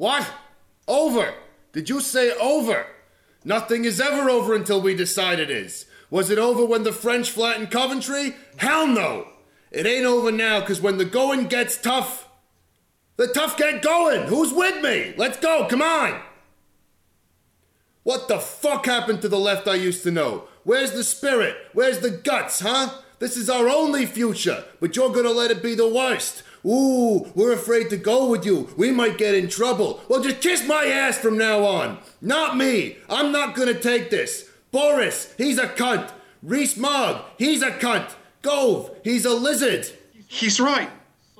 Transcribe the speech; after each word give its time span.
What? 0.00 0.26
Over? 0.88 1.34
Did 1.72 1.90
you 1.90 2.00
say 2.00 2.32
over? 2.32 2.86
Nothing 3.44 3.84
is 3.84 4.00
ever 4.00 4.30
over 4.30 4.54
until 4.54 4.80
we 4.80 4.94
decide 4.94 5.38
it 5.38 5.50
is. 5.50 5.84
Was 6.08 6.30
it 6.30 6.38
over 6.38 6.64
when 6.64 6.84
the 6.84 6.92
French 6.92 7.30
flattened 7.30 7.70
Coventry? 7.70 8.34
Hell 8.56 8.86
no! 8.86 9.28
It 9.70 9.84
ain't 9.84 10.06
over 10.06 10.32
now, 10.32 10.64
cause 10.64 10.80
when 10.80 10.96
the 10.96 11.04
going 11.04 11.48
gets 11.48 11.76
tough, 11.76 12.30
the 13.18 13.26
tough 13.26 13.58
get 13.58 13.82
going! 13.82 14.28
Who's 14.28 14.54
with 14.54 14.82
me? 14.82 15.12
Let's 15.18 15.38
go, 15.38 15.66
come 15.68 15.82
on! 15.82 16.22
What 18.02 18.26
the 18.26 18.38
fuck 18.38 18.86
happened 18.86 19.20
to 19.20 19.28
the 19.28 19.38
left 19.38 19.68
I 19.68 19.74
used 19.74 20.02
to 20.04 20.10
know? 20.10 20.44
Where's 20.64 20.92
the 20.92 21.04
spirit? 21.04 21.58
Where's 21.74 21.98
the 21.98 22.10
guts, 22.10 22.60
huh? 22.60 23.02
This 23.18 23.36
is 23.36 23.50
our 23.50 23.68
only 23.68 24.06
future, 24.06 24.64
but 24.80 24.96
you're 24.96 25.12
gonna 25.12 25.28
let 25.28 25.50
it 25.50 25.62
be 25.62 25.74
the 25.74 25.86
worst. 25.86 26.42
Ooh, 26.64 27.30
we're 27.34 27.52
afraid 27.52 27.90
to 27.90 27.96
go 27.96 28.28
with 28.28 28.44
you. 28.44 28.68
We 28.76 28.90
might 28.90 29.18
get 29.18 29.34
in 29.34 29.48
trouble. 29.48 30.02
Well, 30.08 30.22
just 30.22 30.40
kiss 30.40 30.66
my 30.66 30.84
ass 30.84 31.18
from 31.18 31.38
now 31.38 31.64
on. 31.64 31.98
Not 32.20 32.56
me. 32.56 32.98
I'm 33.08 33.32
not 33.32 33.54
gonna 33.54 33.74
take 33.74 34.10
this. 34.10 34.50
Boris, 34.70 35.34
he's 35.38 35.58
a 35.58 35.66
cunt. 35.66 36.10
Rees-Mogg, 36.42 37.22
he's 37.38 37.62
a 37.62 37.70
cunt. 37.70 38.14
Gove, 38.42 38.90
he's 39.04 39.24
a 39.24 39.34
lizard. 39.34 39.86
He's 40.28 40.60
right. 40.60 40.90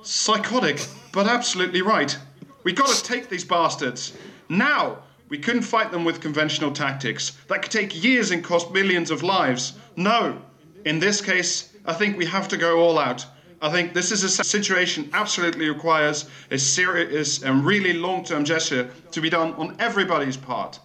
Psychotic, 0.02 0.86
but 1.12 1.26
absolutely 1.26 1.82
right. 1.82 2.16
We 2.64 2.72
gotta 2.72 3.02
take 3.02 3.28
these 3.28 3.44
bastards. 3.44 4.12
Now! 4.48 4.98
We 5.28 5.38
couldn't 5.38 5.62
fight 5.62 5.92
them 5.92 6.04
with 6.04 6.20
conventional 6.20 6.72
tactics. 6.72 7.30
That 7.46 7.62
could 7.62 7.70
take 7.70 8.02
years 8.02 8.32
and 8.32 8.42
cost 8.42 8.72
millions 8.72 9.12
of 9.12 9.22
lives. 9.22 9.74
No! 9.94 10.42
In 10.84 10.98
this 10.98 11.20
case, 11.20 11.72
I 11.86 11.92
think 11.92 12.18
we 12.18 12.26
have 12.26 12.48
to 12.48 12.56
go 12.56 12.80
all 12.80 12.98
out. 12.98 13.24
I 13.62 13.70
think 13.70 13.92
this 13.92 14.10
is 14.10 14.24
a 14.24 14.28
situation 14.28 15.10
absolutely 15.12 15.68
requires 15.68 16.28
a 16.50 16.58
serious 16.58 17.42
and 17.42 17.64
really 17.64 17.92
long-term 17.92 18.44
gesture 18.44 18.90
to 19.12 19.20
be 19.20 19.28
done 19.28 19.52
on 19.54 19.76
everybody's 19.78 20.36
part. 20.36 20.80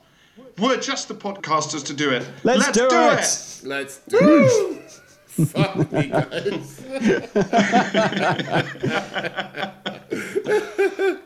We're 0.57 0.79
just 0.79 1.07
the 1.07 1.15
podcasters 1.15 1.85
to 1.85 1.93
do 1.93 2.11
it. 2.11 2.27
Let's, 2.43 2.71
do, 2.71 2.85
it. 2.85 2.91
it. 2.91 3.61
Let's 3.63 3.99
do 4.07 4.19
it. 4.21 4.91
Fuck 5.47 5.91
me, 5.91 6.07
guys. 6.07 6.81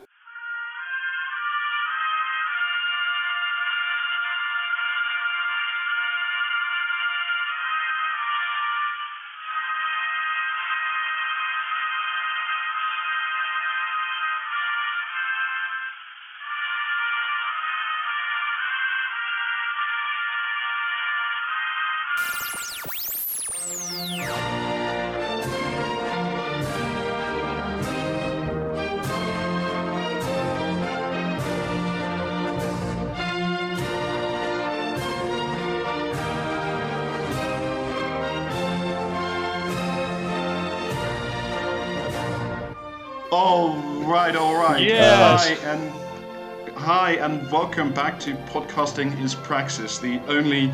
hi 47.10 47.16
and 47.26 47.50
welcome 47.50 47.92
back 47.92 48.20
to 48.20 48.34
Podcasting 48.52 49.20
is 49.20 49.34
Praxis, 49.34 49.98
the 49.98 50.20
only 50.28 50.70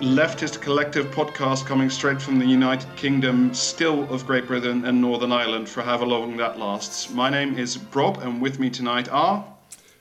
leftist 0.00 0.60
collective 0.60 1.06
podcast 1.12 1.64
coming 1.64 1.88
straight 1.88 2.20
from 2.20 2.40
the 2.40 2.44
United 2.44 2.88
Kingdom, 2.96 3.54
still 3.54 4.12
of 4.12 4.26
Great 4.26 4.48
Britain 4.48 4.84
and 4.84 5.00
Northern 5.00 5.30
Ireland 5.30 5.68
for 5.68 5.82
however 5.82 6.06
long 6.06 6.36
that 6.38 6.58
lasts. 6.58 7.10
My 7.10 7.30
name 7.30 7.56
is 7.56 7.78
Rob, 7.94 8.18
and 8.18 8.42
with 8.42 8.58
me 8.58 8.68
tonight 8.68 9.08
are. 9.12 9.46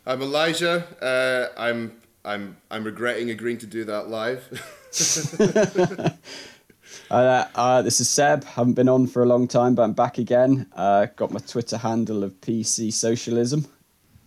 I'm 0.07 0.23
Elijah. 0.23 0.87
Uh, 1.03 1.49
I'm 1.55 2.01
I'm 2.25 2.57
I'm 2.71 2.83
regretting 2.83 3.29
agreeing 3.29 3.59
to 3.59 3.67
do 3.67 3.83
that 3.83 4.09
live. 4.09 4.41
Uh, 7.11 7.45
uh, 7.55 7.81
this 7.81 7.99
is 7.99 8.09
Seb. 8.09 8.43
Haven't 8.43 8.73
been 8.73 8.89
on 8.89 9.07
for 9.07 9.23
a 9.23 9.25
long 9.25 9.47
time, 9.47 9.73
but 9.73 9.83
I'm 9.83 9.93
back 9.93 10.19
again. 10.19 10.67
Uh, 10.75 11.07
got 11.15 11.31
my 11.31 11.39
Twitter 11.39 11.77
handle 11.77 12.23
of 12.23 12.39
PC 12.41 12.93
Socialism. 12.93 13.65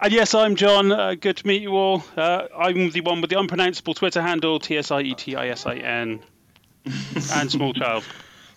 And 0.03 0.13
yes, 0.13 0.35
I'm 0.35 0.57
John. 0.57 0.91
Uh, 0.91 1.15
good 1.15 1.37
to 1.39 1.47
meet 1.47 1.63
you 1.63 1.77
all. 1.77 2.03
Uh, 2.17 2.47
I'm 2.57 2.91
the 2.91 3.01
one 3.03 3.21
with 3.21 3.31
the 3.31 3.39
unpronounceable 3.39 3.95
Twitter 3.95 4.21
handle, 4.21 4.59
T 4.59 4.77
S 4.77 4.91
I 4.91 5.01
E 5.03 5.15
T 5.15 5.37
I 5.37 5.49
S 5.49 5.65
I 5.65 5.77
N, 5.77 6.21
and 6.85 7.51
small 7.51 7.73
child. 7.73 8.03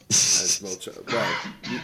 and 0.08 0.14
small 0.16 0.76
child. 0.76 1.04
Well, 1.08 1.36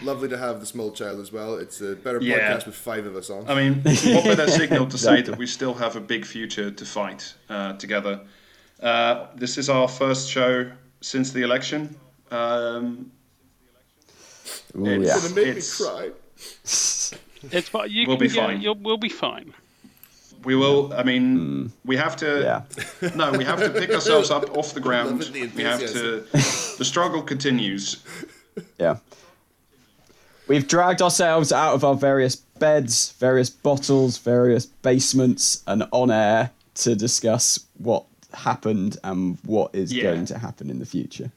lovely 0.02 0.28
to 0.30 0.36
have 0.36 0.58
the 0.58 0.66
small 0.66 0.90
child 0.90 1.20
as 1.20 1.30
well. 1.32 1.56
It's 1.58 1.80
a 1.80 1.94
better 1.94 2.20
Yeah. 2.20 2.54
podcast 2.56 2.66
with 2.66 2.74
five 2.74 3.06
of 3.06 3.14
us 3.14 3.30
on. 3.30 3.48
I 3.48 3.54
mean, 3.54 3.74
what 3.84 4.24
better 4.36 4.48
signal 4.48 4.86
to 4.88 4.98
say 4.98 5.22
that 5.26 5.38
we 5.38 5.46
still 5.46 5.74
have 5.74 5.94
a 5.94 6.00
big 6.00 6.24
future 6.26 6.72
to 6.72 6.84
fight 6.84 7.32
uh, 7.48 7.74
together? 7.74 8.20
Uh, 8.82 9.26
this 9.36 9.58
is 9.58 9.70
our 9.70 9.86
first 9.86 10.28
show 10.28 10.72
since 11.00 11.30
the 11.30 11.42
election. 11.42 11.94
Um, 12.32 13.12
Ooh, 14.76 14.86
It's- 14.86 15.06
yeah. 15.06 15.20
gonna 15.22 15.34
make 15.36 15.46
it's- 15.56 15.80
me 15.80 15.86
cry. 15.86 17.18
It's 17.50 17.68
fine. 17.68 17.90
You 17.90 18.06
We'll 18.06 18.16
can 18.16 18.26
be 18.26 18.32
fine. 18.32 18.60
You'll, 18.60 18.76
we'll 18.76 18.96
be 18.98 19.08
fine. 19.08 19.52
we 20.44 20.54
will. 20.54 20.92
I 20.92 21.02
mean, 21.02 21.36
hmm. 21.36 21.66
we 21.84 21.96
have 21.96 22.16
to. 22.16 22.42
Yeah. 22.42 23.10
No, 23.16 23.32
we 23.32 23.44
have 23.44 23.58
to 23.60 23.70
pick 23.70 23.90
ourselves 23.90 24.30
up 24.30 24.56
off 24.56 24.74
the 24.74 24.80
ground. 24.80 25.20
The 25.22 25.46
We 25.54 25.62
have 25.64 25.80
to. 25.80 26.24
The 26.32 26.84
struggle 26.84 27.22
continues. 27.22 28.02
Yeah. 28.78 28.98
We've 30.48 30.66
dragged 30.66 31.00
ourselves 31.02 31.52
out 31.52 31.74
of 31.74 31.84
our 31.84 31.94
various 31.94 32.36
beds, 32.36 33.12
various 33.12 33.48
bottles, 33.50 34.18
various 34.18 34.66
basements, 34.66 35.62
and 35.66 35.84
on 35.92 36.10
air 36.10 36.50
to 36.74 36.94
discuss 36.94 37.58
what 37.78 38.04
happened 38.34 38.96
and 39.04 39.38
what 39.44 39.74
is 39.74 39.92
Yeah. 39.92 40.04
going 40.04 40.26
to 40.26 40.38
happen 40.38 40.70
in 40.70 40.78
the 40.78 40.86
future. 40.86 41.30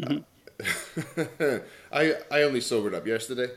Mm-hmm. 0.00 1.56
I 1.92 2.14
I 2.30 2.42
only 2.42 2.60
sobered 2.60 2.94
up 2.94 3.06
yesterday. 3.06 3.48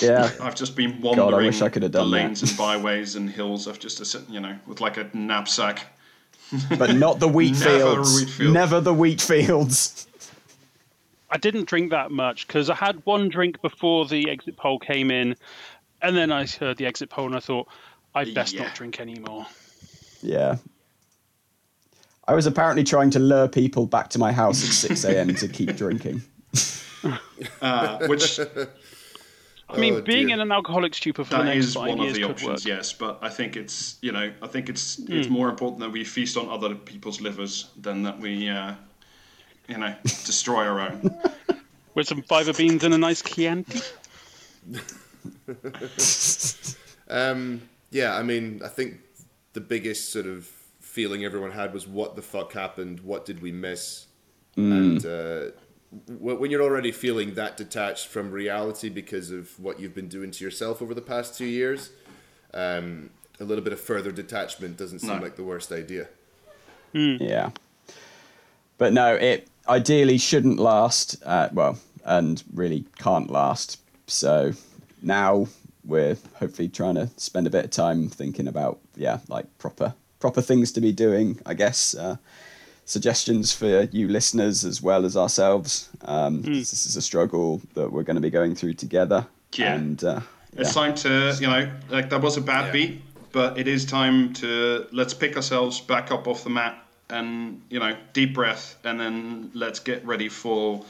Yeah. 0.00 0.30
I've 0.40 0.54
just 0.54 0.74
been 0.76 0.94
I 0.94 0.98
wandering 1.00 1.46
wish 1.46 1.60
I 1.62 1.68
could 1.68 1.82
have 1.82 1.92
the 1.92 1.98
done 2.00 2.10
that. 2.12 2.16
lanes 2.16 2.42
and 2.42 2.56
byways 2.56 3.16
and 3.16 3.28
hills. 3.28 3.68
I've 3.68 3.78
just, 3.78 4.00
uh, 4.16 4.20
you 4.30 4.40
know, 4.40 4.56
with 4.66 4.80
like 4.80 4.96
a 4.96 5.10
knapsack. 5.12 5.86
but 6.78 6.94
not 6.94 7.18
the 7.18 7.28
wheat 7.28 7.52
Never 7.58 7.64
fields. 7.64 8.20
wheat 8.20 8.28
fields. 8.30 8.52
Never 8.54 8.80
the 8.80 8.92
wheat 8.94 9.20
fields. 9.20 10.06
I 11.30 11.38
didn't 11.38 11.64
drink 11.66 11.90
that 11.90 12.10
much 12.10 12.46
because 12.46 12.68
I 12.68 12.74
had 12.74 13.04
one 13.06 13.30
drink 13.30 13.62
before 13.62 14.04
the 14.06 14.28
exit 14.30 14.56
poll 14.58 14.78
came 14.78 15.10
in, 15.10 15.34
and 16.02 16.14
then 16.14 16.30
I 16.30 16.44
heard 16.46 16.76
the 16.76 16.84
exit 16.84 17.08
poll 17.08 17.24
and 17.26 17.34
I 17.36 17.40
thought 17.40 17.68
I'd 18.14 18.34
best 18.34 18.52
Yeah. 18.54 18.64
not 18.64 18.74
drink 18.74 19.00
anymore. 19.00 19.46
Yeah. 20.22 20.56
I 22.28 22.34
was 22.34 22.44
apparently 22.46 22.84
trying 22.84 23.08
to 23.10 23.18
lure 23.18 23.48
people 23.48 23.86
back 23.86 24.10
to 24.10 24.18
my 24.18 24.30
house 24.30 24.62
at 24.62 24.72
6 24.72 25.04
a.m. 25.04 25.34
to 25.36 25.48
keep 25.48 25.74
drinking. 25.76 26.22
Uh, 27.62 28.06
which 28.06 28.38
I 29.72 29.78
mean, 29.78 29.94
Oh, 29.94 30.00
being 30.02 30.26
dear. 30.28 30.34
in 30.36 30.40
an 30.40 30.52
alcoholic 30.52 30.94
stupor 30.94 31.24
for 31.24 31.30
the 31.30 31.38
that 31.38 31.44
next 31.44 31.66
is 31.66 31.74
five 31.74 31.88
one 31.96 32.00
of 32.06 32.14
the 32.14 32.20
could 32.22 32.30
options, 32.32 32.64
work. 32.64 32.64
yes. 32.66 32.92
But 32.92 33.18
I 33.22 33.28
think 33.28 33.56
it's, 33.56 33.96
you 34.02 34.12
know, 34.12 34.32
I 34.42 34.46
think 34.46 34.68
it's 34.68 34.98
it's 35.08 35.28
more 35.28 35.48
important 35.48 35.80
that 35.80 35.90
we 35.90 36.04
feast 36.04 36.36
on 36.36 36.48
other 36.48 36.74
people's 36.74 37.20
livers 37.20 37.70
than 37.80 38.02
that 38.02 38.18
we, 38.18 38.48
uh, 38.48 38.74
you 39.68 39.78
know, 39.78 39.94
destroy 40.02 40.64
our 40.66 40.80
own. 40.80 41.10
With 41.94 42.08
some 42.08 42.22
fava 42.22 42.52
beans 42.54 42.84
and 42.84 42.94
a 42.94 42.98
nice 42.98 43.22
Chianti. 43.22 43.80
Um, 47.08 47.62
yeah, 47.90 48.16
I 48.16 48.22
mean, 48.22 48.62
I 48.64 48.68
think 48.68 49.00
the 49.52 49.60
biggest 49.60 50.12
sort 50.12 50.26
of 50.26 50.46
feeling 50.80 51.24
everyone 51.24 51.50
had 51.50 51.74
was 51.74 51.86
what 51.86 52.16
the 52.16 52.22
fuck 52.22 52.52
happened? 52.54 53.00
What 53.00 53.26
did 53.26 53.42
we 53.42 53.52
miss? 53.52 54.06
And 54.56 55.04
uh, 55.04 55.08
w- 55.10 55.52
when 56.08 56.50
you're 56.50 56.62
already 56.62 56.92
feeling 56.92 57.34
that 57.34 57.56
detached 57.56 58.06
from 58.06 58.30
reality 58.30 58.88
because 58.88 59.30
of 59.30 59.58
what 59.60 59.78
you've 59.78 59.94
been 59.94 60.08
doing 60.08 60.30
to 60.30 60.44
yourself 60.44 60.80
over 60.80 60.94
the 60.94 61.02
past 61.02 61.36
two 61.36 61.44
years, 61.44 61.90
um, 62.54 63.10
a 63.40 63.44
little 63.44 63.62
bit 63.64 63.72
of 63.72 63.80
further 63.80 64.10
detachment 64.12 64.76
doesn't 64.76 65.00
seem 65.00 65.16
No. 65.16 65.22
like 65.22 65.36
the 65.36 65.44
worst 65.44 65.70
idea. 65.72 66.08
Yeah. 66.92 67.50
But 68.78 68.92
no, 68.92 69.14
it 69.14 69.48
ideally 69.68 70.18
shouldn't 70.18 70.58
last. 70.58 71.16
Uh, 71.24 71.48
well, 71.52 71.78
and 72.04 72.42
really 72.52 72.84
can't 72.98 73.30
last. 73.30 73.78
So 74.06 74.52
now 75.02 75.46
we're 75.84 76.16
hopefully 76.34 76.68
trying 76.68 76.94
to 76.96 77.08
spend 77.16 77.46
a 77.46 77.50
bit 77.50 77.64
of 77.64 77.70
time 77.70 78.08
thinking 78.08 78.48
about 78.48 78.78
yeah, 78.96 79.18
like 79.28 79.46
proper 79.58 79.94
proper 80.20 80.40
things 80.42 80.72
to 80.72 80.80
be 80.80 80.92
doing. 80.92 81.40
I 81.46 81.54
guess 81.54 81.94
uh, 81.94 82.16
suggestions 82.84 83.52
for 83.52 83.82
you 83.92 84.08
listeners 84.08 84.64
as 84.64 84.82
well 84.82 85.04
as 85.04 85.16
ourselves. 85.16 85.88
Um, 86.02 86.42
'cause 86.42 86.70
This 86.70 86.86
is 86.86 86.96
a 86.96 87.02
struggle 87.02 87.60
that 87.74 87.92
we're 87.92 88.02
going 88.02 88.16
to 88.16 88.20
be 88.22 88.30
going 88.30 88.54
through 88.54 88.74
together. 88.74 89.26
Yeah. 89.54 89.74
And 89.74 90.02
uh, 90.04 90.20
It's 90.56 90.74
time 90.74 90.94
to, 90.96 91.34
you 91.40 91.46
know, 91.46 91.70
like 91.90 92.10
that 92.10 92.20
was 92.20 92.36
a 92.36 92.40
bad 92.40 92.66
Yeah. 92.66 92.72
beat. 92.72 93.02
but 93.32 93.56
it 93.58 93.66
is 93.66 93.86
time 93.86 94.30
to 94.34 94.86
let's 94.92 95.14
pick 95.14 95.36
ourselves 95.36 95.80
back 95.80 96.10
up 96.12 96.28
off 96.28 96.44
the 96.44 96.50
mat 96.50 96.76
and 97.08 97.62
you 97.70 97.78
know 97.80 97.96
deep 98.12 98.34
breath, 98.34 98.76
and 98.84 99.00
then 99.00 99.50
let's 99.54 99.80
get 99.80 100.04
ready 100.06 100.28
for 100.28 100.84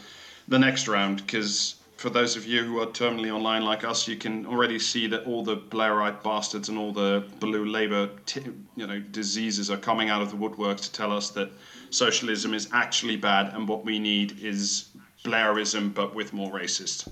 the 0.48 0.58
next 0.58 0.88
round 0.88 1.18
because 1.24 1.76
for 1.96 2.10
those 2.10 2.34
of 2.34 2.44
you 2.44 2.64
who 2.64 2.80
are 2.80 2.86
terminally 2.86 3.30
online 3.32 3.62
like 3.64 3.84
us, 3.84 4.08
you 4.08 4.16
can 4.16 4.44
already 4.46 4.76
see 4.80 5.06
that 5.06 5.24
all 5.24 5.44
the 5.44 5.56
Blairite 5.56 6.20
bastards 6.24 6.68
and 6.68 6.76
all 6.76 6.90
the 6.92 7.22
blue 7.38 7.64
Labour, 7.64 8.10
t- 8.26 8.40
you 8.74 8.88
know, 8.88 8.98
diseases 8.98 9.70
are 9.70 9.76
coming 9.76 10.10
out 10.10 10.20
of 10.20 10.30
the 10.30 10.36
woodwork 10.36 10.78
to 10.80 10.90
tell 10.90 11.12
us 11.12 11.30
that 11.30 11.48
socialism 11.92 12.54
is 12.54 12.68
actually 12.72 13.16
bad, 13.16 13.54
and 13.54 13.68
what 13.68 13.84
we 13.84 13.98
need 13.98 14.42
is 14.42 14.88
Blairism, 15.24 15.94
but 15.94 16.14
with 16.14 16.32
more 16.32 16.50
racist. 16.50 17.08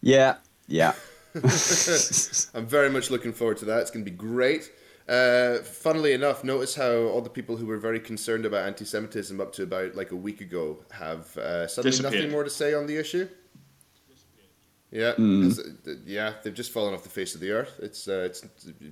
Yeah, 0.00 0.36
yeah. 0.68 0.92
I'm 1.34 2.66
very 2.66 2.90
much 2.90 3.10
looking 3.10 3.32
forward 3.32 3.56
to 3.58 3.64
that. 3.66 3.80
It's 3.80 3.90
going 3.90 4.04
to 4.04 4.10
be 4.10 4.16
great. 4.16 4.70
Uh, 5.08 5.58
funnily 5.58 6.12
enough, 6.12 6.44
notice 6.44 6.74
how 6.74 6.92
all 6.92 7.20
the 7.20 7.30
people 7.30 7.56
who 7.56 7.66
were 7.66 7.78
very 7.78 7.98
concerned 7.98 8.44
about 8.46 8.66
anti-Semitism 8.66 9.40
up 9.40 9.52
to 9.52 9.62
about 9.62 9.94
like 9.96 10.12
a 10.12 10.16
week 10.16 10.40
ago 10.40 10.78
have 10.90 11.36
uh, 11.38 11.66
suddenly 11.66 12.02
nothing 12.02 12.30
more 12.30 12.44
to 12.44 12.50
say 12.50 12.74
on 12.74 12.86
the 12.86 12.96
issue. 12.96 13.28
Yeah, 14.90 15.14
mm. 15.14 16.02
yeah, 16.04 16.34
they've 16.42 16.52
just 16.52 16.70
fallen 16.70 16.92
off 16.92 17.02
the 17.02 17.08
face 17.08 17.34
of 17.34 17.40
the 17.40 17.50
earth. 17.50 17.80
It's, 17.82 18.06
uh, 18.08 18.26
it's 18.26 18.44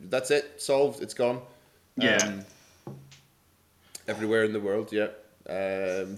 that's 0.05 0.31
it, 0.31 0.61
solved. 0.61 1.03
It's 1.03 1.13
gone. 1.13 1.43
Yeah. 1.97 2.17
Um, 2.17 2.45
everywhere 4.11 4.43
in 4.45 4.53
the 4.53 4.61
world. 4.61 4.93
Yeah. 4.93 5.09
Um, 5.49 6.17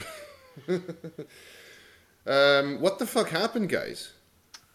um, 2.26 2.80
what 2.80 2.98
the 2.98 3.06
fuck 3.06 3.28
happened, 3.28 3.68
guys? 3.68 4.12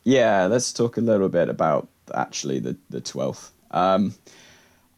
Yeah, 0.04 0.46
let's 0.46 0.72
talk 0.72 0.98
a 0.98 1.02
little 1.02 1.28
bit 1.28 1.50
about 1.50 1.90
actually 2.14 2.60
the 2.60 2.78
the 2.90 3.02
twelfth. 3.02 3.52
Um, 3.72 4.14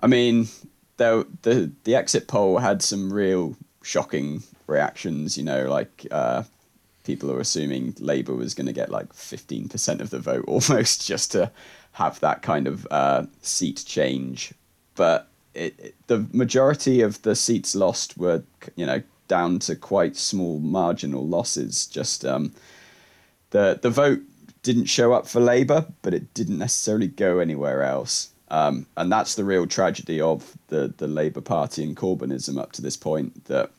I 0.02 0.08
mean, 0.08 0.50
the 0.98 1.26
the 1.42 1.72
the 1.86 1.96
exit 1.96 2.28
poll 2.28 2.60
had 2.60 2.84
some 2.84 3.12
real 3.12 3.56
shocking 3.82 4.44
reactions. 4.68 5.38
You 5.38 5.46
know, 5.46 5.70
like 5.70 6.06
uh, 6.12 6.44
people 7.06 7.32
are 7.32 7.40
assuming 7.40 7.96
Labour 8.00 8.36
was 8.36 8.54
going 8.54 8.68
to 8.68 8.74
get 8.74 8.92
like 8.92 9.14
fifteen 9.14 9.68
percent 9.70 10.02
of 10.02 10.10
the 10.12 10.20
vote 10.20 10.46
almost 10.48 11.08
just 11.08 11.32
to 11.32 11.52
have 11.94 12.20
that 12.20 12.44
kind 12.44 12.68
of 12.68 12.86
uh, 12.92 13.26
seat 13.42 13.84
change. 13.88 14.54
But 14.96 15.30
it, 15.60 15.80
it, 15.80 15.96
the 16.08 16.26
majority 16.32 17.02
of 17.02 17.22
the 17.22 17.36
seats 17.36 17.76
lost 17.76 18.18
were, 18.18 18.44
you 18.76 18.86
know, 18.86 19.02
down 19.28 19.60
to 19.60 19.76
quite 19.76 20.16
small 20.16 20.60
marginal 20.60 21.28
losses. 21.28 21.86
Just 21.86 22.26
um, 22.26 22.54
the 23.52 23.80
the 23.82 23.90
vote 23.90 24.22
didn't 24.64 24.86
show 24.86 25.14
up 25.14 25.28
for 25.28 25.40
Labour, 25.40 25.86
but 26.02 26.14
it 26.14 26.34
didn't 26.34 26.58
necessarily 26.58 27.08
go 27.08 27.40
anywhere 27.40 27.84
else. 27.84 28.32
Um, 28.52 28.88
and 28.98 29.12
that's 29.12 29.36
the 29.36 29.44
real 29.44 29.68
tragedy 29.68 30.20
of 30.20 30.58
the, 30.70 30.92
the 30.98 31.08
Labour 31.08 31.42
Party 31.42 31.84
and 31.84 31.96
Corbynism 31.96 32.60
up 32.60 32.72
to 32.74 32.82
this 32.82 32.98
point 32.98 33.46
that 33.46 33.70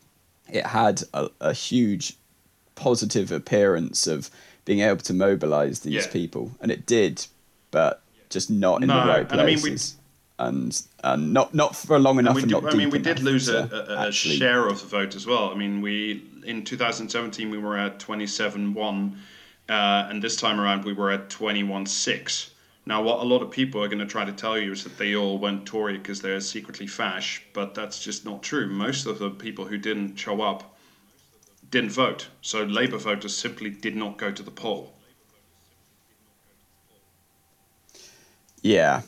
it 0.49 0.65
had 0.65 1.03
a, 1.13 1.29
a 1.41 1.53
huge 1.53 2.17
positive 2.77 3.33
appearance 3.33 4.07
of 4.07 4.31
being 4.65 4.81
able 4.81 4.99
to 4.99 5.13
mobilise 5.13 5.81
these 5.81 6.07
yeah. 6.07 6.13
people, 6.13 6.53
and 6.61 6.71
it 6.71 6.87
did, 6.87 7.27
but 7.71 8.03
just 8.29 8.51
not 8.51 8.83
in 8.83 8.89
no, 8.89 9.01
the 9.01 9.09
right 9.09 9.29
places. 9.29 9.97
And, 10.41 10.73
we, 11.05 11.11
and 11.11 11.33
not 11.33 11.55
not 11.55 11.77
for 11.77 11.99
long 11.99 12.19
enough. 12.19 12.45
Not 12.47 12.73
I 12.73 12.77
mean, 12.77 12.91
we 12.91 12.99
did 12.99 13.21
lose 13.21 13.49
a, 13.49 13.69
a, 13.89 14.09
a 14.09 14.13
share 14.13 14.67
of 14.67 14.81
the 14.81 14.87
vote 14.87 15.15
as 15.15 15.27
well. 15.27 15.51
I 15.51 15.55
mean, 15.55 15.83
we 15.83 16.25
in 16.45 16.65
2017 16.65 17.51
we 17.51 17.59
were 17.59 17.77
at 17.77 17.99
27.1, 17.99 19.13
uh, 19.69 19.73
and 20.09 20.23
this 20.23 20.37
time 20.37 20.61
around 20.61 20.85
we 20.85 20.93
were 20.93 21.11
at 21.11 21.29
21-6. 21.29 22.51
Now, 22.87 23.03
what 23.03 23.21
a 23.21 23.25
lot 23.25 23.43
of 23.43 23.51
people 23.51 23.83
are 23.83 23.89
going 23.89 23.99
to 23.99 24.07
try 24.07 24.25
to 24.25 24.33
tell 24.33 24.59
you 24.59 24.73
is 24.73 24.85
that 24.85 24.97
they 24.97 25.15
all 25.15 25.39
went 25.39 25.67
Tory 25.67 25.99
because 25.99 26.23
they're 26.23 26.41
secretly 26.41 26.87
fash, 26.87 27.43
but 27.53 27.75
that's 27.75 28.03
just 28.03 28.25
not 28.25 28.43
true. 28.43 28.67
Most 28.67 29.07
of 29.07 29.19
the 29.19 29.31
people 29.31 29.67
who 29.67 29.77
didn't 29.77 30.17
show 30.17 30.41
up 30.41 30.77
didn't 31.71 31.91
vote. 31.91 32.29
So 32.41 32.65
Labour 32.65 32.99
voters 32.99 33.37
simply 33.37 33.71
did 33.71 33.95
not 33.95 34.17
go 34.17 34.33
to 34.33 34.43
the 34.43 34.51
poll. 34.51 34.95
Yeah, 38.63 39.03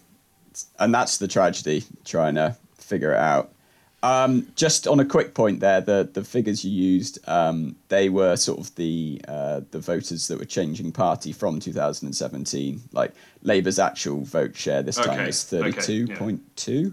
and 0.79 0.95
that's 0.95 1.19
the 1.19 1.29
tragedy, 1.29 1.85
trying 2.05 2.35
to 2.37 2.57
figure 2.77 3.13
it 3.13 3.19
out. 3.19 3.53
Um, 4.05 4.49
just 4.57 4.89
on 4.89 4.99
a 4.99 5.05
quick 5.05 5.33
point 5.33 5.61
there, 5.61 5.81
the 5.81 6.09
the 6.13 6.25
figures 6.25 6.65
you 6.65 6.73
used, 6.73 7.21
um, 7.29 7.77
they 7.89 8.09
were 8.09 8.35
sort 8.35 8.59
of 8.59 8.75
the 8.75 9.21
uh, 9.29 9.61
the 9.71 9.79
voters 9.79 10.27
that 10.27 10.39
were 10.39 10.45
changing 10.45 10.91
party 10.91 11.33
from 11.33 11.61
2017. 11.61 12.83
Like 12.93 13.13
Labour's 13.43 13.79
actual 13.79 14.23
vote 14.23 14.57
share 14.57 14.83
this 14.83 14.97
time 14.97 15.21
okay. 15.21 15.29
is 15.29 15.37
32.2. 15.37 16.19
Okay. 16.19 16.83
Yeah. 16.83 16.91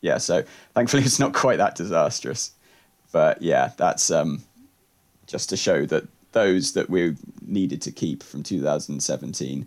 yeah, 0.00 0.18
so 0.18 0.44
thankfully 0.74 1.02
it's 1.06 1.18
not 1.18 1.34
quite 1.34 1.56
that 1.56 1.74
disastrous. 1.74 2.52
But 3.10 3.42
yeah, 3.42 3.72
that's 3.76 4.10
um, 4.12 4.44
just 5.26 5.48
to 5.48 5.56
show 5.56 5.86
that 5.86 6.06
those 6.30 6.72
that 6.74 6.88
we 6.88 7.16
needed 7.44 7.82
to 7.82 7.90
keep 7.90 8.22
from 8.22 8.44
2017, 8.44 9.66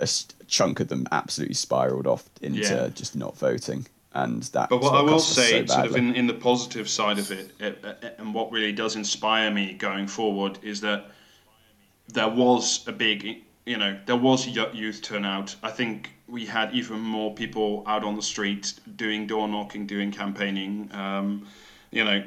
a 0.00 0.08
chunk 0.48 0.80
of 0.80 0.88
them 0.88 1.06
absolutely 1.12 1.54
spiraled 1.54 2.06
off 2.06 2.28
into 2.40 2.60
yeah. 2.60 2.88
just 2.88 3.16
not 3.16 3.36
voting 3.36 3.86
and 4.16 4.42
that. 4.44 4.70
But 4.70 4.80
what 4.80 4.94
I 4.94 5.02
will 5.02 5.18
say, 5.18 5.66
so 5.66 5.74
sort 5.74 5.86
of 5.86 5.96
in, 5.96 6.14
in 6.14 6.26
the 6.26 6.34
positive 6.34 6.88
side 6.88 7.18
of 7.18 7.30
it, 7.30 7.52
it, 7.60 7.84
it, 7.84 8.16
and 8.18 8.32
what 8.32 8.50
really 8.50 8.72
does 8.72 8.96
inspire 8.96 9.50
me 9.50 9.74
going 9.74 10.06
forward 10.06 10.58
is 10.62 10.80
that 10.80 11.10
there 12.08 12.28
was 12.28 12.86
a 12.88 12.92
big, 12.92 13.42
you 13.66 13.76
know, 13.76 13.98
there 14.06 14.16
was 14.16 14.46
youth 14.46 15.02
turnout. 15.02 15.54
I 15.62 15.70
think 15.70 16.10
we 16.28 16.46
had 16.46 16.72
even 16.74 16.98
more 17.00 17.34
people 17.34 17.84
out 17.86 18.04
on 18.04 18.16
the 18.16 18.22
street 18.22 18.72
doing 18.96 19.26
door 19.26 19.48
knocking, 19.48 19.86
doing 19.86 20.10
campaigning. 20.10 20.90
Um, 20.92 21.46
you 21.90 22.04
know, 22.04 22.24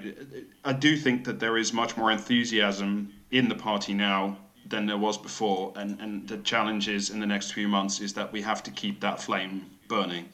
I 0.63 0.74
do 0.74 0.95
think 0.95 1.25
that 1.25 1.39
there 1.39 1.57
is 1.57 1.74
much 1.74 1.98
more 1.98 2.12
enthusiasm 2.12 3.13
in 3.31 3.50
the 3.50 3.56
party 3.56 3.94
now 3.94 4.38
than 4.69 4.86
there 4.86 4.98
was 4.98 5.18
before, 5.18 5.74
and 5.75 6.00
and 6.00 6.27
the 6.27 6.38
challenge 6.38 6.88
is 6.88 7.10
in 7.10 7.19
the 7.19 7.25
next 7.25 7.51
few 7.51 7.68
months 7.68 8.00
is 8.00 8.13
that 8.13 8.31
we 8.31 8.42
have 8.42 8.63
to 8.63 8.71
keep 8.71 9.01
that 9.01 9.21
flame 9.21 9.66
burning. 9.88 10.30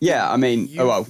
Yeah, 0.00 0.30
I 0.30 0.36
mean, 0.36 0.68
oh 0.78 0.86
well. 0.86 1.08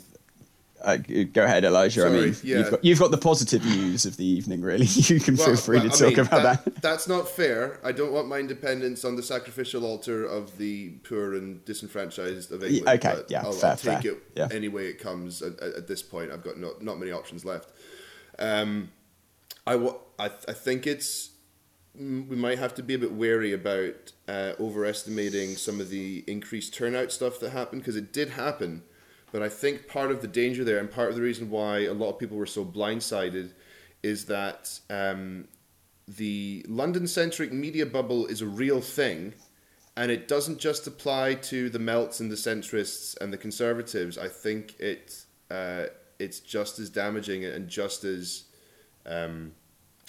Uh, 0.80 0.96
go 0.96 1.42
ahead, 1.42 1.64
Elijah. 1.64 2.02
Sorry, 2.02 2.16
I 2.16 2.20
mean, 2.26 2.36
yeah. 2.44 2.58
you've, 2.58 2.70
got, 2.70 2.84
you've 2.84 2.98
got 3.00 3.10
the 3.10 3.18
positive 3.18 3.64
news 3.64 4.06
of 4.06 4.16
the 4.16 4.24
evening, 4.24 4.60
really. 4.60 4.86
You 4.94 5.18
can 5.18 5.34
well, 5.34 5.46
feel 5.48 5.56
free 5.56 5.78
well, 5.80 5.90
to 5.90 5.98
talk 5.98 6.16
mean, 6.16 6.18
about 6.20 6.42
that, 6.44 6.64
that, 6.64 6.82
That's 6.82 7.08
not 7.08 7.28
fair. 7.28 7.80
I 7.82 7.90
don't 7.90 8.12
want 8.12 8.28
my 8.28 8.38
independence 8.38 9.04
on 9.04 9.16
the 9.16 9.22
sacrificial 9.22 9.84
altar 9.84 10.24
of 10.24 10.56
the 10.56 10.90
poor 11.02 11.34
and 11.34 11.64
disenfranchised 11.64 12.52
of 12.52 12.62
England. 12.62 13.04
Okay, 13.04 13.22
yeah, 13.28 13.42
I'll, 13.42 13.52
fair, 13.52 13.70
I'll 13.70 13.76
take 13.76 14.02
fair. 14.02 14.12
it 14.12 14.22
yeah. 14.36 14.48
any 14.52 14.68
way 14.68 14.86
it 14.86 15.00
comes. 15.00 15.42
At, 15.42 15.58
at, 15.60 15.88
this 15.88 16.00
point, 16.00 16.30
I've 16.30 16.44
got 16.44 16.58
not, 16.58 16.80
not 16.80 17.00
many 17.00 17.10
options 17.10 17.44
left. 17.44 17.70
Um, 18.38 18.90
I, 19.68 20.24
I, 20.26 20.30
I 20.48 20.52
think 20.52 20.86
it's 20.86 21.30
we 21.94 22.36
might 22.36 22.58
have 22.58 22.74
to 22.74 22.82
be 22.82 22.94
a 22.94 22.98
bit 22.98 23.12
wary 23.12 23.52
about 23.52 24.12
uh, 24.28 24.52
overestimating 24.60 25.56
some 25.56 25.80
of 25.80 25.90
the 25.90 26.22
increased 26.28 26.72
turnout 26.72 27.10
stuff 27.10 27.40
that 27.40 27.50
happened 27.50 27.82
because 27.82 27.96
it 27.96 28.12
did 28.12 28.30
happen 28.30 28.82
but 29.32 29.42
I 29.42 29.48
think 29.48 29.88
part 29.88 30.10
of 30.10 30.22
the 30.22 30.28
danger 30.28 30.64
there, 30.64 30.78
and 30.78 30.90
part 30.90 31.10
of 31.10 31.16
the 31.16 31.22
reason 31.22 31.50
why 31.50 31.84
a 31.84 31.92
lot 31.92 32.10
of 32.10 32.18
people 32.18 32.36
were 32.36 32.46
so 32.46 32.64
blindsided, 32.64 33.52
is 34.02 34.26
that 34.26 34.80
um, 34.88 35.48
the 36.06 36.64
London 36.68 37.06
centric 37.06 37.52
media 37.52 37.84
bubble 37.84 38.26
is 38.26 38.40
a 38.40 38.46
real 38.46 38.80
thing, 38.80 39.34
and 39.96 40.10
it 40.10 40.28
doesn't 40.28 40.58
just 40.58 40.86
apply 40.86 41.34
to 41.34 41.68
the 41.68 41.78
Melts 41.78 42.20
and 42.20 42.30
the 42.30 42.36
centrists 42.36 43.16
and 43.20 43.32
the 43.32 43.36
conservatives. 43.36 44.16
I 44.16 44.28
think 44.28 44.78
it 44.78 45.24
uh, 45.50 45.86
it's 46.18 46.40
just 46.40 46.78
as 46.78 46.88
damaging 46.88 47.44
and 47.44 47.68
just 47.68 48.04
as 48.04 48.44
um, 49.08 49.52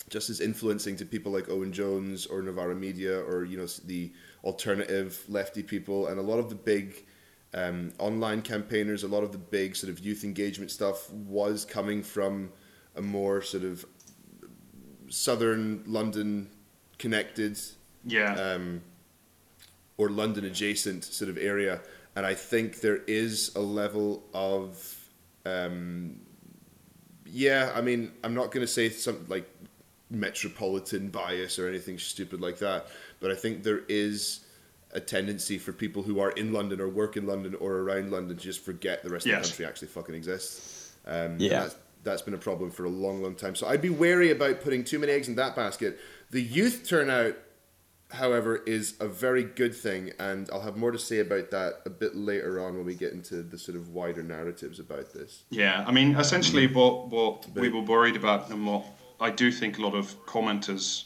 just 0.09 0.29
as 0.29 0.39
influencing 0.39 0.95
to 0.97 1.05
people 1.05 1.31
like 1.31 1.49
Owen 1.49 1.73
Jones 1.73 2.25
or 2.25 2.41
Novara 2.41 2.75
Media 2.75 3.19
or 3.19 3.45
you 3.45 3.57
know 3.57 3.67
the 3.85 4.11
alternative 4.43 5.23
lefty 5.27 5.63
people. 5.63 6.07
And 6.07 6.19
a 6.19 6.23
lot 6.23 6.39
of 6.39 6.49
the 6.49 6.55
big 6.55 7.05
um, 7.53 7.91
online 7.97 8.41
campaigners, 8.41 9.03
a 9.03 9.07
lot 9.07 9.23
of 9.23 9.31
the 9.31 9.37
big 9.37 9.75
sort 9.75 9.91
of 9.91 9.99
youth 9.99 10.23
engagement 10.23 10.71
stuff 10.71 11.09
was 11.11 11.65
coming 11.65 12.03
from 12.03 12.51
a 12.95 13.01
more 13.01 13.41
sort 13.41 13.63
of 13.63 13.85
southern 15.09 15.83
London 15.87 16.49
connected, 16.97 17.59
yeah, 18.05 18.33
um, 18.33 18.81
or 19.97 20.09
London 20.09 20.45
adjacent 20.45 21.03
sort 21.03 21.29
of 21.29 21.37
area, 21.37 21.81
and 22.15 22.25
I 22.25 22.33
think 22.33 22.81
there 22.81 23.01
is 23.07 23.51
a 23.55 23.61
level 23.61 24.23
of, 24.33 25.09
um, 25.45 26.19
yeah, 27.31 27.71
I 27.75 27.81
mean, 27.81 28.11
I'm 28.23 28.33
not 28.33 28.51
going 28.51 28.65
to 28.65 28.71
say 28.71 28.89
something 28.89 29.27
like 29.27 29.49
metropolitan 30.09 31.09
bias 31.09 31.59
or 31.59 31.67
anything 31.67 31.99
stupid 31.99 32.41
like 32.41 32.59
that, 32.59 32.87
but 33.19 33.31
I 33.31 33.35
think 33.35 33.63
there 33.63 33.83
is 33.87 34.41
a 34.91 34.99
tendency 34.99 35.57
for 35.57 35.71
people 35.71 36.01
who 36.01 36.19
are 36.19 36.31
in 36.31 36.51
London 36.51 36.81
or 36.81 36.89
work 36.89 37.15
in 37.15 37.27
London 37.27 37.55
or 37.55 37.77
around 37.77 38.11
London 38.11 38.35
to 38.35 38.43
just 38.43 38.63
forget 38.63 39.03
the 39.03 39.09
rest 39.09 39.25
yes. 39.25 39.35
of 39.35 39.41
the 39.43 39.49
country 39.49 39.65
actually 39.65 39.87
fucking 39.89 40.15
exists. 40.15 40.93
Um, 41.05 41.35
yeah. 41.37 41.61
That's, 41.61 41.75
that's 42.03 42.21
been 42.21 42.33
a 42.33 42.39
problem 42.39 42.71
for 42.71 42.85
a 42.85 42.89
long, 42.89 43.21
long 43.21 43.35
time. 43.35 43.55
So 43.55 43.67
I'd 43.67 43.81
be 43.81 43.89
wary 43.89 44.31
about 44.31 44.61
putting 44.61 44.83
too 44.83 44.97
many 44.99 45.11
eggs 45.11 45.27
in 45.27 45.35
that 45.35 45.55
basket. 45.55 45.99
The 46.31 46.41
youth 46.41 46.87
turnout 46.87 47.35
however, 48.11 48.57
is 48.65 48.95
a 48.99 49.07
very 49.07 49.43
good 49.43 49.75
thing, 49.75 50.11
and 50.19 50.49
I'll 50.51 50.61
have 50.61 50.77
more 50.77 50.91
to 50.91 50.99
say 50.99 51.19
about 51.19 51.51
that 51.51 51.81
a 51.85 51.89
bit 51.89 52.15
later 52.15 52.63
on 52.63 52.75
when 52.75 52.85
we 52.85 52.95
get 52.95 53.13
into 53.13 53.43
the 53.43 53.57
sort 53.57 53.77
of 53.77 53.89
wider 53.89 54.23
narratives 54.23 54.79
about 54.79 55.13
this. 55.13 55.43
Yeah, 55.49 55.83
I 55.87 55.91
mean, 55.91 56.15
essentially, 56.15 56.67
mm-hmm. 56.67 56.75
what 56.75 57.09
what 57.09 57.47
we 57.55 57.69
were 57.69 57.81
worried 57.81 58.15
about, 58.15 58.49
and 58.49 58.65
what 58.65 58.85
I 59.19 59.29
do 59.29 59.51
think 59.51 59.77
a 59.77 59.81
lot 59.81 59.95
of 59.95 60.15
commenters 60.25 61.05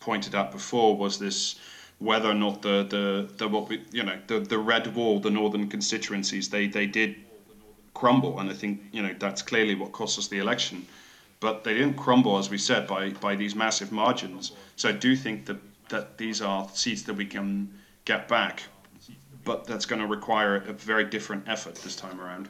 pointed 0.00 0.34
out 0.34 0.52
before 0.52 0.96
was 0.96 1.18
this 1.18 1.58
whether 1.98 2.30
or 2.30 2.34
not 2.34 2.62
the 2.62 2.84
the, 2.84 3.28
the 3.38 3.48
what 3.48 3.68
we 3.68 3.82
you 3.92 4.02
know 4.02 4.18
the 4.26 4.40
the 4.40 4.58
red 4.58 4.94
wall, 4.94 5.18
the 5.18 5.30
northern 5.30 5.68
constituencies, 5.68 6.48
they 6.48 6.68
they 6.68 6.86
did 6.86 7.16
crumble, 7.94 8.38
and 8.38 8.50
I 8.50 8.54
think 8.54 8.82
you 8.92 9.02
know 9.02 9.14
that's 9.18 9.42
clearly 9.42 9.74
what 9.74 9.92
cost 9.92 10.18
us 10.18 10.28
the 10.28 10.38
election. 10.38 10.86
But 11.38 11.64
they 11.64 11.74
didn't 11.74 11.96
crumble, 11.96 12.38
as 12.38 12.50
we 12.50 12.58
said, 12.58 12.86
by 12.86 13.10
by 13.10 13.34
these 13.34 13.54
massive 13.54 13.90
margins. 13.90 14.52
So 14.76 14.88
I 14.88 14.92
do 14.92 15.16
think 15.16 15.46
that 15.46 15.56
that 15.88 16.18
these 16.18 16.42
are 16.42 16.68
seats 16.74 17.02
that 17.02 17.14
we 17.14 17.26
can 17.26 17.72
get 18.04 18.28
back, 18.28 18.62
but 19.44 19.66
that's 19.66 19.86
going 19.86 20.00
to 20.00 20.06
require 20.06 20.56
a 20.56 20.72
very 20.72 21.04
different 21.04 21.48
effort 21.48 21.76
this 21.76 21.96
time 21.96 22.20
around. 22.20 22.48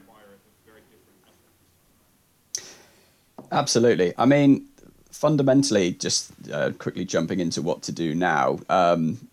Absolutely. 3.52 4.12
I 4.18 4.26
mean, 4.26 4.66
fundamentally, 5.10 5.92
just 5.92 6.32
uh, 6.52 6.72
quickly 6.78 7.04
jumping 7.04 7.40
into 7.40 7.62
what 7.62 7.82
to 7.82 7.92
do 7.92 8.14
now. 8.14 8.58
Um, 8.68 9.28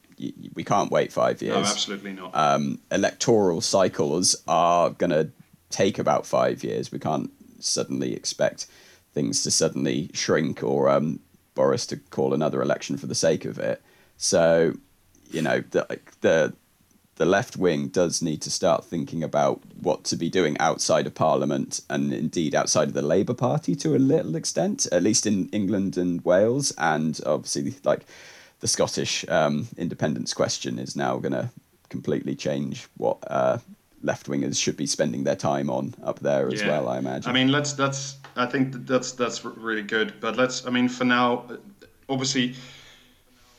we 0.53 0.63
can't 0.63 0.91
wait 0.91 1.11
five 1.11 1.41
years. 1.41 1.55
No, 1.55 1.61
absolutely 1.61 2.13
not. 2.13 2.35
Um, 2.35 2.79
electoral 2.91 3.61
cycles 3.61 4.35
are 4.47 4.91
going 4.91 5.09
to 5.09 5.29
take 5.69 5.99
about 5.99 6.25
five 6.25 6.63
years. 6.63 6.91
We 6.91 6.99
can't 6.99 7.31
suddenly 7.59 8.13
expect 8.13 8.67
things 9.13 9.43
to 9.43 9.51
suddenly 9.51 10.09
shrink 10.13 10.63
or 10.63 10.89
um, 10.89 11.19
Boris 11.55 11.85
to 11.87 11.97
call 11.97 12.33
another 12.33 12.61
election 12.61 12.97
for 12.97 13.07
the 13.07 13.15
sake 13.15 13.45
of 13.45 13.59
it. 13.59 13.81
So, 14.23 14.73
you 15.31 15.41
know, 15.41 15.61
the 15.71 15.99
the 16.21 16.53
the 17.15 17.25
left 17.25 17.57
wing 17.57 17.89
does 17.89 18.21
need 18.21 18.41
to 18.43 18.49
start 18.49 18.85
thinking 18.85 19.21
about 19.21 19.59
what 19.81 20.05
to 20.05 20.15
be 20.15 20.29
doing 20.29 20.57
outside 20.59 21.05
of 21.05 21.13
Parliament 21.13 21.81
and 21.89 22.13
indeed 22.13 22.55
outside 22.55 22.87
of 22.87 22.93
the 22.93 23.01
Labour 23.01 23.33
Party 23.33 23.75
to 23.75 23.95
a 23.95 23.99
little 23.99 24.35
extent, 24.37 24.87
at 24.93 25.03
least 25.03 25.27
in 25.27 25.49
England 25.49 25.97
and 25.97 26.23
Wales, 26.23 26.71
and 26.77 27.19
obviously 27.25 27.75
like 27.83 28.05
the 28.61 28.67
Scottish 28.67 29.25
um, 29.27 29.67
independence 29.77 30.33
question 30.33 30.79
is 30.79 30.95
now 30.95 31.17
going 31.17 31.33
to 31.33 31.49
completely 31.89 32.33
change 32.33 32.87
what 32.95 33.17
uh, 33.27 33.57
left 34.03 34.27
wingers 34.27 34.57
should 34.59 34.77
be 34.77 34.87
spending 34.87 35.25
their 35.25 35.35
time 35.35 35.69
on 35.69 35.93
up 36.01 36.19
there 36.19 36.47
as 36.47 36.61
yeah. 36.61 36.69
well. 36.69 36.87
I 36.87 36.97
imagine. 36.97 37.29
I 37.29 37.33
mean, 37.33 37.49
let's 37.49 37.73
that's 37.73 38.15
I 38.37 38.45
think 38.45 38.87
that's 38.87 39.11
that's 39.11 39.43
really 39.43 39.83
good, 39.83 40.13
but 40.21 40.37
let's 40.37 40.65
I 40.65 40.69
mean 40.69 40.87
for 40.87 41.03
now, 41.03 41.45
obviously 42.07 42.55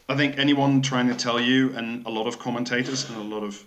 I 0.09 0.17
think 0.17 0.39
anyone 0.39 0.83
trying 0.83 1.09
to 1.09 1.15
tell 1.15 1.41
you, 1.41 1.75
and 1.77 2.05
a 2.07 2.11
lot 2.11 2.27
of 2.27 2.39
commentators 2.39 3.09
and 3.09 3.19
a 3.19 3.23
lot 3.23 3.43
of 3.43 3.65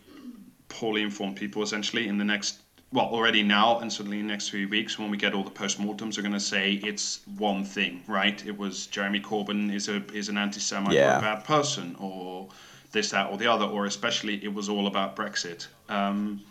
poorly 0.70 1.01
informed 1.01 1.36
people, 1.36 1.63
essentially, 1.63 2.08
in 2.08 2.17
the 2.17 2.24
next, 2.24 2.62
well, 2.91 3.06
already 3.06 3.41
now, 3.41 3.79
and 3.79 3.91
certainly 3.91 4.20
in 4.20 4.27
the 4.27 4.34
next 4.34 4.50
few 4.50 4.70
weeks, 4.70 5.00
when 5.00 5.10
we 5.10 5.17
get 5.17 5.34
all 5.34 5.44
the 5.44 5.50
postmortems, 5.50 6.17
are 6.17 6.22
going 6.22 6.34
to 6.34 6.39
say 6.39 6.74
it's 6.74 7.22
one 7.38 7.63
thing, 7.63 8.03
right? 8.08 8.46
It 8.46 8.56
was 8.56 8.86
Jeremy 8.88 9.20
Corbyn 9.20 9.74
is 9.74 9.89
a 9.89 10.03
is 10.13 10.29
an 10.29 10.38
anti-Semite 10.38 10.94
yeah. 10.94 11.15
or 11.15 11.17
a 11.17 11.22
bad 11.22 11.44
person, 11.44 11.96
or 12.00 12.50
this, 12.91 13.10
that, 13.12 13.32
or 13.32 13.38
the 13.38 13.48
other, 13.48 13.65
or 13.65 13.86
especially 13.86 14.44
it 14.44 14.53
was 14.53 14.70
all 14.70 14.86
about 14.86 15.15
Brexit. 15.15 15.67
Um, 15.89 16.41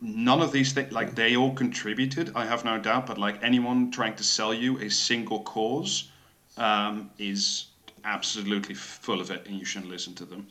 none 0.00 0.40
of 0.40 0.52
these 0.52 0.72
things, 0.72 0.92
like 0.92 1.14
they 1.14 1.36
all 1.36 1.52
contributed, 1.52 2.32
I 2.34 2.46
have 2.46 2.64
no 2.64 2.78
doubt, 2.78 3.06
but 3.06 3.18
like 3.18 3.42
anyone 3.42 3.90
trying 3.90 4.14
to 4.16 4.24
sell 4.24 4.54
you 4.54 4.78
a 4.78 4.88
single 4.88 5.40
cause 5.40 6.10
um, 6.56 7.10
is 7.18 7.66
absolutely 8.04 8.74
full 8.74 9.20
of 9.20 9.30
it, 9.30 9.46
and 9.46 9.58
you 9.58 9.64
shouldn't 9.64 9.90
listen 9.90 10.14
to 10.14 10.24
them. 10.24 10.46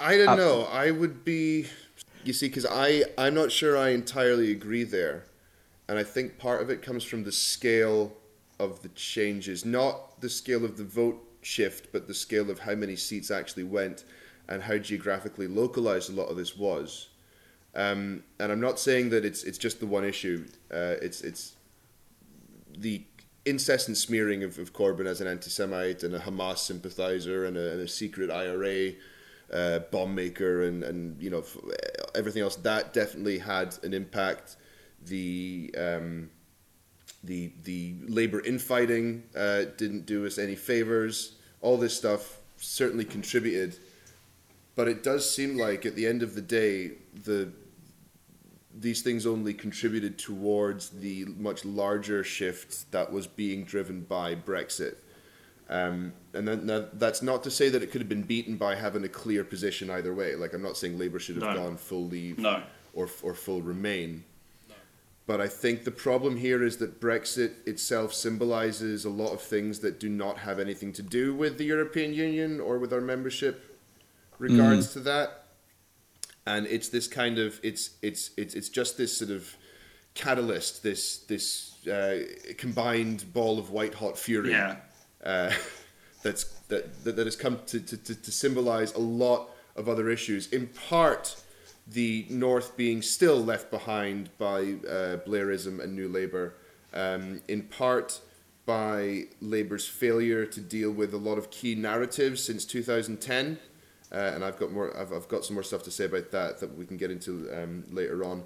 I 0.00 0.16
don't 0.16 0.28
uh, 0.28 0.36
know. 0.36 0.68
I 0.72 0.90
would 0.90 1.24
be, 1.24 1.66
you 2.24 2.32
see, 2.32 2.48
because 2.48 2.66
I 2.68 3.04
I'm 3.18 3.34
not 3.34 3.52
sure 3.52 3.76
I 3.76 3.90
entirely 3.90 4.50
agree 4.50 4.84
there, 4.84 5.24
and 5.88 5.98
I 5.98 6.04
think 6.04 6.38
part 6.38 6.62
of 6.62 6.70
it 6.70 6.82
comes 6.82 7.04
from 7.04 7.24
the 7.24 7.32
scale 7.32 8.12
of 8.58 8.82
the 8.82 8.88
changes, 8.90 9.64
not 9.64 10.20
the 10.20 10.30
scale 10.30 10.64
of 10.64 10.76
the 10.76 10.84
vote 10.84 11.22
shift, 11.42 11.92
but 11.92 12.06
the 12.06 12.14
scale 12.14 12.50
of 12.50 12.60
how 12.60 12.74
many 12.74 12.96
seats 12.96 13.30
actually 13.30 13.64
went, 13.64 14.04
and 14.48 14.62
how 14.62 14.78
geographically 14.78 15.46
localized 15.46 16.10
a 16.10 16.12
lot 16.12 16.28
of 16.28 16.36
this 16.36 16.56
was. 16.56 17.08
Um, 17.74 18.24
and 18.38 18.50
I'm 18.50 18.60
not 18.60 18.78
saying 18.80 19.10
that 19.10 19.24
it's 19.24 19.44
it's 19.44 19.58
just 19.58 19.80
the 19.80 19.86
one 19.86 20.04
issue. 20.04 20.46
Uh, 20.72 20.96
it's 21.02 21.20
it's 21.20 21.54
the 22.76 23.02
incessant 23.44 23.96
smearing 23.96 24.44
of, 24.44 24.58
of 24.58 24.72
Corbyn 24.72 25.06
as 25.06 25.20
an 25.20 25.26
anti-Semite 25.26 26.02
and 26.02 26.14
a 26.14 26.20
Hamas 26.20 26.58
sympathizer 26.58 27.44
and 27.44 27.56
a, 27.56 27.72
and 27.72 27.80
a 27.80 27.88
secret 27.88 28.30
IRA 28.30 28.92
uh, 29.52 29.80
bomb 29.90 30.14
maker 30.14 30.62
and, 30.64 30.84
and 30.84 31.20
you 31.20 31.30
know 31.30 31.44
everything 32.14 32.42
else 32.42 32.56
that 32.56 32.92
definitely 32.92 33.38
had 33.38 33.76
an 33.82 33.94
impact. 33.94 34.56
The 35.06 35.74
um, 35.76 36.30
the 37.24 37.52
the 37.64 37.94
labor 38.06 38.40
infighting 38.44 39.24
uh, 39.36 39.64
didn't 39.76 40.06
do 40.06 40.26
us 40.26 40.38
any 40.38 40.56
favors. 40.56 41.36
All 41.62 41.76
this 41.76 41.96
stuff 41.96 42.38
certainly 42.56 43.04
contributed, 43.04 43.78
but 44.76 44.88
it 44.88 45.02
does 45.02 45.28
seem 45.34 45.56
like 45.56 45.84
at 45.84 45.96
the 45.96 46.06
end 46.06 46.22
of 46.22 46.34
the 46.34 46.42
day 46.42 46.92
the 47.24 47.50
these 48.78 49.02
things 49.02 49.26
only 49.26 49.52
contributed 49.52 50.18
towards 50.18 50.90
the 50.90 51.24
much 51.38 51.64
larger 51.64 52.22
shift 52.22 52.90
that 52.92 53.12
was 53.12 53.26
being 53.26 53.64
driven 53.64 54.02
by 54.02 54.34
Brexit. 54.34 54.96
Um, 55.68 56.12
and 56.34 56.48
then, 56.48 56.88
that's 56.94 57.22
not 57.22 57.44
to 57.44 57.50
say 57.50 57.68
that 57.68 57.82
it 57.82 57.92
could 57.92 58.00
have 58.00 58.08
been 58.08 58.22
beaten 58.22 58.56
by 58.56 58.74
having 58.74 59.04
a 59.04 59.08
clear 59.08 59.44
position 59.44 59.88
either 59.90 60.12
way. 60.12 60.34
Like 60.34 60.52
I'm 60.52 60.62
not 60.62 60.76
saying 60.76 60.98
Labour 60.98 61.18
should 61.20 61.36
have 61.36 61.54
no. 61.54 61.54
gone 61.54 61.76
full 61.76 62.06
leave 62.06 62.38
no. 62.38 62.62
or 62.92 63.08
or 63.22 63.34
full 63.34 63.62
remain. 63.62 64.24
No. 64.68 64.74
But 65.26 65.40
I 65.40 65.46
think 65.46 65.84
the 65.84 65.92
problem 65.92 66.36
here 66.36 66.64
is 66.64 66.78
that 66.78 67.00
Brexit 67.00 67.66
itself 67.68 68.12
symbolises 68.12 69.04
a 69.04 69.10
lot 69.10 69.32
of 69.32 69.40
things 69.40 69.78
that 69.80 70.00
do 70.00 70.08
not 70.08 70.38
have 70.38 70.58
anything 70.58 70.92
to 70.94 71.02
do 71.02 71.34
with 71.36 71.56
the 71.56 71.64
European 71.64 72.14
Union 72.14 72.60
or 72.60 72.78
with 72.78 72.92
our 72.92 73.00
membership 73.00 73.78
regards 74.38 74.88
mm. 74.88 74.92
to 74.94 75.00
that 75.00 75.39
and 76.56 76.66
it's 76.66 76.88
this 76.88 77.06
kind 77.06 77.38
of 77.38 77.60
it's 77.62 77.90
it's 78.02 78.30
it's 78.36 78.54
it's 78.54 78.68
just 78.68 78.96
this 78.96 79.16
sort 79.16 79.30
of 79.30 79.56
catalyst, 80.14 80.82
this 80.82 81.18
this 81.18 81.86
uh, 81.86 82.20
combined 82.58 83.32
ball 83.32 83.58
of 83.58 83.70
white 83.70 83.94
hot 83.94 84.18
fury. 84.18 84.50
Yeah. 84.50 84.76
Uh, 85.24 85.52
that's 86.22 86.44
that, 86.68 87.04
that 87.04 87.18
has 87.18 87.36
come 87.36 87.60
to, 87.66 87.80
to, 87.80 87.96
to, 87.96 88.14
to 88.14 88.30
symbolize 88.30 88.94
a 88.94 89.00
lot 89.00 89.50
of 89.76 89.88
other 89.88 90.10
issues. 90.10 90.48
In 90.52 90.66
part, 90.66 91.42
the 91.86 92.26
North 92.28 92.76
being 92.76 93.02
still 93.02 93.42
left 93.42 93.70
behind 93.70 94.30
by 94.38 94.60
uh, 94.60 95.16
Blairism 95.26 95.82
and 95.82 95.94
New 95.94 96.08
Labour. 96.08 96.54
Um, 96.92 97.40
in 97.46 97.62
part 97.62 98.20
by 98.66 99.26
Labour's 99.40 99.86
failure 99.86 100.44
to 100.44 100.60
deal 100.60 100.90
with 100.90 101.14
a 101.14 101.16
lot 101.16 101.38
of 101.38 101.50
key 101.50 101.74
narratives 101.76 102.42
since 102.42 102.64
2010 102.64 103.58
uh, 104.12 104.32
and 104.34 104.44
I've 104.44 104.58
got 104.58 104.72
more. 104.72 104.96
I've, 104.96 105.12
I've 105.12 105.28
got 105.28 105.44
some 105.44 105.54
more 105.54 105.62
stuff 105.62 105.82
to 105.84 105.90
say 105.90 106.06
about 106.06 106.30
that 106.32 106.58
that 106.60 106.76
we 106.76 106.86
can 106.86 106.96
get 106.96 107.10
into 107.10 107.48
um, 107.52 107.84
later 107.90 108.24
on, 108.24 108.44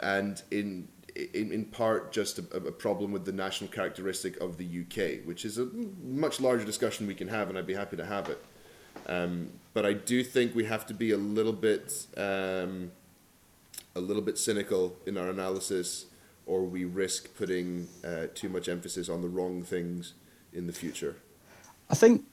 and 0.00 0.42
in 0.50 0.88
in, 1.14 1.52
in 1.52 1.64
part 1.64 2.12
just 2.12 2.38
a, 2.38 2.56
a, 2.56 2.72
problem 2.72 3.10
with 3.12 3.24
the 3.24 3.32
national 3.32 3.70
characteristic 3.70 4.38
of 4.38 4.58
the 4.58 4.64
UK, 4.64 5.26
which 5.26 5.44
is 5.44 5.58
a 5.58 5.66
much 6.04 6.40
larger 6.40 6.64
discussion 6.64 7.06
we 7.06 7.14
can 7.14 7.28
have, 7.28 7.48
and 7.48 7.56
I'd 7.56 7.66
be 7.66 7.74
happy 7.74 7.96
to 7.96 8.04
have 8.04 8.28
it. 8.28 8.44
Um, 9.06 9.52
but 9.72 9.86
I 9.86 9.92
do 9.92 10.22
think 10.22 10.54
we 10.54 10.64
have 10.64 10.86
to 10.86 10.94
be 10.94 11.12
a 11.12 11.16
little 11.16 11.52
bit 11.52 12.06
um, 12.16 12.90
a 13.94 14.00
little 14.00 14.22
bit 14.22 14.38
cynical 14.38 14.96
in 15.06 15.16
our 15.16 15.28
analysis, 15.28 16.06
or 16.44 16.62
we 16.62 16.84
risk 16.84 17.34
putting 17.36 17.88
uh, 18.04 18.26
too 18.34 18.48
much 18.48 18.68
emphasis 18.68 19.08
on 19.08 19.22
the 19.22 19.28
wrong 19.28 19.62
things 19.62 20.14
in 20.52 20.66
the 20.66 20.72
future. 20.72 21.16
I 21.88 21.94
think 21.94 22.24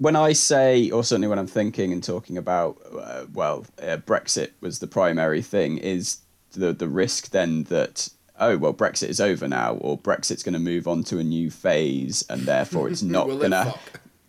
when 0.00 0.16
I 0.16 0.32
say, 0.32 0.90
or 0.90 1.04
certainly 1.04 1.28
when 1.28 1.38
I'm 1.38 1.46
thinking 1.46 1.92
and 1.92 2.02
talking 2.02 2.38
about, 2.38 2.78
uh, 2.98 3.26
well, 3.34 3.66
uh, 3.80 3.98
Brexit 3.98 4.52
was 4.62 4.78
the 4.78 4.86
primary 4.86 5.42
thing, 5.42 5.76
is 5.76 6.20
the 6.52 6.72
the 6.72 6.88
risk 6.88 7.30
then 7.30 7.64
that 7.64 8.08
oh 8.40 8.56
well 8.56 8.72
Brexit 8.72 9.10
is 9.10 9.20
over 9.20 9.46
now, 9.46 9.74
or 9.74 9.98
Brexit's 9.98 10.42
going 10.42 10.54
to 10.54 10.58
move 10.58 10.88
on 10.88 11.04
to 11.04 11.18
a 11.18 11.22
new 11.22 11.50
phase, 11.50 12.24
and 12.30 12.42
therefore 12.42 12.88
it's 12.88 13.02
not 13.18 13.26
gonna 13.26 13.74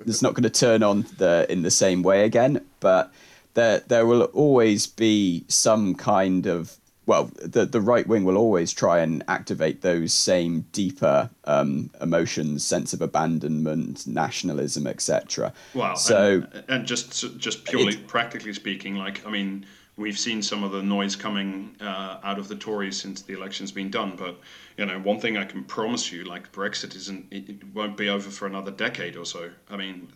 it's 0.05 0.21
not 0.21 0.33
going 0.33 0.43
to 0.43 0.49
turn 0.49 0.83
on 0.83 1.05
the 1.17 1.47
in 1.49 1.61
the 1.61 1.71
same 1.71 2.03
way 2.03 2.25
again. 2.25 2.65
But 2.81 3.13
there 3.53 3.79
there 3.79 4.05
will 4.05 4.23
always 4.23 4.87
be 4.87 5.45
some 5.47 5.95
kind 5.95 6.47
of 6.47 6.75
well, 7.05 7.31
the 7.35 7.65
the 7.65 7.81
right 7.81 8.05
wing 8.07 8.23
will 8.23 8.37
always 8.37 8.71
try 8.71 8.99
and 8.99 9.23
activate 9.27 9.81
those 9.81 10.13
same 10.13 10.65
deeper 10.71 11.29
um, 11.45 11.89
emotions, 11.99 12.63
sense 12.63 12.93
of 12.93 13.01
abandonment, 13.01 14.05
nationalism, 14.05 14.85
etc. 14.85 15.51
Well, 15.73 15.95
so 15.95 16.43
and, 16.53 16.63
and, 16.67 16.85
just 16.85 17.37
just 17.37 17.65
purely 17.65 17.97
practically 17.97 18.53
speaking, 18.53 18.95
like 18.95 19.25
I 19.25 19.31
mean, 19.31 19.65
we've 19.97 20.17
seen 20.17 20.43
some 20.43 20.63
of 20.63 20.71
the 20.71 20.83
noise 20.83 21.15
coming 21.15 21.75
uh, 21.81 22.19
out 22.23 22.37
of 22.37 22.47
the 22.47 22.55
Tories 22.55 23.01
since 23.01 23.23
the 23.23 23.33
election's 23.33 23.71
been 23.71 23.89
done. 23.89 24.15
But 24.15 24.39
you 24.77 24.85
know, 24.85 24.99
one 24.99 25.19
thing 25.19 25.37
I 25.37 25.45
can 25.45 25.63
promise 25.63 26.11
you, 26.11 26.23
like 26.23 26.51
Brexit 26.51 26.95
isn't, 26.95 27.25
it, 27.31 27.49
it 27.49 27.63
won't 27.73 27.97
be 27.97 28.09
over 28.09 28.29
for 28.29 28.45
another 28.45 28.71
decade 28.71 29.15
or 29.15 29.25
so. 29.25 29.49
I 29.71 29.75
mean, 29.75 30.07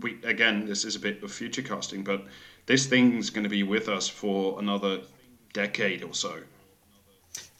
we 0.00 0.16
again, 0.24 0.64
this 0.64 0.86
is 0.86 0.96
a 0.96 1.00
bit 1.00 1.22
of 1.22 1.30
future 1.30 1.62
casting, 1.62 2.02
but 2.02 2.24
this 2.64 2.86
thing's 2.86 3.28
going 3.28 3.44
to 3.44 3.50
be 3.50 3.62
with 3.62 3.88
us 3.88 4.08
for 4.08 4.58
another 4.58 5.00
decade 5.56 6.04
or 6.04 6.12
so. 6.12 6.34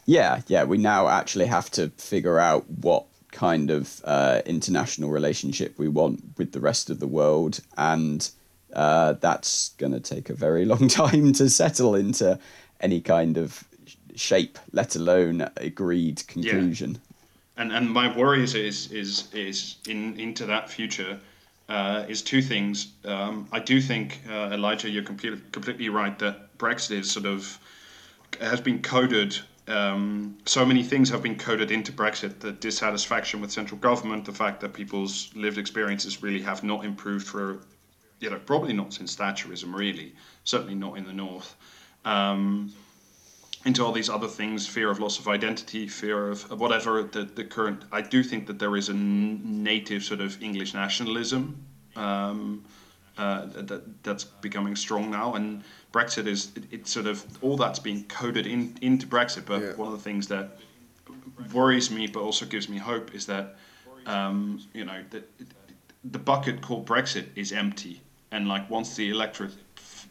Yeah, 0.05 0.43
yeah. 0.47 0.65
We 0.65 0.77
now 0.77 1.09
actually 1.09 1.47
have 1.47 1.71
to 1.73 1.89
figure 1.97 2.39
out 2.39 2.69
what 2.69 3.07
kind 3.33 3.71
of 3.71 4.01
uh, 4.05 4.43
international 4.45 5.11
relationship 5.11 5.79
we 5.79 5.89
want 5.89 6.23
with 6.37 6.53
the 6.53 6.61
rest 6.61 6.91
of 6.91 7.01
the 7.01 7.07
world, 7.07 7.61
and 7.77 8.31
uh, 8.75 9.15
that's 9.15 9.71
going 9.79 9.93
to 9.93 10.01
take 10.01 10.29
a 10.29 10.35
very 10.35 10.65
long 10.73 10.89
time 10.89 11.33
to 11.33 11.49
settle 11.49 11.95
into 11.95 12.39
any 12.81 13.01
kind 13.01 13.39
of 13.39 13.65
shape, 14.15 14.59
let 14.73 14.95
alone 14.95 15.49
agreed 15.57 16.27
conclusion. 16.27 16.91
Yeah. 16.93 17.63
And 17.63 17.73
and 17.73 17.91
my 17.91 18.15
worry 18.15 18.45
is 18.45 18.55
is 18.55 18.93
is, 18.93 19.33
is 19.33 19.77
in 19.89 20.21
into 20.21 20.45
that 20.47 20.71
future. 20.71 21.19
Uh, 21.69 22.05
is 22.09 22.23
two 22.23 22.43
things. 22.43 22.93
Um, 23.05 23.49
I 23.51 23.59
do 23.59 23.81
think 23.81 24.21
uh, 24.31 24.51
Elijah, 24.53 24.89
you're 24.89 25.03
completely 25.03 25.41
completely 25.51 25.89
right 25.89 26.17
that 26.21 26.57
Brexit 26.59 27.01
is 27.01 27.11
sort 27.11 27.27
of 27.27 27.59
has 28.41 28.61
been 28.61 28.83
coded 28.83 29.39
um, 29.69 30.39
so 30.47 30.65
many 30.65 30.83
things 30.83 31.11
have 31.11 31.23
been 31.23 31.37
coded 31.37 31.71
into 31.71 31.93
Brexit 31.93 32.39
the 32.39 32.53
dissatisfaction 32.53 33.41
with 33.41 33.51
central 33.51 33.81
government, 33.81 34.25
the 34.25 34.33
fact 34.33 34.61
that 34.61 34.73
people's 34.73 35.31
lived 35.35 35.59
experiences 35.59 36.23
really 36.23 36.41
have 36.43 36.63
not 36.63 36.85
improved 36.85 37.27
for, 37.27 37.61
you 38.21 38.31
know, 38.31 38.39
probably 38.39 38.73
not 38.73 38.93
since 38.93 39.17
Thatcherism, 39.17 39.75
really, 39.75 40.15
certainly 40.45 40.77
not 40.77 40.97
in 40.97 41.05
the 41.05 41.13
North. 41.13 41.57
Um, 42.05 42.73
into 43.65 43.85
all 43.85 43.91
these 43.91 44.09
other 44.09 44.29
things 44.29 44.69
fear 44.69 44.89
of 44.89 45.01
loss 45.01 45.19
of 45.19 45.27
identity, 45.27 45.89
fear 45.89 46.29
of 46.31 46.49
whatever 46.61 47.03
the, 47.03 47.25
the 47.25 47.43
current. 47.43 47.83
I 47.91 48.01
do 48.01 48.23
think 48.23 48.47
that 48.47 48.61
there 48.61 48.77
is 48.77 48.89
a 48.89 48.95
native 48.95 50.05
sort 50.05 50.21
of 50.21 50.41
English 50.41 50.73
nationalism 50.73 51.67
um, 51.97 52.65
uh, 53.19 53.47
that, 53.47 54.03
that's 54.03 54.25
becoming 54.25 54.77
strong 54.77 55.11
now. 55.11 55.35
And 55.35 55.63
Brexit 55.93 56.27
is 56.27 56.53
it, 56.57 56.65
it's 56.71 56.91
sort 56.91 57.07
of 57.07 57.25
all 57.43 57.57
that's 57.57 57.79
being 57.79 58.05
coded 58.05 58.47
in 58.47 58.77
into 58.83 59.07
Brexit. 59.07 59.47
But 59.47 59.63
yeah. 59.63 59.73
one 59.75 59.89
of 59.89 59.95
the 59.95 60.03
things 60.03 60.27
that 60.29 60.59
worries 61.53 61.91
me, 61.91 62.07
but 62.07 62.21
also 62.21 62.47
gives 62.47 62.69
me 62.69 62.79
hope, 62.79 63.15
is 63.15 63.27
that 63.27 63.57
um, 64.07 64.61
you 64.73 64.85
know 64.85 65.03
the, 65.11 65.23
the 66.05 66.19
bucket 66.19 66.61
called 66.61 66.87
Brexit 66.87 67.27
is 67.35 67.53
empty, 67.53 68.01
and 68.31 68.49
like 68.49 68.69
once 68.71 68.95
the 68.97 69.11
electorate 69.11 69.55
f- 69.77 70.09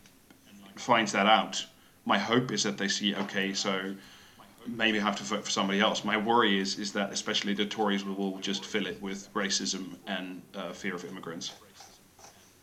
finds 0.75 1.11
that 1.11 1.27
out, 1.27 1.65
my 2.05 2.17
hope 2.17 2.51
is 2.51 2.63
that 2.63 2.77
they 2.77 2.87
see 2.87 3.15
okay, 3.15 3.53
so 3.53 3.95
maybe 4.67 4.97
have 4.97 5.15
to 5.17 5.23
vote 5.23 5.45
for 5.45 5.51
somebody 5.51 5.79
else. 5.79 6.03
My 6.03 6.17
worry 6.17 6.59
is 6.59 6.79
is 6.79 6.91
that 6.93 7.11
especially 7.11 7.53
the 7.53 7.65
Tories 7.65 8.03
will, 8.03 8.15
will 8.15 8.39
just 8.39 8.65
fill 8.65 8.87
it 8.87 9.01
with 9.01 9.31
racism 9.33 9.95
and 10.07 10.41
uh, 10.55 10.71
fear 10.73 10.95
of 10.95 11.05
immigrants. 11.05 11.51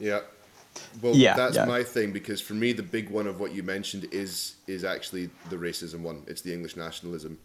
Yeah, 0.03 0.23
well, 1.01 1.15
yeah, 1.15 1.35
that's 1.37 1.57
yeah. 1.57 1.65
my 1.65 1.85
thing 1.85 2.13
because 2.13 2.41
for 2.41 2.55
me, 2.55 2.73
the 2.73 2.83
big 2.83 3.09
one 3.09 3.29
of 3.29 3.39
what 3.39 3.55
you 3.55 3.63
mentioned 3.63 4.09
is 4.11 4.57
is 4.67 4.85
actually 4.85 5.31
the 5.49 5.57
racism 5.57 6.01
one. 6.01 6.25
It's 6.27 6.43
the 6.43 6.53
English 6.53 6.77
nationalism. 6.77 7.39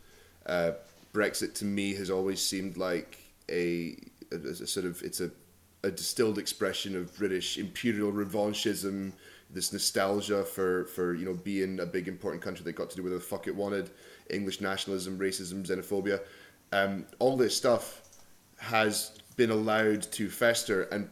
Uh, 0.45 0.71
Brexit 1.13 1.53
to 1.55 1.65
me 1.65 1.93
has 1.95 2.09
always 2.09 2.41
seemed 2.41 2.77
like 2.77 3.19
a, 3.49 3.95
a, 4.31 4.35
a 4.35 4.67
sort 4.67 4.85
of 4.87 5.01
it's 5.03 5.21
a, 5.21 5.29
a 5.83 5.91
distilled 5.91 6.37
expression 6.37 6.95
of 6.95 7.15
British 7.15 7.57
imperial 7.57 8.11
revanchism, 8.11 9.11
this 9.51 9.71
nostalgia 9.71 10.43
for 10.43 10.85
for 10.85 11.13
you 11.13 11.25
know 11.25 11.35
being 11.35 11.79
a 11.79 11.85
big 11.85 12.07
important 12.07 12.41
country 12.41 12.63
that 12.63 12.73
got 12.73 12.89
to 12.89 12.95
do 12.95 13.03
whatever 13.03 13.19
the 13.19 13.25
fuck 13.25 13.47
it 13.47 13.55
wanted, 13.55 13.91
English 14.29 14.61
nationalism, 14.61 15.19
racism, 15.19 15.63
xenophobia, 15.63 16.21
um, 16.71 17.05
all 17.19 17.37
this 17.37 17.55
stuff 17.55 18.01
has 18.57 19.11
been 19.35 19.51
allowed 19.51 20.01
to 20.01 20.29
fester, 20.29 20.83
and 20.83 21.09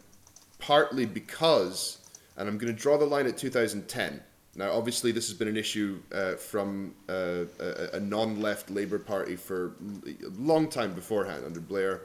partly 0.59 1.05
because 1.05 2.05
and 2.37 2.49
I'm 2.49 2.57
going 2.57 2.73
to 2.73 2.79
draw 2.79 2.97
the 2.97 3.05
line 3.05 3.27
at 3.27 3.37
2010. 3.37 4.21
Now, 4.57 4.71
obviously, 4.71 5.11
this 5.11 5.27
has 5.27 5.37
been 5.37 5.47
an 5.47 5.57
issue 5.57 5.99
uh, 6.13 6.33
from 6.33 6.95
uh, 7.09 7.45
a, 7.59 7.95
a, 7.95 7.99
non-left 7.99 8.69
Labour 8.69 8.99
Party 8.99 9.35
for 9.35 9.73
a 10.07 10.29
long 10.37 10.69
time 10.69 10.93
beforehand, 10.93 11.43
under 11.45 11.59
Blair 11.59 12.03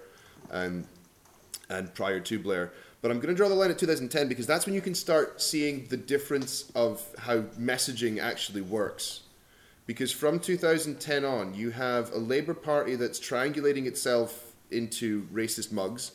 and 0.51 0.87
and 1.69 1.95
prior 1.95 2.19
to 2.19 2.39
Blair. 2.41 2.73
But 3.03 3.13
I'm 3.13 3.19
going 3.19 3.29
to 3.29 3.37
draw 3.37 3.49
the 3.49 3.55
line 3.55 3.71
at 3.71 3.79
2010 3.79 4.29
because 4.29 4.47
that's 4.47 4.67
when 4.67 4.75
you 4.75 4.81
can 4.81 4.97
start 4.97 5.41
seeing 5.41 5.87
the 5.87 5.97
difference 5.97 6.71
of 6.75 7.07
how 7.19 7.43
messaging 7.59 8.21
actually 8.21 8.63
works. 8.63 9.21
Because 9.87 10.11
from 10.11 10.41
2010 10.41 11.25
on, 11.25 11.55
you 11.55 11.71
have 11.71 12.13
a 12.13 12.19
Labour 12.19 12.55
Party 12.55 12.97
that's 12.97 13.21
triangulating 13.21 13.87
itself 13.87 14.53
into 14.73 15.23
racist 15.33 15.71
mugs, 15.71 16.13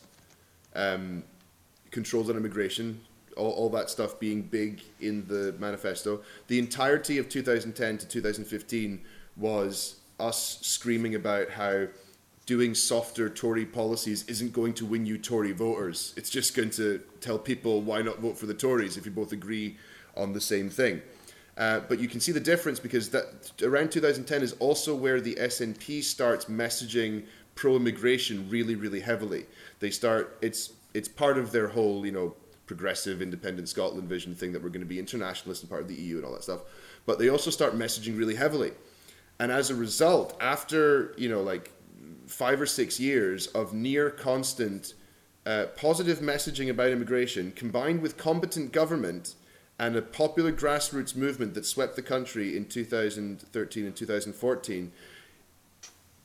um, 0.76 1.24
controls 1.96 2.30
on 2.30 2.36
immigration, 2.36 3.00
all, 3.38 3.52
all 3.52 3.70
that 3.70 3.90
stuff 3.90 4.20
being 4.20 4.42
big 4.42 4.84
in 5.00 5.26
the 5.28 5.56
manifesto. 5.60 6.22
The 6.48 6.60
entirety 6.60 7.18
of 7.18 7.30
2010 7.30 7.98
to 8.00 8.08
2015 8.08 9.02
was 9.38 10.02
us 10.20 10.60
screaming 10.62 11.16
about 11.16 11.52
how 11.52 11.88
doing 12.46 12.76
softer 12.76 13.30
Tory 13.30 13.66
policies 13.66 14.26
isn't 14.28 14.52
going 14.52 14.74
to 14.74 14.86
win 14.86 15.06
you 15.06 15.18
Tory 15.18 15.54
voters. 15.54 16.14
It's 16.18 16.30
just 16.30 16.54
going 16.54 16.70
to 16.72 17.02
tell 17.22 17.40
people 17.40 17.82
why 17.82 18.02
not 18.02 18.20
vote 18.20 18.38
for 18.38 18.46
the 18.46 18.54
Tories 18.54 18.98
if 18.98 19.06
you 19.06 19.12
both 19.12 19.32
agree 19.32 19.78
on 20.18 20.34
the 20.34 20.42
same 20.42 20.70
thing. 20.70 21.02
Uh, 21.58 21.80
but 21.88 21.98
you 22.00 22.10
can 22.10 22.20
see 22.20 22.34
the 22.34 22.42
difference 22.42 22.78
because 22.78 23.10
that 23.12 23.52
around 23.64 23.90
2010 23.90 24.44
is 24.44 24.54
also 24.60 24.94
where 24.94 25.22
the 25.22 25.36
SNP 25.36 26.04
starts 26.04 26.46
messaging 26.46 27.24
pro-immigration 27.56 28.50
really, 28.50 28.76
really 28.76 29.00
heavily. 29.00 29.46
They 29.80 29.90
start 29.90 30.38
it's 30.42 30.74
it's 30.96 31.08
part 31.08 31.38
of 31.38 31.52
their 31.52 31.68
whole 31.68 32.06
you 32.06 32.12
know 32.12 32.36
progressive, 32.66 33.22
independent 33.22 33.70
Scotland 33.70 34.10
vision 34.10 34.34
thing 34.34 34.52
that 34.54 34.64
we're 34.64 34.70
going 34.70 34.82
to 34.82 34.88
be 34.88 35.00
internationalist 35.00 35.62
and 35.62 35.70
part 35.70 35.82
of 35.82 35.88
the 35.88 35.96
EU 35.96 36.18
and 36.18 36.26
all 36.26 36.34
that 36.34 36.44
stuff. 36.44 36.62
But 37.06 37.20
they 37.20 37.30
also 37.30 37.52
start 37.52 37.76
messaging 37.78 38.18
really 38.18 38.36
heavily. 38.36 38.72
And 39.40 39.52
as 39.52 39.70
a 39.70 39.76
result, 39.76 40.36
after, 40.42 41.14
you 41.18 41.30
know, 41.30 41.42
like 41.42 41.72
five 42.26 42.60
or 42.60 42.66
six 42.66 43.00
years 43.00 43.48
of 43.48 43.74
near 43.74 44.10
constant 44.10 44.94
uh, 45.46 45.66
positive 45.78 46.20
messaging 46.20 46.70
about 46.70 46.90
immigration 46.90 47.52
combined 47.52 48.02
with 48.02 48.18
competent 48.18 48.72
government 48.72 49.36
and 49.78 49.96
a 49.96 50.02
popular 50.02 50.52
grassroots 50.52 51.16
movement 51.16 51.54
that 51.54 51.66
swept 51.66 51.96
the 51.96 52.02
country 52.02 52.58
in 52.58 52.66
2013 52.66 53.86
and 53.86 53.96
2014, 53.96 54.92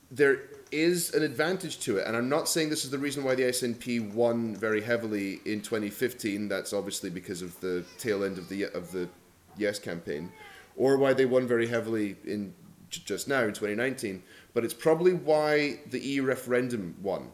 there 0.09 0.39
is 0.71 1.13
an 1.13 1.23
advantage 1.23 1.79
to 1.81 1.97
it. 1.97 2.07
And 2.07 2.15
I'm 2.15 2.29
not 2.29 2.47
saying 2.47 2.69
this 2.69 2.85
is 2.85 2.91
the 2.91 2.97
reason 2.97 3.23
why 3.23 3.35
the 3.35 3.43
SNP 3.43 4.13
won 4.13 4.55
very 4.55 4.81
heavily 4.81 5.41
in 5.45 5.61
2015. 5.61 6.47
That's 6.47 6.73
obviously 6.73 7.09
because 7.09 7.41
of 7.41 7.59
the 7.59 7.83
tail 7.97 8.23
end 8.23 8.37
of 8.37 8.49
the 8.49 8.65
of 8.65 8.91
the 8.91 9.09
Yes 9.57 9.79
campaign, 9.79 10.31
or 10.77 10.97
why 10.97 11.13
they 11.13 11.25
won 11.25 11.47
very 11.47 11.67
heavily 11.67 12.15
in 12.23 12.53
just 12.89 13.27
now 13.27 13.41
in 13.41 13.53
2019. 13.53 14.23
But 14.53 14.63
it's 14.63 14.73
probably 14.73 15.13
why 15.13 15.79
the 15.89 15.99
EU 15.99 16.23
referendum 16.23 16.95
won. 17.01 17.29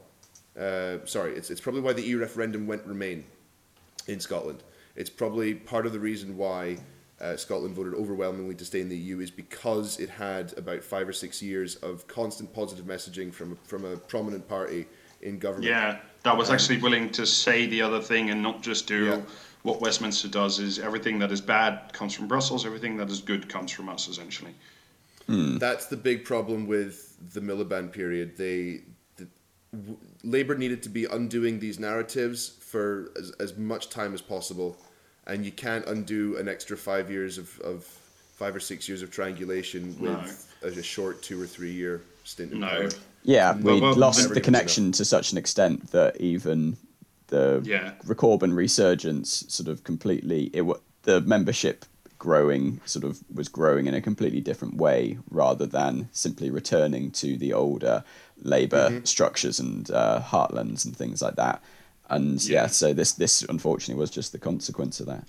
Uh, 0.59 0.97
sorry, 1.05 1.33
it's 1.33 1.51
it's 1.51 1.61
probably 1.61 1.81
why 1.81 1.93
the 1.93 2.01
EU 2.01 2.19
referendum 2.19 2.65
went 2.65 2.85
Remain 2.85 3.23
in 4.07 4.19
Scotland. 4.19 4.63
It's 4.95 5.09
probably 5.11 5.53
part 5.53 5.85
of 5.85 5.93
the 5.93 5.99
reason 5.99 6.37
why 6.37 6.77
uh, 7.19 7.35
Scotland 7.35 7.75
voted 7.75 7.95
overwhelmingly 7.95 8.55
to 8.55 8.65
stay 8.65 8.79
in 8.79 8.89
the 8.89 8.97
EU 8.97 9.19
is 9.19 9.31
because 9.31 9.99
it 9.99 10.09
had 10.09 10.55
about 10.57 10.83
five 10.83 11.07
or 11.07 11.13
six 11.13 11.41
years 11.41 11.75
of 11.77 12.07
constant 12.07 12.53
positive 12.53 12.85
messaging 12.85 13.33
from 13.33 13.57
from 13.63 13.85
a 13.85 13.97
prominent 13.97 14.47
party 14.47 14.85
in 15.21 15.39
government. 15.39 15.65
Yeah, 15.65 15.97
that 16.23 16.37
was 16.37 16.49
um, 16.49 16.55
actually 16.55 16.77
willing 16.77 17.09
to 17.11 17.25
say 17.25 17.65
the 17.65 17.81
other 17.81 18.01
thing 18.01 18.29
and 18.29 18.41
not 18.41 18.61
just 18.61 18.87
do 18.87 19.05
yeah. 19.05 19.21
what 19.63 19.81
Westminster 19.81 20.27
does. 20.27 20.59
Is 20.59 20.77
everything 20.77 21.17
that 21.19 21.31
is 21.31 21.41
bad 21.41 21.91
comes 21.91 22.13
from 22.13 22.27
Brussels, 22.27 22.65
everything 22.65 22.97
that 22.97 23.09
is 23.09 23.21
good 23.21 23.49
comes 23.49 23.71
from 23.71 23.89
us, 23.89 24.07
essentially. 24.07 24.53
Hmm. 25.25 25.57
That's 25.57 25.87
the 25.87 25.97
big 25.97 26.23
problem 26.23 26.67
with 26.67 27.17
the 27.33 27.41
Miliband 27.41 27.91
period. 27.91 28.37
They 28.37 28.81
the, 29.15 29.27
w- 29.71 29.97
Labour 30.23 30.55
needed 30.55 30.83
to 30.83 30.89
be 30.89 31.05
undoing 31.05 31.59
these 31.59 31.79
narratives 31.79 32.47
for 32.59 33.11
as, 33.17 33.31
as 33.39 33.57
much 33.57 33.89
time 33.89 34.13
as 34.13 34.21
possible 34.21 34.77
and 35.27 35.45
you 35.45 35.51
can't 35.51 35.85
undo 35.85 36.37
an 36.37 36.47
extra 36.47 36.75
five 36.75 37.11
years 37.11 37.37
of, 37.37 37.59
of 37.59 37.83
five 37.83 38.55
or 38.55 38.59
six 38.59 38.87
years 38.87 39.01
of 39.01 39.11
triangulation 39.11 39.95
with 39.99 40.55
no. 40.61 40.69
a, 40.69 40.83
short 40.83 41.21
two 41.21 41.41
or 41.41 41.45
three 41.45 41.71
year 41.71 42.01
stint 42.23 42.53
in 42.53 42.61
no. 42.61 42.67
power. 42.67 42.89
Yeah, 43.23 43.55
we 43.57 43.79
well, 43.79 43.93
lost 43.93 44.33
the 44.33 44.41
connection 44.41 44.91
to 44.93 45.03
such 45.03 45.31
an 45.33 45.37
extent 45.37 45.91
that 45.91 46.19
even 46.21 46.77
the 47.27 47.61
yeah. 47.65 47.93
Corbyn 48.05 48.55
resurgence 48.55 49.43
sort 49.49 49.67
of 49.67 49.83
completely 49.83 50.49
it 50.53 50.65
the 51.03 51.21
membership 51.21 51.85
growing 52.19 52.79
sort 52.85 53.03
of 53.03 53.19
was 53.33 53.47
growing 53.47 53.85
in 53.85 53.93
a 53.93 54.01
completely 54.01 54.41
different 54.41 54.75
way 54.75 55.17
rather 55.29 55.65
than 55.65 56.09
simply 56.11 56.49
returning 56.49 57.11
to 57.11 57.37
the 57.37 57.53
older 57.53 58.03
Labour 58.41 58.89
mm-hmm. 58.89 59.03
structures 59.03 59.59
and 59.59 59.91
uh, 59.91 60.21
heartlands 60.21 60.85
and 60.85 60.95
things 60.95 61.21
like 61.21 61.35
that 61.35 61.61
and 62.09 62.43
yeah. 62.45 62.61
yeah. 62.61 62.67
so 62.67 62.93
this 62.93 63.13
this 63.13 63.43
unfortunately 63.43 63.99
was 63.99 64.09
just 64.09 64.31
the 64.31 64.39
consequence 64.39 64.99
of 64.99 65.07
that. 65.07 65.25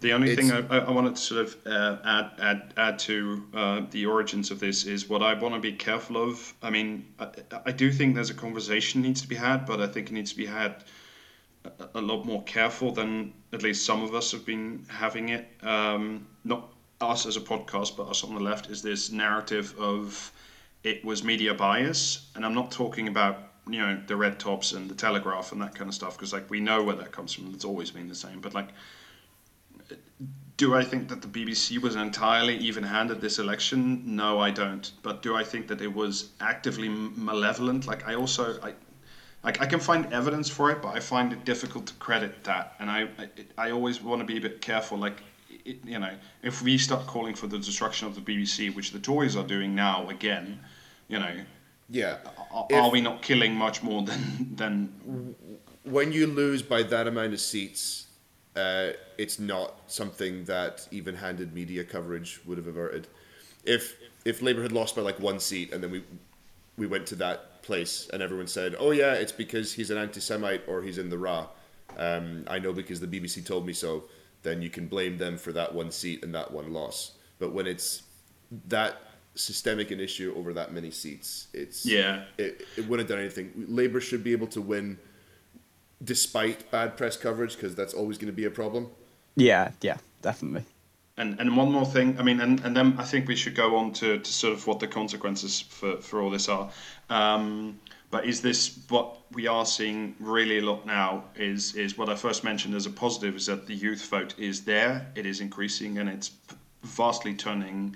The 0.00 0.14
only 0.14 0.30
It's- 0.30 0.48
thing 0.48 0.66
I, 0.70 0.78
I 0.78 0.78
I 0.86 0.90
wanted 0.90 1.16
to 1.16 1.20
sort 1.20 1.40
of 1.42 1.56
uh, 1.66 1.98
add 2.04 2.30
add 2.40 2.74
add 2.76 2.98
to 3.00 3.44
uh, 3.54 3.82
the 3.90 4.06
origins 4.06 4.50
of 4.50 4.58
this 4.58 4.84
is 4.86 5.08
what 5.08 5.22
I 5.22 5.34
want 5.34 5.54
to 5.54 5.60
be 5.60 5.72
careful 5.72 6.16
of. 6.16 6.54
I 6.62 6.70
mean, 6.70 7.06
I, 7.18 7.28
I 7.66 7.72
do 7.72 7.92
think 7.92 8.14
there's 8.14 8.30
a 8.30 8.34
conversation 8.34 9.02
needs 9.02 9.20
to 9.22 9.28
be 9.28 9.36
had, 9.36 9.66
but 9.66 9.80
I 9.80 9.86
think 9.86 10.08
it 10.08 10.12
needs 10.14 10.30
to 10.30 10.36
be 10.38 10.46
had 10.46 10.84
a, 11.64 11.70
a 11.96 12.00
lot 12.00 12.24
more 12.24 12.42
careful 12.44 12.92
than 12.92 13.34
at 13.52 13.62
least 13.62 13.84
some 13.84 14.02
of 14.02 14.14
us 14.14 14.32
have 14.32 14.46
been 14.46 14.86
having 14.88 15.28
it. 15.28 15.46
Um, 15.62 16.26
not 16.44 16.72
us 17.02 17.26
as 17.26 17.36
a 17.36 17.40
podcast, 17.40 17.96
but 17.96 18.08
us 18.08 18.24
on 18.24 18.34
the 18.34 18.40
left. 18.40 18.70
Is 18.70 18.80
this 18.80 19.10
narrative 19.12 19.74
of 19.78 20.32
it 20.82 21.04
was 21.04 21.22
media 21.22 21.52
bias, 21.52 22.30
and 22.34 22.46
I'm 22.46 22.54
not 22.54 22.70
talking 22.70 23.08
about 23.08 23.49
you 23.72 23.80
know 23.80 24.00
the 24.06 24.16
red 24.16 24.38
tops 24.38 24.72
and 24.72 24.90
the 24.90 24.94
telegraph 24.94 25.52
and 25.52 25.60
that 25.62 25.74
kind 25.74 25.88
of 25.88 25.94
stuff 25.94 26.16
because 26.16 26.32
like 26.32 26.50
we 26.50 26.60
know 26.60 26.82
where 26.82 26.96
that 26.96 27.12
comes 27.12 27.32
from. 27.32 27.52
It's 27.54 27.64
always 27.64 27.90
been 27.90 28.08
the 28.08 28.14
same, 28.14 28.40
but 28.40 28.54
like 28.54 28.68
do 30.56 30.74
I 30.74 30.84
think 30.84 31.08
that 31.08 31.22
the 31.22 31.28
BBC 31.28 31.78
was 31.78 31.96
entirely 31.96 32.54
even-handed 32.58 33.22
this 33.22 33.38
election? 33.38 34.02
No, 34.04 34.38
I 34.40 34.50
don't. 34.50 34.92
But 35.02 35.22
do 35.22 35.34
I 35.34 35.42
think 35.42 35.68
that 35.68 35.80
it 35.80 35.94
was 35.94 36.28
actively 36.38 36.90
malevolent? 36.90 37.86
Like 37.86 38.06
I 38.06 38.14
also 38.14 38.58
I, 38.62 38.74
like 39.42 39.62
I 39.62 39.66
can 39.66 39.80
find 39.80 40.12
evidence 40.12 40.50
for 40.50 40.70
it, 40.70 40.82
but 40.82 40.88
I 40.88 41.00
find 41.00 41.32
it 41.32 41.46
difficult 41.46 41.86
to 41.86 41.94
credit 41.94 42.44
that. 42.44 42.74
And 42.78 42.90
I 42.90 43.08
I, 43.18 43.28
I 43.56 43.70
always 43.70 44.02
want 44.02 44.20
to 44.20 44.26
be 44.26 44.36
a 44.36 44.40
bit 44.40 44.60
careful. 44.60 44.98
Like 44.98 45.22
it, 45.64 45.78
you 45.82 45.98
know, 45.98 46.14
if 46.42 46.60
we 46.60 46.76
start 46.76 47.06
calling 47.06 47.34
for 47.34 47.46
the 47.46 47.58
destruction 47.58 48.06
of 48.06 48.14
the 48.14 48.20
BBC, 48.20 48.74
which 48.74 48.90
the 48.92 48.98
Tories 48.98 49.36
are 49.36 49.46
doing 49.46 49.74
now 49.74 50.10
again, 50.10 50.60
you 51.08 51.18
know, 51.18 51.36
Yeah. 51.90 52.18
are, 52.52 52.66
If- 52.70 52.76
are 52.76 52.90
we 52.90 53.00
not 53.00 53.22
killing 53.22 53.54
much 53.54 53.82
more 53.82 54.02
than 54.04 54.54
than 54.56 55.34
when 55.84 56.12
you 56.12 56.26
lose 56.26 56.62
by 56.62 56.82
that 56.84 57.06
amount 57.06 57.32
of 57.32 57.40
seats, 57.40 58.06
uh, 58.56 58.90
it's 59.18 59.38
not 59.38 59.80
something 59.90 60.44
that 60.44 60.86
even-handed 60.90 61.52
media 61.54 61.84
coverage 61.84 62.40
would 62.46 62.58
have 62.58 62.66
averted. 62.66 63.08
If 63.64 63.96
if 64.24 64.40
Labour 64.42 64.62
had 64.62 64.72
lost 64.72 64.94
by 64.96 65.02
like 65.02 65.18
one 65.18 65.40
seat 65.40 65.72
and 65.72 65.82
then 65.82 65.90
we 65.90 66.04
we 66.76 66.86
went 66.86 67.06
to 67.08 67.16
that 67.16 67.62
place 67.62 68.08
and 68.12 68.22
everyone 68.22 68.46
said, 68.46 68.76
"Oh 68.78 68.90
yeah, 68.92 69.14
it's 69.14 69.32
because 69.32 69.72
he's 69.74 69.90
an 69.90 69.98
anti-Semite 69.98 70.62
or 70.68 70.82
he's 70.82 70.98
in 70.98 71.10
the 71.10 71.18
Ra," 71.18 71.48
um, 71.96 72.44
I 72.46 72.58
know 72.58 72.72
because 72.72 73.00
the 73.00 73.06
BBC 73.06 73.44
told 73.44 73.66
me 73.66 73.72
so. 73.72 74.04
Then 74.42 74.62
you 74.62 74.70
can 74.70 74.86
blame 74.86 75.18
them 75.18 75.36
for 75.36 75.52
that 75.52 75.74
one 75.74 75.90
seat 75.90 76.24
and 76.24 76.34
that 76.34 76.50
one 76.50 76.72
loss. 76.72 77.12
But 77.38 77.52
when 77.52 77.66
it's 77.66 78.04
that 78.68 78.96
systemic 79.34 79.90
an 79.90 80.00
issue 80.00 80.34
over 80.36 80.52
that 80.54 80.72
many 80.72 80.90
seats, 80.90 81.48
it's 81.52 81.86
Yeah. 81.86 82.24
it, 82.38 82.66
it 82.76 82.88
wouldn't 82.88 83.08
have 83.08 83.16
done 83.16 83.24
anything. 83.24 83.66
Labour 83.68 84.00
should 84.00 84.24
be 84.24 84.32
able 84.32 84.48
to 84.48 84.60
win 84.60 84.98
despite 86.02 86.70
bad 86.70 86.96
press 86.96 87.16
coverage 87.16 87.54
because 87.54 87.74
that's 87.74 87.94
always 87.94 88.18
going 88.18 88.32
to 88.32 88.36
be 88.36 88.44
a 88.44 88.50
problem. 88.50 88.88
Yeah, 89.36 89.72
yeah, 89.80 89.98
definitely. 90.22 90.64
And 91.16 91.38
and 91.38 91.56
one 91.56 91.70
more 91.70 91.84
thing, 91.84 92.18
I 92.18 92.22
mean, 92.22 92.40
and, 92.40 92.60
and 92.64 92.74
then 92.74 92.94
I 92.98 93.04
think 93.04 93.28
we 93.28 93.36
should 93.36 93.54
go 93.54 93.76
on 93.76 93.92
to, 93.94 94.18
to 94.18 94.32
sort 94.32 94.54
of 94.54 94.66
what 94.66 94.80
the 94.80 94.86
consequences 94.86 95.60
for, 95.60 95.98
for 95.98 96.22
all 96.22 96.30
this 96.30 96.48
are. 96.48 96.70
Um, 97.10 97.78
but 98.10 98.24
is 98.24 98.40
this 98.40 98.78
what 98.88 99.18
we 99.32 99.46
are 99.46 99.66
seeing 99.66 100.16
really 100.18 100.58
a 100.58 100.62
lot 100.62 100.86
now? 100.86 101.24
Is 101.36 101.74
is 101.74 101.98
what 101.98 102.08
I 102.08 102.16
first 102.16 102.42
mentioned 102.42 102.74
as 102.74 102.86
a 102.86 102.90
positive 102.90 103.36
is 103.36 103.46
that 103.46 103.66
the 103.66 103.74
youth 103.74 104.04
vote 104.06 104.34
is 104.38 104.64
there, 104.64 105.06
it 105.14 105.26
is 105.26 105.40
increasing, 105.40 105.98
and 105.98 106.08
it's 106.08 106.30
vastly 106.82 107.34
turning 107.34 107.94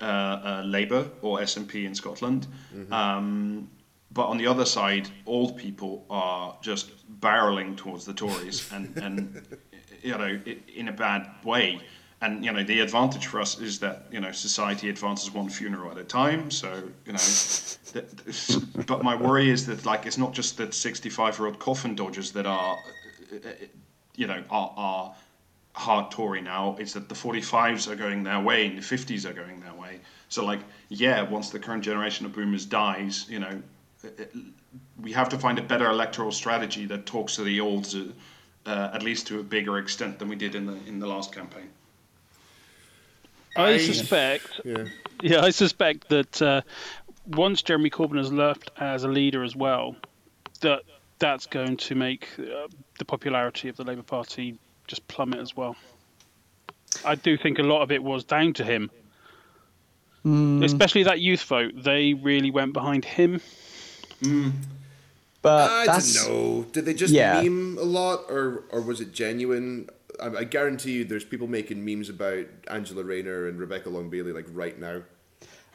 uh, 0.00 0.04
uh, 0.04 0.62
Labour 0.64 1.08
or 1.22 1.38
SNP 1.38 1.84
in 1.84 1.94
Scotland. 1.94 2.46
Um, 2.92 3.70
but 4.12 4.26
on 4.26 4.38
the 4.38 4.46
other 4.46 4.64
side, 4.64 5.08
old 5.26 5.56
people 5.56 6.06
are 6.08 6.56
just 6.62 6.90
barreling 7.20 7.76
towards 7.76 8.04
the 8.04 8.14
Tories, 8.14 8.70
and 8.72 8.96
and 9.02 9.58
you 10.02 10.16
know 10.16 10.40
in 10.74 10.88
a 10.88 10.92
bad 10.92 11.28
way. 11.44 11.80
And 12.22 12.44
you 12.44 12.50
know 12.50 12.62
the 12.62 12.80
advantage 12.80 13.26
for 13.26 13.40
us 13.40 13.58
is 13.60 13.78
that 13.80 14.06
you 14.10 14.20
know 14.20 14.32
society 14.32 14.88
advances 14.88 15.30
one 15.30 15.50
funeral 15.50 15.90
at 15.90 15.98
a 15.98 16.04
time. 16.04 16.50
So 16.50 16.70
you 17.04 17.12
know, 17.12 17.18
but 18.86 19.02
my 19.02 19.14
worry 19.14 19.50
is 19.50 19.66
that 19.66 19.84
like 19.84 20.06
it's 20.06 20.18
not 20.18 20.32
just 20.32 20.56
that 20.56 20.72
sixty-five-year-old 20.72 21.58
coffin 21.58 21.94
dodgers 21.94 22.32
that 22.32 22.46
are, 22.46 22.78
uh, 23.32 23.48
you 24.14 24.26
know, 24.26 24.42
are 24.50 24.72
are 24.76 25.14
hard 25.76 26.10
Tory 26.10 26.40
now. 26.40 26.76
It's 26.80 26.94
that 26.94 27.08
the 27.08 27.14
forty-fives 27.14 27.86
are 27.88 27.96
going 27.96 28.22
their 28.24 28.40
way 28.40 28.66
and 28.66 28.78
the 28.78 28.82
fifties 28.82 29.24
are 29.26 29.32
going 29.32 29.60
their 29.60 29.74
way. 29.74 30.00
So 30.28 30.44
like, 30.44 30.60
yeah, 30.88 31.22
once 31.22 31.50
the 31.50 31.58
current 31.58 31.84
generation 31.84 32.26
of 32.26 32.32
boomers 32.32 32.64
dies, 32.64 33.26
you 33.28 33.38
know, 33.38 33.62
it- 34.02 34.34
we 35.00 35.12
have 35.12 35.28
to 35.30 35.38
find 35.38 35.58
a 35.58 35.62
better 35.62 35.88
electoral 35.90 36.32
strategy 36.32 36.86
that 36.86 37.06
talks 37.06 37.36
to 37.36 37.42
the 37.44 37.60
olds, 37.60 37.94
uh, 37.94 38.04
uh, 38.66 38.90
at 38.92 39.02
least 39.02 39.26
to 39.28 39.38
a 39.40 39.42
bigger 39.42 39.78
extent 39.78 40.18
than 40.18 40.28
we 40.28 40.36
did 40.36 40.54
in 40.54 40.66
the 40.66 40.76
in 40.86 40.98
the 40.98 41.06
last 41.06 41.32
campaign. 41.34 41.68
I, 43.56 43.74
I- 43.74 43.78
suspect, 43.78 44.60
Yeah. 44.64 44.84
yeah, 45.22 45.40
I 45.42 45.50
suspect 45.50 46.08
that 46.08 46.42
uh, 46.42 46.60
once 47.26 47.62
Jeremy 47.62 47.90
Corbyn 47.90 48.18
has 48.18 48.32
left 48.32 48.70
as 48.78 49.04
a 49.04 49.08
leader 49.08 49.42
as 49.44 49.54
well, 49.56 49.96
that 50.60 50.80
that's 51.18 51.46
going 51.46 51.76
to 51.78 51.94
make 51.94 52.28
uh, 52.38 52.68
the 52.98 53.04
popularity 53.04 53.68
of 53.68 53.76
the 53.76 53.84
Labour 53.84 54.02
Party 54.02 54.58
just 54.86 55.06
plummet 55.08 55.40
as 55.40 55.56
well. 55.56 55.76
I 57.04 57.14
do 57.14 57.36
think 57.36 57.58
a 57.58 57.62
lot 57.62 57.82
of 57.82 57.92
it 57.92 58.02
was 58.02 58.24
down 58.24 58.52
to 58.54 58.64
him, 58.64 58.90
hmm. 60.22 60.62
especially 60.62 61.02
that 61.04 61.20
youth 61.20 61.42
vote. 61.44 61.72
They 61.76 62.14
really 62.14 62.50
went 62.50 62.72
behind 62.72 63.04
him. 63.04 63.40
Hmm. 64.22 64.50
But 65.42 65.70
I 65.70 65.86
that's 65.86 66.24
don't 66.24 66.32
know. 66.32 66.66
Did 66.72 66.86
they 66.86 66.94
just 66.94 67.12
Yeah. 67.12 67.40
meme 67.42 67.78
a 67.78 67.84
lot, 67.84 68.24
or 68.28 68.64
or 68.70 68.80
was 68.80 69.00
it 69.00 69.12
genuine? 69.12 69.88
I, 70.20 70.38
I 70.38 70.44
guarantee 70.44 70.92
you, 70.92 71.04
there's 71.04 71.24
people 71.24 71.46
making 71.46 71.84
memes 71.84 72.08
about 72.08 72.46
Angela 72.68 73.04
Rayner 73.04 73.46
and 73.46 73.60
Rebecca 73.60 73.88
Long 73.90 74.08
Bailey 74.08 74.32
like 74.32 74.46
right 74.50 74.78
now. 74.78 75.02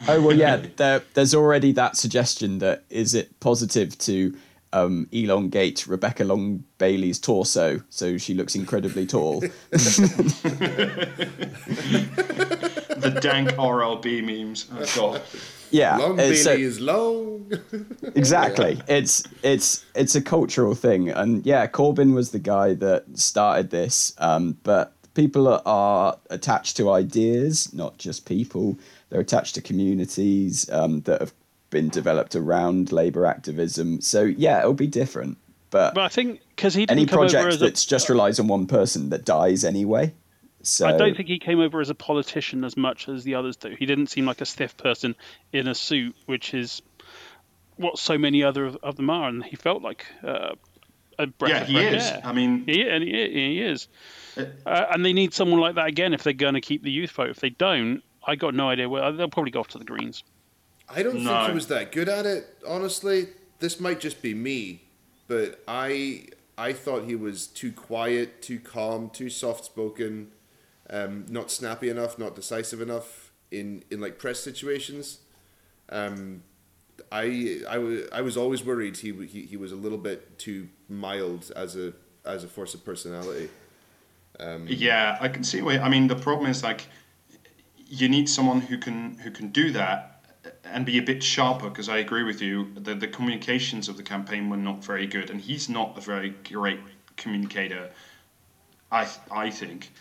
Oh 0.07 0.21
well, 0.21 0.35
yeah. 0.35 0.57
There, 0.75 1.03
there's 1.13 1.35
already 1.35 1.71
that 1.73 1.95
suggestion 1.95 2.57
that 2.59 2.83
is 2.89 3.13
it 3.13 3.39
positive 3.39 3.97
to 3.99 4.35
um, 4.73 5.07
elongate 5.11 5.85
Rebecca 5.87 6.23
Long 6.23 6.63
Bailey's 6.77 7.19
torso 7.19 7.81
so 7.89 8.17
she 8.17 8.33
looks 8.33 8.55
incredibly 8.55 9.05
tall. 9.05 9.41
The 13.01 13.17
dank 13.21 13.49
RLB 13.51 14.23
memes. 14.23 14.67
Oh 14.71 14.85
god. 14.95 15.21
Yeah, 15.71 15.97
Long 15.97 16.19
it's 16.19 16.43
Bailey 16.43 16.63
a- 16.63 16.67
is 16.67 16.79
long. 16.81 17.51
exactly. 18.15 18.81
It's 18.87 19.23
it's 19.41 19.85
it's 19.95 20.15
a 20.15 20.21
cultural 20.21 20.75
thing, 20.75 21.09
and 21.09 21.45
yeah, 21.45 21.65
Corbyn 21.67 22.13
was 22.13 22.31
the 22.31 22.39
guy 22.39 22.73
that 22.75 23.05
started 23.17 23.69
this. 23.69 24.13
Um, 24.17 24.57
but 24.63 24.93
people 25.13 25.47
are, 25.47 25.61
are 25.65 26.17
attached 26.29 26.77
to 26.77 26.91
ideas, 26.91 27.73
not 27.73 27.97
just 27.97 28.25
people. 28.25 28.77
They're 29.09 29.21
attached 29.21 29.55
to 29.55 29.61
communities 29.61 30.69
um, 30.69 31.01
that 31.01 31.21
have 31.21 31.33
been 31.71 31.89
developed 31.89 32.35
around 32.35 32.91
Labour 32.91 33.25
activism. 33.25 34.01
So 34.01 34.21
yeah, 34.23 34.59
it'll 34.59 34.73
be 34.75 34.87
different. 34.87 35.39
But 35.71 35.95
But 35.95 36.03
I 36.03 36.09
think 36.09 36.41
because 36.55 36.75
he 36.75 36.85
didn't 36.85 36.99
any 36.99 37.07
come 37.07 37.19
project 37.19 37.47
as 37.47 37.55
a, 37.55 37.65
that's 37.65 37.85
just 37.85 38.09
relies 38.09 38.39
on 38.39 38.47
one 38.47 38.67
person 38.67 39.09
that 39.09 39.25
dies 39.25 39.65
anyway. 39.65 40.13
So 40.63 40.85
I 40.87 40.95
don't 40.95 41.17
think 41.17 41.27
he 41.27 41.39
came 41.39 41.59
over 41.59 41.81
as 41.81 41.89
a 41.89 41.95
politician 41.95 42.63
as 42.63 42.77
much 42.77 43.09
as 43.09 43.23
the 43.23 43.33
others 43.33 43.55
do. 43.55 43.75
He 43.79 43.87
didn't 43.87 44.07
seem 44.07 44.27
like 44.27 44.41
a 44.41 44.45
stiff 44.45 44.77
person 44.77 45.15
in 45.51 45.67
a 45.67 45.73
suit, 45.73 46.15
which 46.27 46.53
is 46.53 46.83
what 47.77 47.97
so 47.97 48.19
many 48.19 48.43
other 48.43 48.65
of, 48.67 48.77
of 48.83 48.95
them 48.95 49.09
are, 49.09 49.27
and 49.27 49.43
he 49.43 49.55
felt 49.55 49.81
like 49.81 50.05
uh, 50.23 50.53
a 51.17 51.27
breath 51.27 51.51
Yeah, 51.51 51.65
he 51.65 51.73
fresh 51.73 51.93
is. 51.93 52.11
air. 52.11 52.21
I 52.23 52.33
mean, 52.33 52.63
He, 52.65 52.87
and 52.87 53.03
he, 53.03 53.09
he 53.09 53.61
is. 53.61 53.87
Uh, 54.37 54.85
and 54.91 55.03
they 55.03 55.13
need 55.13 55.33
someone 55.33 55.59
like 55.59 55.75
that 55.75 55.87
again 55.87 56.13
if 56.13 56.23
they're 56.23 56.33
going 56.33 56.53
to 56.53 56.61
keep 56.61 56.83
the 56.83 56.91
youth 56.91 57.11
vote. 57.11 57.29
If 57.31 57.39
they 57.39 57.49
don't, 57.49 58.03
I 58.25 58.35
got 58.35 58.53
no 58.53 58.69
idea 58.69 58.87
where 58.87 59.11
they'll 59.11 59.29
probably 59.29 59.51
go 59.51 59.61
off 59.61 59.69
to 59.69 59.79
the 59.79 59.85
Greens. 59.85 60.23
I 60.95 61.03
don't 61.03 61.13
think 61.13 61.25
he 61.49 61.53
was 61.53 61.67
that 61.67 61.91
good 61.91 62.09
at 62.09 62.25
it, 62.25 62.47
honestly. 62.67 63.27
This 63.59 63.79
might 63.79 63.99
just 63.99 64.21
be 64.21 64.33
me, 64.33 64.83
but 65.27 65.61
I 65.67 66.25
I 66.57 66.73
thought 66.73 67.05
he 67.05 67.15
was 67.15 67.47
too 67.47 67.71
quiet, 67.71 68.41
too 68.41 68.59
calm, 68.59 69.09
too 69.09 69.29
soft 69.29 69.65
spoken, 69.65 70.31
um, 70.89 71.25
not 71.29 71.49
snappy 71.51 71.89
enough, 71.89 72.17
not 72.19 72.35
decisive 72.35 72.81
enough 72.81 73.31
in, 73.51 73.83
in 73.89 73.99
like 74.01 74.17
press 74.19 74.39
situations. 74.39 75.19
Um, 75.89 76.43
I 77.11 77.61
I 77.69 77.77
wa- 77.77 78.07
I 78.13 78.21
was 78.21 78.37
always 78.37 78.63
worried 78.63 78.97
he, 78.97 79.11
w- 79.11 79.27
he 79.27 79.41
he 79.45 79.57
was 79.57 79.71
a 79.71 79.75
little 79.75 79.97
bit 79.97 80.37
too 80.39 80.69
mild 80.89 81.51
as 81.55 81.75
a 81.75 81.93
as 82.25 82.43
a 82.43 82.47
force 82.47 82.73
of 82.73 82.83
personality. 82.85 83.49
Yeah, 84.67 85.17
I 85.21 85.27
can 85.27 85.43
see 85.43 85.61
why. 85.61 85.77
I 85.79 85.89
mean, 85.89 86.07
the 86.07 86.15
problem 86.15 86.49
is 86.49 86.63
like 86.63 86.87
you 87.87 88.07
need 88.09 88.29
someone 88.29 88.61
who 88.61 88.77
can 88.77 89.17
who 89.19 89.29
can 89.31 89.49
do 89.51 89.71
that 89.71 90.10
and 90.63 90.85
be 90.85 90.97
a 90.97 91.01
bit 91.01 91.23
sharper. 91.23 91.69
Because 91.69 91.89
I 91.89 91.97
agree 91.97 92.23
with 92.23 92.41
you, 92.41 92.73
the 92.75 92.95
the 92.95 93.07
communications 93.07 93.87
of 93.89 93.97
the 93.97 94.03
campaign 94.03 94.49
were 94.49 94.57
not 94.57 94.83
very 94.83 95.07
good, 95.07 95.29
and 95.29 95.41
he's 95.41 95.69
not 95.69 95.97
a 95.97 96.01
very 96.01 96.29
great 96.49 96.79
communicator. 97.17 97.91
I 98.91 99.07
I 99.31 99.49
think. 99.49 99.91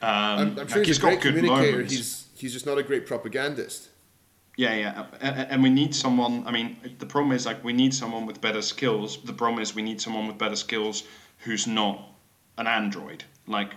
Um, 0.00 0.08
I'm, 0.08 0.48
I'm 0.50 0.56
like, 0.56 0.68
sure 0.68 0.82
he's, 0.84 0.98
a 0.98 1.00
great 1.00 1.20
good 1.20 1.34
communicator. 1.34 1.72
moments. 1.72 1.92
He's 1.92 2.28
he's 2.36 2.52
just 2.52 2.66
not 2.66 2.78
a 2.78 2.82
great 2.82 3.06
propagandist. 3.06 3.88
Yeah, 4.56 4.74
yeah, 4.74 5.06
and, 5.20 5.52
and 5.52 5.62
we 5.62 5.70
need 5.70 5.94
someone. 5.94 6.44
I 6.44 6.50
mean, 6.50 6.76
the 6.98 7.06
problem 7.06 7.32
is 7.32 7.46
like 7.46 7.62
we 7.62 7.72
need 7.72 7.94
someone 7.94 8.26
with 8.26 8.40
better 8.40 8.62
skills. 8.62 9.18
The 9.22 9.32
problem 9.32 9.62
is 9.62 9.74
we 9.74 9.82
need 9.82 10.00
someone 10.00 10.26
with 10.26 10.36
better 10.36 10.56
skills 10.56 11.04
who's 11.38 11.68
not 11.68 12.04
an 12.56 12.66
android. 12.66 13.22
Like, 13.46 13.72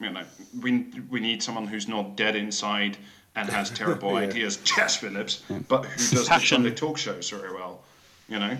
you 0.00 0.10
know, 0.10 0.24
we 0.60 0.86
we 1.10 1.20
need 1.20 1.42
someone 1.42 1.66
who's 1.66 1.86
not 1.86 2.16
dead 2.16 2.34
inside 2.34 2.96
and 3.36 3.48
has 3.48 3.70
terrible 3.80 4.12
Yeah. 4.12 4.28
ideas, 4.28 4.56
Jess 4.64 4.96
Phillips, 4.96 5.42
but 5.68 5.84
who 5.86 6.16
does 6.16 6.28
the 6.28 6.38
Sunday 6.40 6.70
talk 6.70 6.98
shows 6.98 7.30
very 7.30 7.52
well. 7.52 7.82
You 8.28 8.38
know. 8.38 8.56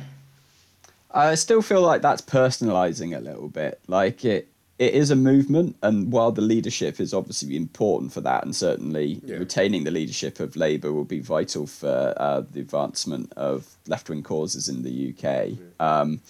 I 1.14 1.34
still 1.34 1.62
feel 1.62 1.82
like 1.82 2.00
that's 2.02 2.22
personalizing 2.22 3.16
a 3.16 3.20
little 3.20 3.48
bit. 3.48 3.80
Like 3.86 4.24
it, 4.24 4.48
it 4.78 4.94
is 4.94 5.10
a 5.10 5.16
movement, 5.16 5.76
and 5.82 6.10
while 6.10 6.32
the 6.32 6.40
leadership 6.42 7.00
is 7.00 7.12
obviously 7.14 7.54
important 7.54 8.12
for 8.12 8.20
that, 8.22 8.44
and 8.44 8.56
certainly 8.56 9.20
Yeah. 9.24 9.36
retaining 9.36 9.84
the 9.84 9.90
leadership 9.90 10.40
of 10.40 10.56
Labour 10.56 10.92
will 10.92 11.04
be 11.04 11.20
vital 11.20 11.66
for 11.66 12.14
uh, 12.16 12.42
the 12.50 12.60
advancement 12.60 13.32
of 13.36 13.66
left 13.86 14.08
wing 14.08 14.22
causes 14.22 14.68
in 14.68 14.82
the 14.82 15.14
UK. 15.14 15.58
Um, 15.78 16.20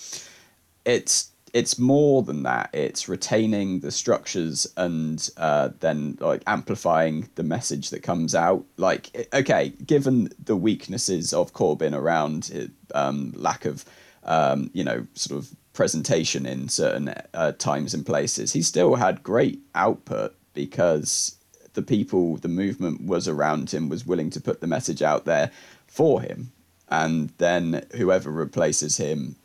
it's 0.84 1.30
it's 1.52 1.78
more 1.78 2.22
than 2.22 2.44
that. 2.44 2.70
It's 2.72 3.08
retaining 3.08 3.80
the 3.80 3.90
structures 3.90 4.66
and 4.76 5.28
uh, 5.36 5.70
then 5.80 6.16
like 6.20 6.42
amplifying 6.46 7.28
the 7.34 7.42
message 7.42 7.90
that 7.90 8.02
comes 8.02 8.34
out. 8.34 8.64
Like, 8.78 9.28
okay, 9.34 9.70
given 9.84 10.30
the 10.42 10.56
weaknesses 10.56 11.32
of 11.32 11.52
Corbyn 11.52 11.94
around 11.94 12.70
um, 12.94 13.32
lack 13.36 13.66
of, 13.66 13.84
um, 14.24 14.70
you 14.72 14.82
know, 14.82 15.06
sort 15.14 15.38
of 15.38 15.54
presentation 15.74 16.46
in 16.46 16.68
certain 16.68 17.12
uh, 17.34 17.52
times 17.52 17.92
and 17.92 18.06
places, 18.06 18.54
he 18.54 18.62
still 18.62 18.94
had 18.94 19.22
great 19.22 19.60
output 19.74 20.34
because 20.54 21.36
the 21.74 21.82
people, 21.82 22.36
the 22.36 22.48
movement 22.48 23.02
was 23.02 23.28
around 23.28 23.70
him, 23.70 23.90
was 23.90 24.06
willing 24.06 24.30
to 24.30 24.40
put 24.40 24.60
the 24.60 24.66
message 24.66 25.02
out 25.02 25.26
there 25.26 25.50
for 25.86 26.22
him. 26.22 26.52
And 26.88 27.30
then 27.38 27.86
whoever 27.94 28.30
replaces 28.30 28.96
him 28.98 29.36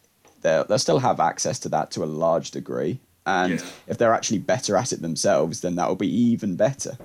they'll, 0.42 0.66
they'll 0.66 0.80
still 0.80 1.00
have 1.00 1.20
access 1.20 1.60
to 1.60 1.70
that 1.70 1.92
to 1.92 2.04
a 2.04 2.06
large 2.06 2.52
degree. 2.52 3.00
And 3.26 3.60
Yeah. 3.60 3.66
if 3.88 3.98
they're 3.98 4.14
actually 4.14 4.40
better 4.40 4.78
at 4.78 4.94
it 4.94 5.02
themselves, 5.02 5.60
then 5.62 5.76
that 5.76 5.88
will 5.88 5.96
be 5.96 6.08
even 6.32 6.56
better. 6.56 6.98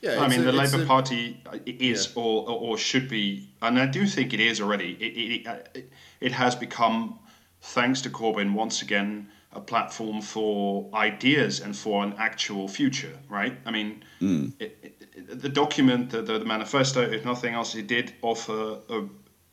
Yeah, 0.00 0.22
I 0.22 0.28
mean, 0.28 0.40
a- 0.40 0.44
the 0.44 0.52
Labour 0.52 0.82
a- 0.82 0.86
Party 0.86 1.42
uh, 1.52 1.58
is 1.66 2.06
Yeah. 2.06 2.22
or, 2.22 2.48
or 2.48 2.58
or 2.60 2.78
should 2.78 3.08
be, 3.08 3.48
and 3.62 3.78
I 3.78 3.86
do 3.86 4.06
think 4.06 4.32
it 4.34 4.40
is 4.40 4.60
already. 4.60 4.92
It 5.00 5.12
it, 5.16 5.46
uh, 5.46 5.56
it, 5.74 5.92
it 6.20 6.32
has 6.32 6.54
become, 6.54 7.18
thanks 7.60 8.00
to 8.02 8.10
Corbyn, 8.10 8.54
once 8.54 8.82
again 8.82 9.28
a 9.52 9.60
platform 9.60 10.20
for 10.20 10.90
ideas 10.94 11.60
and 11.60 11.76
for 11.76 12.02
an 12.04 12.14
actual 12.18 12.66
future. 12.68 13.16
Right? 13.28 13.56
I 13.66 13.70
mean, 13.70 14.02
mm. 14.20 14.52
it, 14.58 14.78
it, 14.82 15.40
the 15.42 15.48
document, 15.48 16.10
the, 16.10 16.22
the 16.22 16.44
manifesto, 16.44 17.00
if 17.00 17.24
nothing 17.24 17.54
else, 17.54 17.74
it 17.74 17.86
did 17.86 18.12
offer 18.22 18.78
a, 18.88 19.02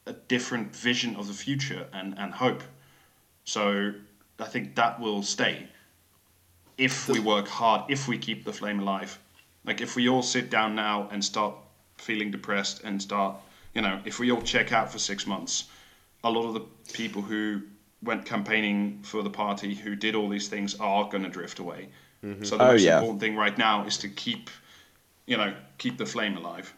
a 0.08 0.14
different 0.28 0.76
vision 0.76 1.16
of 1.18 1.28
the 1.28 1.34
future 1.34 1.88
and 1.94 2.18
and 2.18 2.34
hope. 2.34 2.64
So 3.45 3.93
I 4.39 4.45
think 4.45 4.75
that 4.75 4.99
will 4.99 5.23
stay 5.23 5.67
if 6.77 7.08
we 7.08 7.19
work 7.19 7.47
hard, 7.47 7.84
if 7.89 8.08
we 8.08 8.17
keep 8.17 8.43
the 8.45 8.54
flame 8.54 8.80
alive. 8.80 9.19
Like 9.65 9.82
if 9.82 9.95
we 9.95 10.10
all 10.10 10.23
sit 10.23 10.49
down 10.49 10.75
now 10.75 11.08
and 11.12 11.23
start 11.23 11.54
feeling 11.97 12.32
depressed 12.32 12.84
and 12.84 12.99
start, 13.01 13.36
you 13.75 13.82
know, 13.82 13.99
if 14.06 14.19
we 14.19 14.32
all 14.32 14.41
check 14.41 14.71
out 14.71 14.91
for 14.91 14.97
six 14.99 15.27
months, 15.27 15.65
a 16.23 16.30
lot 16.30 16.45
of 16.45 16.54
the 16.54 16.62
people 16.93 17.21
who 17.21 17.62
went 18.04 18.25
campaigning 18.25 18.99
for 19.04 19.21
the 19.21 19.30
party, 19.30 19.75
who 19.75 19.95
did 19.95 20.15
all 20.15 20.27
these 20.27 20.47
things, 20.47 20.75
are 20.80 21.08
going 21.10 21.23
to 21.23 21.30
drift 21.30 21.60
away. 21.60 21.89
Mm-hmm. 22.23 22.43
So 22.43 22.58
the 22.58 22.63
Oh, 22.63 22.71
most 22.71 22.82
yeah. 22.84 22.95
important 22.95 23.19
thing 23.19 23.36
right 23.36 23.58
now 23.58 23.86
is 23.86 23.97
to 23.99 24.10
keep, 24.10 24.49
you 25.27 25.38
know, 25.38 25.54
keep 25.77 25.97
the 25.97 26.06
flame 26.06 26.38
alive. 26.38 26.73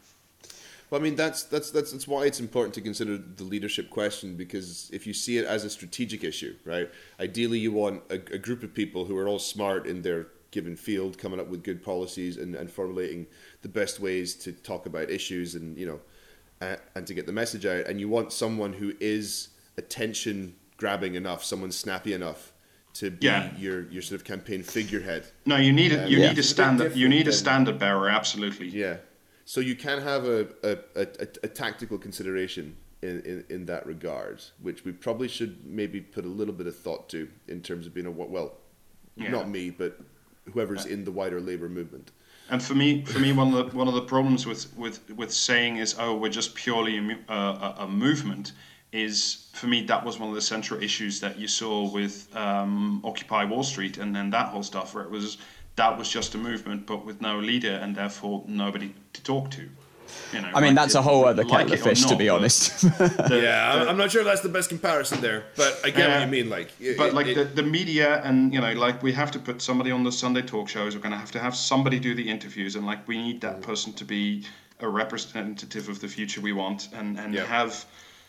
Well, 0.93 1.01
I 1.01 1.05
mean, 1.05 1.15
that's 1.15 1.41
that's 1.41 1.71
that's 1.71 1.91
that's 1.91 2.07
why 2.07 2.25
it's 2.25 2.39
important 2.39 2.75
to 2.75 2.81
consider 2.81 3.17
the 3.17 3.43
leadership 3.43 3.89
question 3.89 4.35
because 4.35 4.91
if 4.93 5.07
you 5.07 5.13
see 5.15 5.39
it 5.39 5.45
as 5.45 5.65
a 5.65 5.69
strategic 5.71 6.23
issue, 6.23 6.55
right? 6.65 6.87
Ideally, 7.19 7.57
you 7.57 7.71
want 7.71 8.03
a, 8.11 8.21
a 8.31 8.37
group 8.37 8.61
of 8.61 8.75
people 8.75 9.05
who 9.05 9.17
are 9.17 9.27
all 9.27 9.39
smart 9.39 9.87
in 9.87 10.03
their 10.03 10.27
given 10.51 10.75
field, 10.75 11.17
coming 11.17 11.39
up 11.39 11.47
with 11.47 11.63
good 11.63 11.81
policies 11.81 12.37
and, 12.37 12.53
and 12.53 12.69
formulating 12.69 13.25
the 13.63 13.69
best 13.69 13.99
ways 13.99 14.35
to 14.35 14.51
talk 14.51 14.85
about 14.85 15.09
issues 15.09 15.55
and 15.55 15.75
you 15.79 15.87
know, 15.87 15.99
uh, 16.61 16.75
and 16.93 17.07
to 17.07 17.15
get 17.15 17.25
the 17.25 17.31
message 17.33 17.65
out. 17.65 17.87
And 17.87 17.99
you 17.99 18.07
want 18.07 18.31
someone 18.31 18.73
who 18.73 18.93
is 18.99 19.47
attention 19.79 20.53
grabbing 20.77 21.15
enough, 21.15 21.43
someone 21.43 21.71
snappy 21.71 22.13
enough 22.13 22.53
to 22.93 23.09
be 23.09 23.25
Yeah. 23.25 23.49
your 23.57 23.89
your 23.89 24.03
sort 24.03 24.21
of 24.21 24.27
campaign 24.27 24.61
figurehead. 24.61 25.25
No, 25.47 25.55
you 25.57 25.73
need 25.73 25.91
a, 25.91 26.07
you 26.07 26.19
Yeah. 26.19 26.27
need 26.27 26.37
a 26.37 26.39
It's 26.41 26.51
a 26.51 26.53
standard 26.53 26.95
you 26.95 27.09
need 27.09 27.27
a 27.27 27.31
standard 27.33 27.79
bearer, 27.79 28.09
absolutely. 28.09 28.67
Yeah. 28.67 28.97
So 29.45 29.59
you 29.59 29.75
can 29.75 30.01
have 30.01 30.25
a, 30.25 30.47
a, 30.63 30.77
a, 30.95 31.07
a, 31.43 31.47
tactical 31.47 31.97
consideration 31.97 32.77
in, 33.01 33.21
in, 33.21 33.45
in 33.49 33.65
that 33.65 33.85
regard, 33.85 34.41
which 34.61 34.85
we 34.85 34.93
probably 34.93 35.27
should 35.27 35.65
maybe 35.65 35.99
put 35.99 36.23
a 36.23 36.29
little 36.29 36.53
bit 36.53 36.67
of 36.67 36.77
thought 36.77 37.09
to 37.09 37.27
in 37.47 37.61
terms 37.61 37.85
of 37.85 37.93
being 37.93 38.05
a 38.05 38.11
well, 38.11 38.57
Yeah. 39.17 39.31
not 39.31 39.49
me, 39.49 39.69
but 39.69 39.99
whoever's 40.53 40.85
in 40.85 41.03
the 41.03 41.11
wider 41.11 41.41
labour 41.41 41.69
movement. 41.69 42.11
And 42.49 42.61
for 42.61 42.75
me, 42.75 43.03
for 43.05 43.19
me, 43.19 43.31
one 43.31 43.53
of 43.53 43.71
the 43.71 43.77
one 43.77 43.87
of 43.87 43.93
the 43.93 44.01
problems 44.01 44.45
with 44.45 44.75
with 44.77 45.09
with 45.11 45.33
saying 45.33 45.77
is, 45.77 45.95
oh, 45.97 46.15
we're 46.15 46.29
just 46.29 46.55
purely 46.55 46.97
a, 46.97 47.31
uh, 47.31 47.75
a, 47.79 47.83
a 47.83 47.87
movement, 47.87 48.51
is 48.91 49.47
for 49.53 49.67
me 49.67 49.83
that 49.85 50.05
was 50.05 50.19
one 50.19 50.29
of 50.29 50.35
the 50.35 50.41
central 50.41 50.81
issues 50.81 51.19
that 51.19 51.39
you 51.39 51.47
saw 51.47 51.89
with 51.89 52.33
um, 52.35 53.01
Occupy 53.03 53.45
Wall 53.45 53.63
Street 53.63 53.97
and 53.97 54.15
then 54.15 54.29
that 54.31 54.47
whole 54.47 54.63
stuff, 54.63 54.93
where 54.93 55.03
it 55.03 55.09
was 55.09 55.37
that 55.75 55.97
was 55.97 56.09
just 56.09 56.35
a 56.35 56.37
movement, 56.37 56.85
but 56.85 57.05
with 57.05 57.21
no 57.21 57.39
leader 57.39 57.73
and 57.81 57.95
therefore 57.95 58.43
nobody 58.47 58.93
to 59.13 59.23
talk 59.23 59.49
to. 59.51 59.67
You 60.31 60.41
know, 60.41 60.51
I 60.53 60.61
mean, 60.61 60.75
like 60.75 60.75
that's 60.75 60.95
it- 60.95 60.99
a 60.99 61.01
whole 61.01 61.25
other 61.25 61.43
like 61.43 61.51
kettle 61.51 61.73
of 61.73 61.79
it 61.79 61.79
or 61.79 61.83
fish, 61.83 62.05
to 62.05 62.15
be 62.15 62.29
honest. 62.29 62.81
the- 62.81 63.39
Yeah, 63.41 63.73
I'm, 63.73 63.79
the- 63.85 63.89
I'm 63.91 63.97
not 63.97 64.11
sure 64.11 64.23
that's 64.23 64.41
the 64.41 64.49
best 64.49 64.69
comparison 64.69 65.21
there, 65.21 65.45
but 65.55 65.79
I 65.83 65.89
get 65.89 66.09
what 66.09 66.21
you 66.21 66.27
mean. 66.27 66.49
Like, 66.49 66.71
it- 66.79 66.97
but 66.97 67.13
like 67.13 67.27
it- 67.27 67.35
the, 67.35 67.45
the 67.45 67.63
media 67.63 68.21
and 68.23 68.53
you 68.53 68.61
know 68.61 68.73
like 68.73 69.01
we 69.01 69.11
have 69.13 69.31
to 69.31 69.39
put 69.39 69.61
somebody 69.61 69.89
on 69.91 70.03
the 70.03 70.11
sunday 70.11 70.41
talk 70.43 70.69
shows 70.69 70.95
we're 70.95 71.01
going 71.01 71.13
to 71.13 71.17
have 71.17 71.31
to 71.31 71.39
have 71.39 71.55
somebody 71.55 71.99
do 71.99 72.13
the 72.13 72.29
interviews 72.29 72.75
and 72.75 72.85
like 72.85 73.07
we 73.07 73.17
need 73.17 73.41
that 73.41 73.57
mm. 73.59 73.63
person 73.63 73.91
to 73.93 74.05
be 74.05 74.43
a 74.81 74.87
representative 74.87 75.89
of 75.89 75.99
the 75.99 76.07
future 76.07 76.41
we 76.41 76.51
want 76.53 76.89
and 76.93 77.17
and 77.19 77.33
Yeah. 77.33 77.45
have 77.45 77.85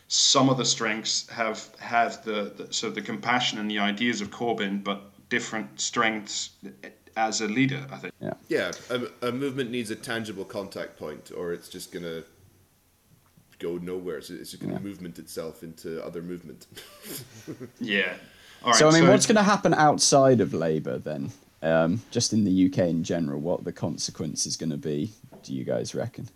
some 0.07 0.49
of 0.49 0.57
the 0.57 0.65
strengths 0.65 1.27
have 1.29 1.69
have 1.79 2.23
the, 2.23 2.53
the 2.57 2.73
so 2.73 2.89
the 2.89 3.01
compassion 3.01 3.59
and 3.59 3.69
the 3.69 3.79
ideas 3.79 4.21
of 4.21 4.31
corbyn 4.31 4.83
but 4.83 4.99
different 5.29 5.79
strengths 5.79 6.51
as 7.15 7.41
a 7.41 7.47
leader 7.47 7.85
i 7.91 7.97
think 7.97 8.13
yeah. 8.19 8.33
yeah, 8.49 8.71
a, 8.89 9.27
a 9.27 9.31
movement 9.31 9.71
needs 9.71 9.91
a 9.91 9.95
tangible 9.95 10.45
contact 10.45 10.97
point, 10.97 11.31
or 11.35 11.53
it's 11.53 11.69
just 11.69 11.91
gonna 11.91 12.23
go 13.59 13.77
nowhere. 13.77 14.17
It's, 14.17 14.29
it's 14.29 14.51
just 14.51 14.61
gonna 14.61 14.79
movement 14.79 15.17
itself 15.17 15.63
into 15.63 16.03
other 16.05 16.21
movement. 16.21 16.67
yeah 17.79 18.15
all 18.65 18.71
right 18.71 18.79
so, 18.79 18.89
I 18.89 18.91
mean, 18.99 19.07
what's 19.07 19.27
going 19.27 19.35
to 19.35 19.43
happen 19.43 19.75
outside 19.75 20.41
of 20.41 20.53
Labour 20.53 20.97
then? 20.97 21.31
Um, 21.61 22.01
just 22.09 22.33
in 22.33 22.45
the 22.45 22.65
UK 22.65 22.79
in 22.89 23.03
general, 23.03 23.39
what 23.39 23.61
are 23.61 23.63
the 23.63 23.71
consequences 23.71 24.57
going 24.57 24.71
to 24.71 24.77
be, 24.77 25.11
do 25.43 25.53
you 25.53 25.63
guys 25.63 25.93
reckon? 25.93 26.27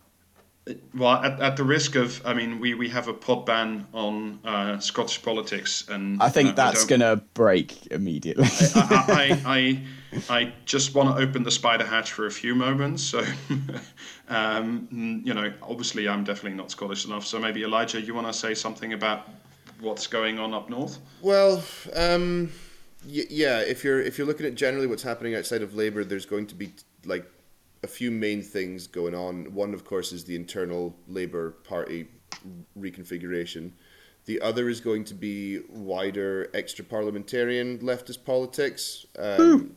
Well, 0.93 1.13
at, 1.13 1.39
at 1.41 1.57
the 1.57 1.63
risk 1.63 1.95
of, 1.95 2.21
I 2.25 2.35
mean, 2.35 2.59
we, 2.59 2.75
we 2.75 2.87
have 2.89 3.07
a 3.07 3.13
pod 3.13 3.47
ban 3.47 3.87
on 3.93 4.39
uh, 4.45 4.77
Scottish 4.77 5.23
politics, 5.23 5.87
and 5.89 6.21
I 6.21 6.29
think 6.29 6.49
uh, 6.49 6.53
that's 6.53 6.85
going 6.85 7.01
to 7.01 7.23
break 7.33 7.87
immediately. 7.87 8.45
I, 8.75 9.41
I, 9.45 9.51
I, 9.57 9.81
I 10.29 10.53
just 10.65 10.95
want 10.95 11.15
to 11.15 11.23
open 11.23 11.43
the 11.43 11.51
spider 11.51 11.85
hatch 11.85 12.11
for 12.11 12.25
a 12.25 12.31
few 12.31 12.55
moments. 12.55 13.03
So, 13.03 13.23
um, 14.29 15.21
you 15.23 15.33
know, 15.33 15.53
obviously, 15.61 16.07
I'm 16.07 16.23
definitely 16.23 16.57
not 16.57 16.71
Scottish 16.71 17.05
enough. 17.05 17.25
So 17.25 17.39
maybe 17.39 17.63
Elijah, 17.63 18.01
you 18.01 18.13
want 18.13 18.27
to 18.27 18.33
say 18.33 18.53
something 18.53 18.93
about 18.93 19.29
what's 19.79 20.07
going 20.07 20.39
on 20.39 20.53
up 20.53 20.69
north? 20.69 20.99
Well, 21.21 21.63
um, 21.93 22.51
y- 23.05 23.27
yeah. 23.29 23.59
If 23.59 23.83
you're 23.83 24.01
if 24.01 24.17
you're 24.17 24.27
looking 24.27 24.45
at 24.45 24.55
generally 24.55 24.87
what's 24.87 25.03
happening 25.03 25.35
outside 25.35 25.61
of 25.61 25.75
Labour, 25.75 26.03
there's 26.03 26.25
going 26.25 26.47
to 26.47 26.55
be 26.55 26.73
like 27.05 27.25
a 27.83 27.87
few 27.87 28.11
main 28.11 28.41
things 28.41 28.87
going 28.87 29.15
on. 29.15 29.53
One, 29.53 29.73
of 29.73 29.85
course, 29.85 30.11
is 30.11 30.25
the 30.25 30.35
internal 30.35 30.95
Labour 31.07 31.51
Party 31.51 32.07
reconfiguration. 32.77 33.71
The 34.25 34.41
other 34.41 34.69
is 34.69 34.79
going 34.79 35.05
to 35.05 35.13
be 35.13 35.61
wider 35.69 36.49
extra 36.53 36.85
parliamentarian 36.85 37.79
leftist 37.79 38.25
politics. 38.25 39.05
Um, 39.17 39.75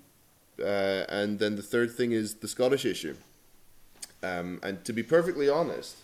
uh, 0.62 1.04
and 1.08 1.38
then 1.38 1.56
the 1.56 1.62
third 1.62 1.92
thing 1.92 2.12
is 2.12 2.34
the 2.34 2.48
Scottish 2.48 2.84
issue. 2.84 3.16
Um, 4.22 4.60
and 4.62 4.84
to 4.84 4.92
be 4.92 5.02
perfectly 5.02 5.48
honest, 5.48 5.96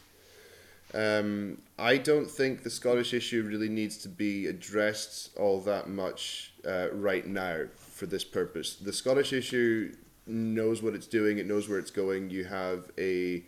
um, 0.94 1.58
I 1.78 1.98
don't 1.98 2.30
think 2.30 2.62
the 2.62 2.70
Scottish 2.70 3.12
issue 3.12 3.42
really 3.42 3.68
needs 3.68 3.98
to 3.98 4.08
be 4.08 4.46
addressed 4.46 5.36
all 5.36 5.60
that 5.60 5.88
much 5.88 6.52
uh, 6.66 6.88
right 6.92 7.26
now 7.26 7.64
for 7.76 8.06
this 8.06 8.24
purpose. 8.24 8.76
The 8.76 8.92
Scottish 8.92 9.32
issue 9.32 9.94
knows 10.26 10.82
what 10.82 10.94
it's 10.94 11.06
doing, 11.06 11.38
it 11.38 11.46
knows 11.46 11.68
where 11.68 11.78
it's 11.78 11.90
going. 11.90 12.30
You 12.30 12.44
have 12.44 12.90
a 12.98 13.44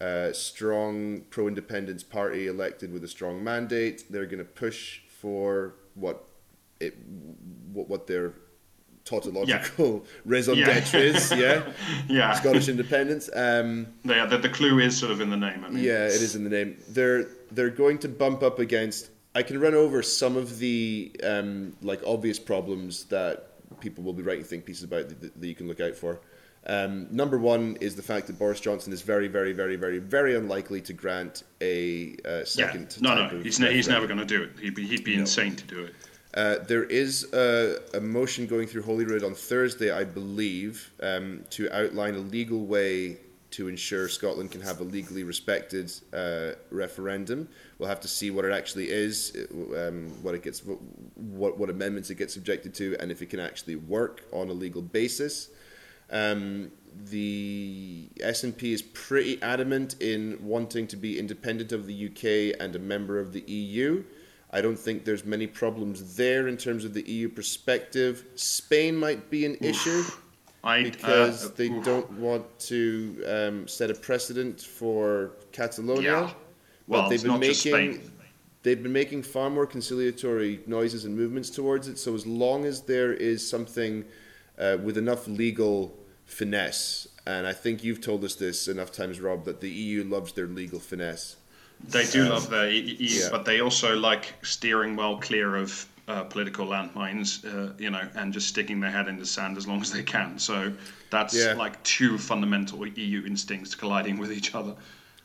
uh, 0.00 0.32
strong 0.32 1.22
pro 1.30 1.48
independence 1.48 2.02
party 2.02 2.46
elected 2.46 2.92
with 2.92 3.02
a 3.04 3.08
strong 3.08 3.42
mandate. 3.42 4.04
They're 4.10 4.26
going 4.26 4.38
to 4.38 4.44
push 4.44 5.00
for 5.20 5.74
what 5.94 6.28
it 6.80 6.96
what, 7.72 7.88
what 7.88 8.06
their 8.06 8.34
tautological 9.06 10.04
raison 10.26 10.58
Yeah. 10.58 10.80
d'etre 10.80 11.12
yeah. 11.38 11.62
Yeah, 12.08 12.34
Scottish 12.34 12.68
independence. 12.68 13.30
Um, 13.34 13.86
yeah. 14.04 14.26
The, 14.26 14.36
the 14.36 14.50
clue 14.50 14.78
is 14.80 14.98
sort 14.98 15.10
of 15.12 15.22
in 15.22 15.30
the 15.30 15.36
name. 15.36 15.64
I 15.64 15.70
mean, 15.70 15.82
yeah, 15.82 16.04
it 16.04 16.20
is 16.20 16.36
in 16.36 16.44
the 16.44 16.50
name. 16.50 16.76
They're 16.90 17.26
they're 17.50 17.70
going 17.70 17.98
to 18.00 18.08
bump 18.08 18.42
up 18.42 18.58
against. 18.58 19.10
I 19.34 19.42
can 19.42 19.58
run 19.60 19.74
over 19.74 20.02
some 20.02 20.36
of 20.36 20.58
the 20.58 21.12
um, 21.22 21.74
like 21.80 22.02
obvious 22.06 22.38
problems 22.38 23.04
that 23.04 23.52
people 23.80 24.04
will 24.04 24.12
be 24.12 24.22
writing 24.22 24.44
think 24.44 24.64
pieces 24.66 24.82
about 24.84 25.08
that, 25.08 25.40
that 25.40 25.46
you 25.46 25.54
can 25.54 25.68
look 25.68 25.80
out 25.80 25.94
for. 25.94 26.20
Um, 26.68 27.06
number 27.12 27.38
one 27.38 27.76
is 27.80 27.94
the 27.94 28.02
fact 28.02 28.26
that 28.26 28.38
Boris 28.40 28.58
Johnson 28.58 28.92
is 28.92 29.00
very, 29.02 29.28
very, 29.28 29.52
very, 29.52 29.76
very, 29.76 29.98
very 29.98 30.34
unlikely 30.34 30.80
to 30.82 30.92
grant 30.92 31.44
a 31.60 32.16
uh, 32.24 32.44
second. 32.44 32.96
Yeah. 33.00 33.14
No, 33.14 33.28
no, 33.28 33.40
he's, 33.40 33.60
ne- 33.60 33.72
he's 33.72 33.86
never 33.86 34.08
going 34.08 34.18
to 34.18 34.24
do 34.24 34.42
it. 34.42 34.50
He'd 34.60 34.74
be, 34.74 34.84
he'd 34.84 35.04
be 35.04 35.14
insane 35.14 35.54
to 35.54 35.64
do 35.64 35.84
it. 35.84 35.94
Uh, 36.36 36.58
there 36.58 36.84
is 36.84 37.32
a, 37.32 37.78
a 37.94 38.00
motion 38.00 38.46
going 38.46 38.66
through 38.66 38.82
Holyrood 38.82 39.24
on 39.24 39.34
Thursday, 39.34 39.90
I 39.90 40.04
believe, 40.04 40.92
um, 41.02 41.44
to 41.50 41.70
outline 41.74 42.14
a 42.14 42.18
legal 42.18 42.66
way 42.66 43.16
to 43.52 43.68
ensure 43.68 44.06
Scotland 44.06 44.50
can 44.50 44.60
have 44.60 44.80
a 44.80 44.84
legally 44.84 45.24
respected 45.24 45.90
uh, 46.12 46.52
referendum. 46.70 47.48
We'll 47.78 47.88
have 47.88 48.00
to 48.00 48.08
see 48.08 48.30
what 48.30 48.44
it 48.44 48.52
actually 48.52 48.90
is, 48.90 49.34
um, 49.74 50.10
what 50.22 50.34
it 50.34 50.42
gets, 50.42 50.62
what 51.14 51.56
what 51.56 51.70
amendments 51.70 52.10
it 52.10 52.16
gets 52.16 52.34
subjected 52.34 52.74
to, 52.74 52.96
and 53.00 53.10
if 53.10 53.22
it 53.22 53.30
can 53.30 53.40
actually 53.40 53.76
work 53.76 54.24
on 54.30 54.50
a 54.50 54.52
legal 54.52 54.82
basis. 54.82 55.48
Um, 56.10 56.70
the 57.10 58.08
SNP 58.20 58.62
is 58.62 58.82
pretty 58.82 59.40
adamant 59.42 59.96
in 60.00 60.38
wanting 60.42 60.86
to 60.88 60.96
be 60.96 61.18
independent 61.18 61.72
of 61.72 61.86
the 61.86 62.06
UK 62.06 62.60
and 62.60 62.76
a 62.76 62.78
member 62.78 63.18
of 63.18 63.32
the 63.32 63.40
EU. 63.40 64.04
I 64.56 64.62
don't 64.62 64.78
think 64.78 65.04
there's 65.04 65.26
many 65.26 65.46
problems 65.46 66.16
there 66.16 66.48
in 66.48 66.56
terms 66.56 66.86
of 66.86 66.94
the 66.94 67.02
EU 67.02 67.28
perspective. 67.28 68.24
Spain 68.36 68.96
might 68.96 69.28
be 69.28 69.44
an 69.44 69.58
issue 69.60 70.02
I, 70.64 70.82
because 70.82 71.44
uh, 71.44 71.50
they 71.56 71.68
oof. 71.68 71.84
don't 71.84 72.10
want 72.12 72.58
to 72.60 73.22
um, 73.28 73.68
set 73.68 73.90
a 73.90 73.94
precedent 73.94 74.62
for 74.62 75.32
Catalonia. 75.52 76.02
Yeah. 76.02 76.30
Well, 76.86 77.02
but 77.02 77.08
they've 77.10 77.16
it's 77.16 77.22
been 77.24 77.32
not 77.32 77.42
just 77.42 77.66
making 77.66 77.92
Spain. 77.96 78.12
they've 78.62 78.82
been 78.82 78.94
making 78.94 79.24
far 79.24 79.50
more 79.50 79.66
conciliatory 79.66 80.60
noises 80.66 81.04
and 81.04 81.14
movements 81.14 81.50
towards 81.50 81.86
it. 81.86 81.98
So 81.98 82.14
as 82.14 82.26
long 82.26 82.64
as 82.64 82.80
there 82.80 83.12
is 83.12 83.46
something 83.46 84.06
uh, 84.58 84.78
with 84.82 84.96
enough 84.96 85.28
legal 85.28 85.94
finesse, 86.24 87.06
and 87.26 87.46
I 87.46 87.52
think 87.52 87.84
you've 87.84 88.00
told 88.00 88.24
us 88.24 88.36
this 88.36 88.68
enough 88.68 88.90
times, 88.90 89.20
Rob, 89.20 89.44
that 89.44 89.60
the 89.60 89.68
EU 89.68 90.02
loves 90.02 90.32
their 90.32 90.46
legal 90.46 90.80
finesse. 90.80 91.36
They 91.88 92.06
do 92.06 92.28
love 92.28 92.50
their 92.50 92.70
EU, 92.70 92.96
yeah. 92.98 93.28
but 93.30 93.44
they 93.44 93.60
also 93.60 93.96
like 93.96 94.34
steering 94.42 94.96
well 94.96 95.16
clear 95.18 95.56
of 95.56 95.88
uh, 96.08 96.24
political 96.24 96.66
landmines, 96.66 97.44
uh, 97.44 97.72
you 97.78 97.90
know, 97.90 98.08
and 98.14 98.32
just 98.32 98.48
sticking 98.48 98.80
their 98.80 98.90
head 98.90 99.08
in 99.08 99.18
the 99.18 99.26
sand 99.26 99.56
as 99.56 99.66
long 99.66 99.80
as 99.80 99.92
they 99.92 100.02
can. 100.02 100.38
So 100.38 100.72
that's 101.10 101.34
Yeah. 101.34 101.54
like 101.54 101.82
two 101.82 102.18
fundamental 102.18 102.86
EU 102.86 103.24
instincts 103.26 103.74
colliding 103.74 104.18
with 104.18 104.32
each 104.32 104.54
other. 104.54 104.74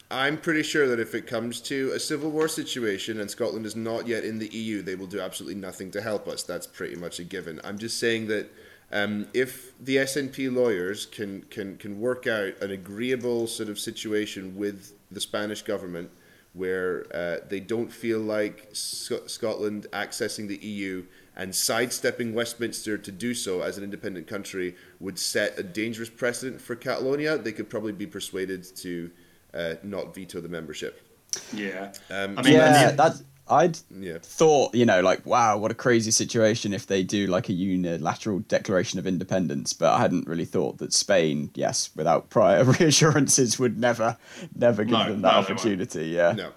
I'm 0.09 0.37
pretty 0.37 0.63
sure 0.63 0.87
that 0.89 0.99
if 0.99 1.15
it 1.15 1.25
comes 1.25 1.61
to 1.61 1.91
a 1.93 1.99
civil 1.99 2.31
war 2.31 2.47
situation 2.49 3.21
and 3.21 3.31
Scotland 3.31 3.65
is 3.65 3.75
not 3.77 4.07
yet 4.07 4.25
in 4.25 4.39
the 4.39 4.49
EU, 4.49 4.81
they 4.81 4.95
will 4.95 5.07
do 5.07 5.21
absolutely 5.21 5.59
nothing 5.59 5.89
to 5.91 6.01
help 6.01 6.27
us. 6.27 6.43
That's 6.43 6.67
pretty 6.67 6.95
much 6.95 7.19
a 7.19 7.23
given. 7.23 7.61
I'm 7.63 7.77
just 7.77 7.97
saying 7.97 8.27
that 8.27 8.51
um, 8.91 9.27
if 9.33 9.71
the 9.79 9.97
SNP 9.97 10.53
lawyers 10.53 11.05
can, 11.05 11.43
can, 11.43 11.77
can 11.77 11.99
work 11.99 12.27
out 12.27 12.61
an 12.61 12.71
agreeable 12.71 13.47
sort 13.47 13.69
of 13.69 13.79
situation 13.79 14.57
with 14.57 14.93
the 15.09 15.21
Spanish 15.21 15.61
government 15.61 16.11
where 16.53 17.05
uh, 17.13 17.37
they 17.47 17.59
don't 17.59 17.91
feel 17.91 18.19
like 18.19 18.69
Sc- 18.73 19.27
Scotland 19.27 19.87
accessing 19.93 20.47
the 20.47 20.57
EU 20.57 21.05
and 21.35 21.55
sidestepping 21.55 22.33
Westminster 22.33 22.97
to 22.97 23.11
do 23.11 23.33
so 23.33 23.61
as 23.61 23.77
an 23.77 23.83
independent 23.83 24.27
country 24.27 24.75
would 24.99 25.17
set 25.17 25.57
a 25.57 25.63
dangerous 25.63 26.09
precedent 26.09 26.61
for 26.61 26.75
Catalonia, 26.75 27.37
they 27.37 27.53
could 27.53 27.69
probably 27.69 27.93
be 27.93 28.05
persuaded 28.05 28.63
to 28.75 29.09
uh, 29.53 29.75
not 29.83 30.13
veto 30.13 30.41
the 30.41 30.49
membership. 30.49 31.07
Yeah. 31.53 31.93
Um, 32.09 32.37
I 32.37 32.41
mean, 32.41 32.53
yeah, 32.53 32.89
and 32.89 32.99
that 32.99 33.21
I'd 33.51 33.77
Yeah. 33.99 34.17
thought, 34.21 34.73
you 34.73 34.85
know, 34.85 35.01
like 35.01 35.25
wow, 35.25 35.57
what 35.57 35.69
a 35.71 35.75
crazy 35.75 36.11
situation 36.11 36.73
if 36.73 36.87
they 36.87 37.03
do 37.03 37.27
like 37.27 37.49
a 37.49 37.53
unilateral 37.53 38.39
declaration 38.39 38.97
of 38.97 39.05
independence. 39.05 39.73
But 39.73 39.93
I 39.93 39.99
hadn't 39.99 40.27
really 40.27 40.45
thought 40.45 40.77
that 40.79 40.93
Spain, 40.93 41.51
yes, 41.53 41.89
without 41.95 42.29
prior 42.29 42.63
reassurances, 42.79 43.59
would 43.59 43.77
never, 43.77 44.17
never 44.55 44.83
give 44.83 44.97
No, 44.97 45.05
them 45.09 45.21
that 45.21 45.33
no, 45.33 45.39
opportunity. 45.39 46.07
Yeah, 46.07 46.31
No. 46.31 46.51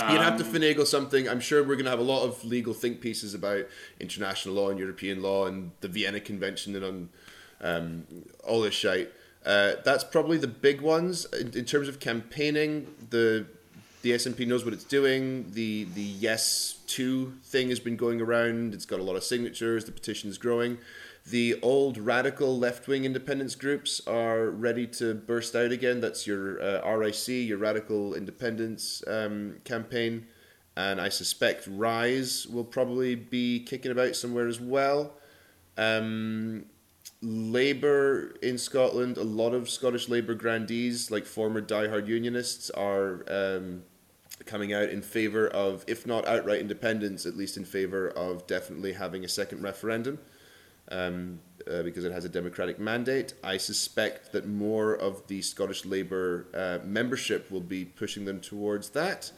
You'd 0.00 0.20
have 0.20 0.38
to 0.38 0.44
finagle 0.44 0.86
something. 0.86 1.28
I'm 1.28 1.40
sure 1.40 1.62
we're 1.64 1.74
going 1.74 1.86
to 1.86 1.90
have 1.90 1.98
a 1.98 2.04
lot 2.04 2.22
of 2.22 2.44
legal 2.44 2.72
think 2.72 3.00
pieces 3.00 3.34
about 3.34 3.66
international 3.98 4.54
law 4.54 4.70
and 4.70 4.78
European 4.78 5.20
law 5.22 5.46
and 5.46 5.72
the 5.80 5.88
Vienna 5.88 6.20
Convention 6.20 6.76
and 6.76 6.84
on 6.84 7.08
um, 7.60 8.06
all 8.46 8.60
this 8.60 8.74
shite. 8.74 9.10
Uh, 9.44 9.72
that's 9.84 10.04
probably 10.04 10.38
the 10.38 10.46
big 10.46 10.80
ones 10.82 11.24
in, 11.40 11.48
in 11.52 11.64
terms 11.64 11.88
of 11.88 11.98
campaigning. 11.98 12.94
The 13.10 13.46
the 14.02 14.12
SNP 14.12 14.46
knows 14.46 14.64
what 14.64 14.72
it's 14.74 14.84
doing. 14.84 15.50
The 15.52 15.84
the 15.94 16.02
yes 16.02 16.80
to 16.88 17.32
thing 17.44 17.68
has 17.70 17.80
been 17.80 17.96
going 17.96 18.20
around. 18.20 18.74
It's 18.74 18.86
got 18.86 19.00
a 19.00 19.02
lot 19.02 19.16
of 19.16 19.24
signatures. 19.24 19.84
The 19.84 19.92
petition 19.92 20.30
is 20.30 20.38
growing. 20.38 20.78
The 21.26 21.58
old 21.60 21.98
radical 21.98 22.58
left 22.58 22.88
wing 22.88 23.04
independence 23.04 23.54
groups 23.54 24.00
are 24.06 24.46
ready 24.46 24.86
to 24.86 25.14
burst 25.14 25.54
out 25.54 25.72
again. 25.72 26.00
That's 26.00 26.26
your 26.26 26.62
uh, 26.62 26.90
RIC, 26.90 27.28
your 27.28 27.58
Radical 27.58 28.14
Independence 28.14 29.02
um, 29.06 29.56
campaign. 29.64 30.26
And 30.74 31.00
I 31.00 31.10
suspect 31.10 31.66
Rise 31.66 32.46
will 32.46 32.64
probably 32.64 33.14
be 33.14 33.60
kicking 33.60 33.90
about 33.90 34.16
somewhere 34.16 34.46
as 34.46 34.60
well. 34.60 35.18
Um, 35.76 36.64
Labour 37.20 38.36
in 38.42 38.58
Scotland, 38.58 39.16
a 39.16 39.24
lot 39.24 39.52
of 39.52 39.68
Scottish 39.68 40.08
Labour 40.08 40.34
grandees, 40.34 41.10
like 41.10 41.26
former 41.26 41.60
diehard 41.60 42.06
unionists, 42.06 42.70
are 42.70 43.24
um, 43.28 43.82
coming 44.46 44.72
out 44.72 44.88
in 44.88 45.02
favour 45.02 45.48
of, 45.48 45.84
if 45.86 46.06
not 46.06 46.26
outright 46.26 46.60
independence, 46.60 47.26
at 47.26 47.36
least 47.36 47.56
in 47.56 47.64
favour 47.64 48.08
of 48.08 48.46
definitely 48.46 48.92
having 48.92 49.24
a 49.24 49.28
second 49.28 49.62
referendum 49.62 50.18
um, 50.90 51.40
uh, 51.70 51.82
because 51.82 52.04
it 52.04 52.12
has 52.12 52.24
a 52.24 52.28
democratic 52.28 52.78
mandate. 52.78 53.34
I 53.42 53.56
suspect 53.56 54.32
that 54.32 54.46
more 54.46 54.94
of 54.94 55.26
the 55.26 55.42
Scottish 55.42 55.84
Labour 55.84 56.46
uh, 56.54 56.78
membership 56.84 57.50
will 57.50 57.60
be 57.60 57.84
pushing 57.84 58.24
them 58.24 58.40
towards 58.40 58.90
that. 58.90 59.30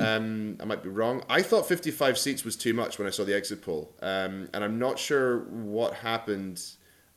Um, 0.00 0.56
I 0.60 0.64
might 0.66 0.82
be 0.82 0.90
wrong. 0.90 1.24
I 1.28 1.42
thought 1.42 1.66
55 1.66 2.18
seats 2.18 2.44
was 2.44 2.56
too 2.56 2.74
much 2.74 2.98
when 2.98 3.08
I 3.08 3.10
saw 3.10 3.24
the 3.24 3.34
exit 3.34 3.62
poll, 3.62 3.90
um, 4.02 4.48
and 4.52 4.62
I'm 4.62 4.78
not 4.78 4.98
sure 4.98 5.40
what 5.40 5.94
happened. 5.94 6.62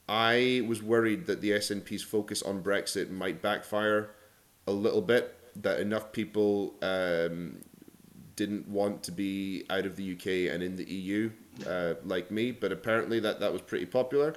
I 0.07 0.63
was 0.67 0.83
worried 0.83 1.25
that 1.27 1.41
the 1.41 1.51
SNP's 1.51 2.03
focus 2.03 2.41
on 2.43 2.61
Brexit 2.61 3.09
might 3.09 3.41
backfire 3.41 4.11
a 4.67 4.71
little 4.71 5.01
bit. 5.01 5.35
That 5.61 5.79
enough 5.79 6.11
people 6.11 6.75
um, 6.81 7.57
didn't 8.35 8.67
want 8.67 9.03
to 9.03 9.11
be 9.11 9.63
out 9.69 9.85
of 9.85 9.95
the 9.95 10.13
UK 10.13 10.53
and 10.53 10.61
in 10.61 10.75
the 10.75 10.83
EU, 10.83 11.31
uh, 11.67 11.95
like 12.03 12.29
me. 12.29 12.51
But 12.51 12.71
apparently 12.71 13.19
that 13.21 13.39
that 13.39 13.51
was 13.51 13.61
pretty 13.61 13.85
popular. 13.85 14.35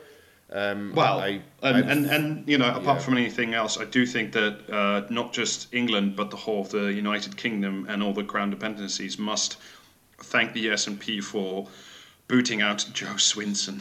Um, 0.51 0.95
Well, 0.95 1.19
I, 1.19 1.43
and, 1.63 1.91
and 1.91 2.07
and 2.07 2.49
you 2.49 2.57
know, 2.57 2.69
apart 2.71 2.99
yeah. 2.99 2.99
from 2.99 3.19
anything 3.19 3.53
else, 3.53 3.79
I 3.79 3.85
do 3.85 4.07
think 4.07 4.33
that 4.33 4.71
uh, 4.71 5.07
not 5.11 5.33
just 5.33 5.75
England, 5.75 6.17
but 6.17 6.31
the 6.31 6.37
whole 6.37 6.63
of 6.63 6.71
the 6.71 6.93
United 6.93 7.37
Kingdom 7.37 7.87
and 7.89 8.03
all 8.03 8.15
the 8.15 8.25
crown 8.25 8.49
dependencies 8.51 9.19
must 9.19 9.59
thank 10.19 10.55
the 10.55 10.69
SNP 10.69 11.23
for 11.23 11.69
booting 12.29 12.63
out 12.63 12.87
Jo 12.93 13.07
Swinson. 13.17 13.81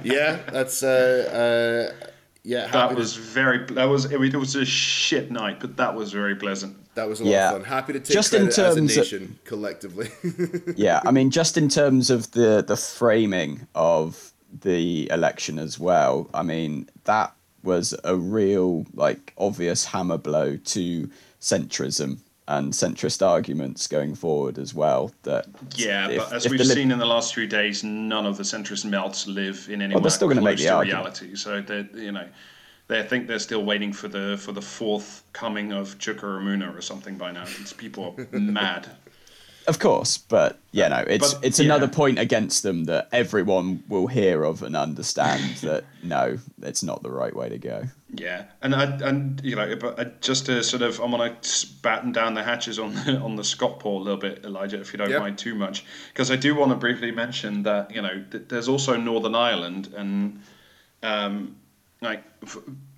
yeah, 0.04 0.38
that's 0.50 0.82
uh, 0.82 1.90
uh, 2.02 2.06
yeah. 2.42 2.62
happy 2.66 2.72
That 2.72 2.88
to- 2.90 2.94
was 2.96 3.16
very. 3.16 3.64
That 3.66 3.84
was. 3.84 4.10
It 4.10 4.18
was 4.36 4.54
a 4.56 4.64
shit 4.64 5.30
night, 5.30 5.60
but 5.60 5.76
that 5.76 5.94
was 5.94 6.12
very 6.12 6.34
pleasant. 6.36 6.76
that 6.94 7.08
was 7.08 7.20
a 7.20 7.24
lot 7.24 7.30
Yeah. 7.30 7.46
of 7.48 7.52
fun. 7.58 7.64
Happy 7.64 7.92
to 7.92 8.00
take 8.00 8.12
Just 8.14 8.32
in 8.34 8.48
credit 8.48 8.58
as 8.58 8.76
a 8.76 8.80
terms 8.80 9.12
of- 9.12 9.44
collectively. 9.44 10.08
yeah. 10.76 11.00
I 11.04 11.10
mean, 11.10 11.30
just 11.30 11.56
in 11.56 11.68
terms 11.68 12.10
of 12.10 12.30
the 12.32 12.64
the 12.66 12.76
framing 12.76 13.66
of 13.74 14.32
the 14.62 15.10
election 15.10 15.58
as 15.58 15.78
well. 15.78 16.30
I 16.32 16.42
mean, 16.42 16.88
that 17.04 17.34
was 17.62 17.94
a 18.04 18.16
real 18.16 18.86
like 18.94 19.32
obvious 19.36 19.84
hammer 19.86 20.16
blow 20.18 20.56
to 20.56 21.10
centrism 21.40 22.18
and 22.48 22.72
centrist 22.72 23.26
arguments 23.26 23.86
going 23.86 24.14
forward 24.14 24.58
as 24.58 24.72
well. 24.72 25.12
That 25.24 25.46
Yeah, 25.74 26.08
if- 26.08 26.18
but 26.18 26.32
as 26.32 26.48
we've 26.48 26.60
Lib- 26.60 26.76
seen 26.76 26.90
in 26.92 26.98
the 26.98 27.06
last 27.06 27.34
few 27.34 27.46
days, 27.46 27.82
none 27.82 28.24
of 28.26 28.36
the 28.36 28.44
centrist 28.44 28.84
melts 28.84 29.26
live 29.26 29.66
in 29.68 29.74
any 29.82 29.84
anywhere 29.84 30.02
they're 30.02 30.10
still 30.10 30.30
close 30.30 30.44
make 30.44 30.58
the 30.58 30.64
to 30.64 30.74
argument. 30.74 31.20
reality. 31.20 31.36
So 31.36 31.60
they, 31.60 31.86
you 32.00 32.12
know, 32.12 32.26
they 32.88 33.02
think 33.02 33.26
they're 33.26 33.40
still 33.40 33.64
waiting 33.64 33.92
for 33.92 34.06
the 34.08 34.36
for 34.38 34.52
the 34.52 34.62
fourth 34.62 35.24
coming 35.32 35.72
of 35.72 35.98
Chuka 35.98 36.20
Umunna 36.22 36.76
or 36.76 36.80
something 36.80 37.16
by 37.16 37.32
now. 37.32 37.44
These 37.44 37.72
people 37.72 38.14
are 38.16 38.38
mad. 38.38 38.86
Of 39.66 39.80
course, 39.80 40.16
but 40.16 40.60
yeah, 40.70 40.86
no, 40.86 40.98
it's 40.98 41.34
But, 41.34 41.44
it's 41.44 41.58
yeah. 41.58 41.64
another 41.64 41.88
point 41.88 42.20
against 42.20 42.62
them 42.62 42.84
that 42.84 43.08
everyone 43.10 43.82
will 43.88 44.06
hear 44.06 44.44
of 44.44 44.62
and 44.62 44.76
understand 44.76 45.56
that 45.62 45.82
no, 46.04 46.38
it's 46.62 46.84
not 46.84 47.02
the 47.02 47.10
right 47.10 47.34
way 47.34 47.48
to 47.48 47.58
go. 47.58 47.82
Yeah, 48.14 48.44
and 48.62 48.72
I, 48.74 48.84
and 48.84 49.40
you 49.42 49.56
know, 49.56 49.74
but 49.74 49.98
I, 49.98 50.04
just 50.20 50.46
to 50.46 50.62
sort 50.62 50.82
of, 50.82 51.00
I'm 51.00 51.10
gonna 51.10 51.36
batten 51.82 52.12
down 52.12 52.34
the 52.34 52.42
hatches 52.42 52.78
on 52.78 52.94
the, 52.94 53.16
on 53.22 53.34
the 53.34 53.42
Scott 53.42 53.80
Paul 53.80 54.00
a 54.00 54.04
little 54.04 54.20
bit, 54.20 54.44
Elijah, 54.44 54.80
if 54.80 54.92
you 54.92 54.98
don't 54.98 55.10
Yep. 55.10 55.20
mind 55.20 55.38
too 55.38 55.56
much, 55.56 55.84
because 56.12 56.30
I 56.30 56.36
do 56.36 56.54
want 56.54 56.70
to 56.70 56.76
briefly 56.76 57.10
mention 57.10 57.64
that 57.64 57.90
you 57.92 58.00
know 58.02 58.24
th- 58.30 58.44
there's 58.48 58.68
also 58.68 58.96
Northern 58.96 59.34
Ireland, 59.34 59.92
and 59.96 60.40
um, 61.02 61.56
like 62.00 62.22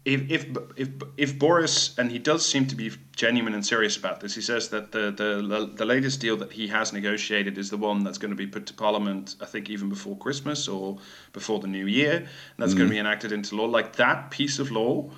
if 0.09 0.31
if 0.31 0.47
if 0.77 0.89
if 1.17 1.39
Boris 1.39 1.97
and 1.99 2.11
he 2.11 2.19
does 2.19 2.47
seem 2.47 2.67
to 2.67 2.75
be 2.75 2.91
genuine 3.15 3.55
and 3.55 3.65
serious 3.65 3.97
about 3.97 4.21
this. 4.21 4.35
He 4.35 4.41
says 4.41 4.69
that 4.71 4.91
the 4.93 5.11
the 5.11 5.71
the 5.75 5.85
latest 5.85 6.21
deal 6.21 6.37
that 6.39 6.53
he 6.53 6.69
has 6.69 6.93
negotiated 6.93 7.59
is 7.59 7.69
the 7.69 7.77
one 7.77 8.05
that's 8.05 8.19
going 8.19 8.31
to 8.31 8.37
be 8.37 8.47
put 8.47 8.67
to 8.67 8.75
Parliament. 8.75 9.37
I 9.41 9.45
think 9.45 9.69
even 9.69 9.89
before 9.89 10.17
Christmas 10.17 10.67
or 10.67 10.99
before 11.33 11.61
the 11.61 11.67
New 11.67 11.87
Year, 11.87 12.17
and 12.17 12.29
that's 12.59 12.73
mm. 12.73 12.79
going 12.79 12.89
to 12.89 12.95
be 12.95 12.99
enacted 12.99 13.33
into 13.33 13.57
law. 13.57 13.67
Like 13.67 13.97
that 13.97 14.31
piece 14.31 14.59
of 14.59 14.71
law. 14.71 15.11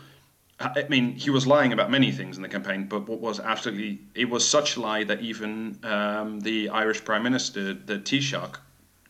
I 0.62 0.84
mean, 0.90 1.14
he 1.14 1.30
was 1.30 1.46
lying 1.46 1.72
about 1.72 1.90
many 1.90 2.12
things 2.12 2.36
in 2.36 2.42
the 2.42 2.48
campaign, 2.48 2.84
but 2.86 3.08
what 3.08 3.18
was 3.20 3.40
absolutely 3.40 4.00
it 4.14 4.28
was 4.28 4.46
such 4.46 4.76
a 4.76 4.80
lie 4.80 5.04
that 5.04 5.22
even 5.22 5.78
um, 5.84 6.40
the 6.40 6.68
Irish 6.68 7.02
Prime 7.02 7.22
Minister, 7.22 7.72
the 7.72 7.98
Taoiseach, 7.98 8.56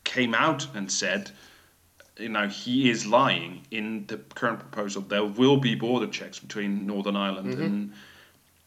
came 0.04 0.32
out 0.32 0.68
and 0.76 0.92
said 0.92 1.32
you 2.20 2.28
know 2.28 2.48
he 2.48 2.90
is 2.90 3.06
lying 3.06 3.62
in 3.70 4.06
the 4.06 4.18
current 4.34 4.60
proposal. 4.60 5.02
There 5.02 5.24
will 5.24 5.56
be 5.56 5.74
border 5.74 6.06
checks 6.06 6.38
between 6.38 6.86
Northern 6.86 7.16
Ireland 7.16 7.54
mm-hmm. 7.54 7.62
and 7.62 7.92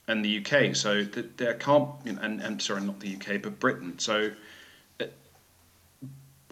and 0.07 0.25
the 0.25 0.39
UK. 0.39 0.75
So 0.75 1.03
there 1.03 1.53
can't 1.55 1.89
you 2.05 2.13
know, 2.13 2.21
and 2.21 2.41
and 2.41 2.61
sorry, 2.61 2.81
not 2.81 2.99
the 2.99 3.15
UK, 3.15 3.41
but 3.41 3.59
Britain. 3.59 3.99
So. 3.99 4.31
Uh, 4.99 5.05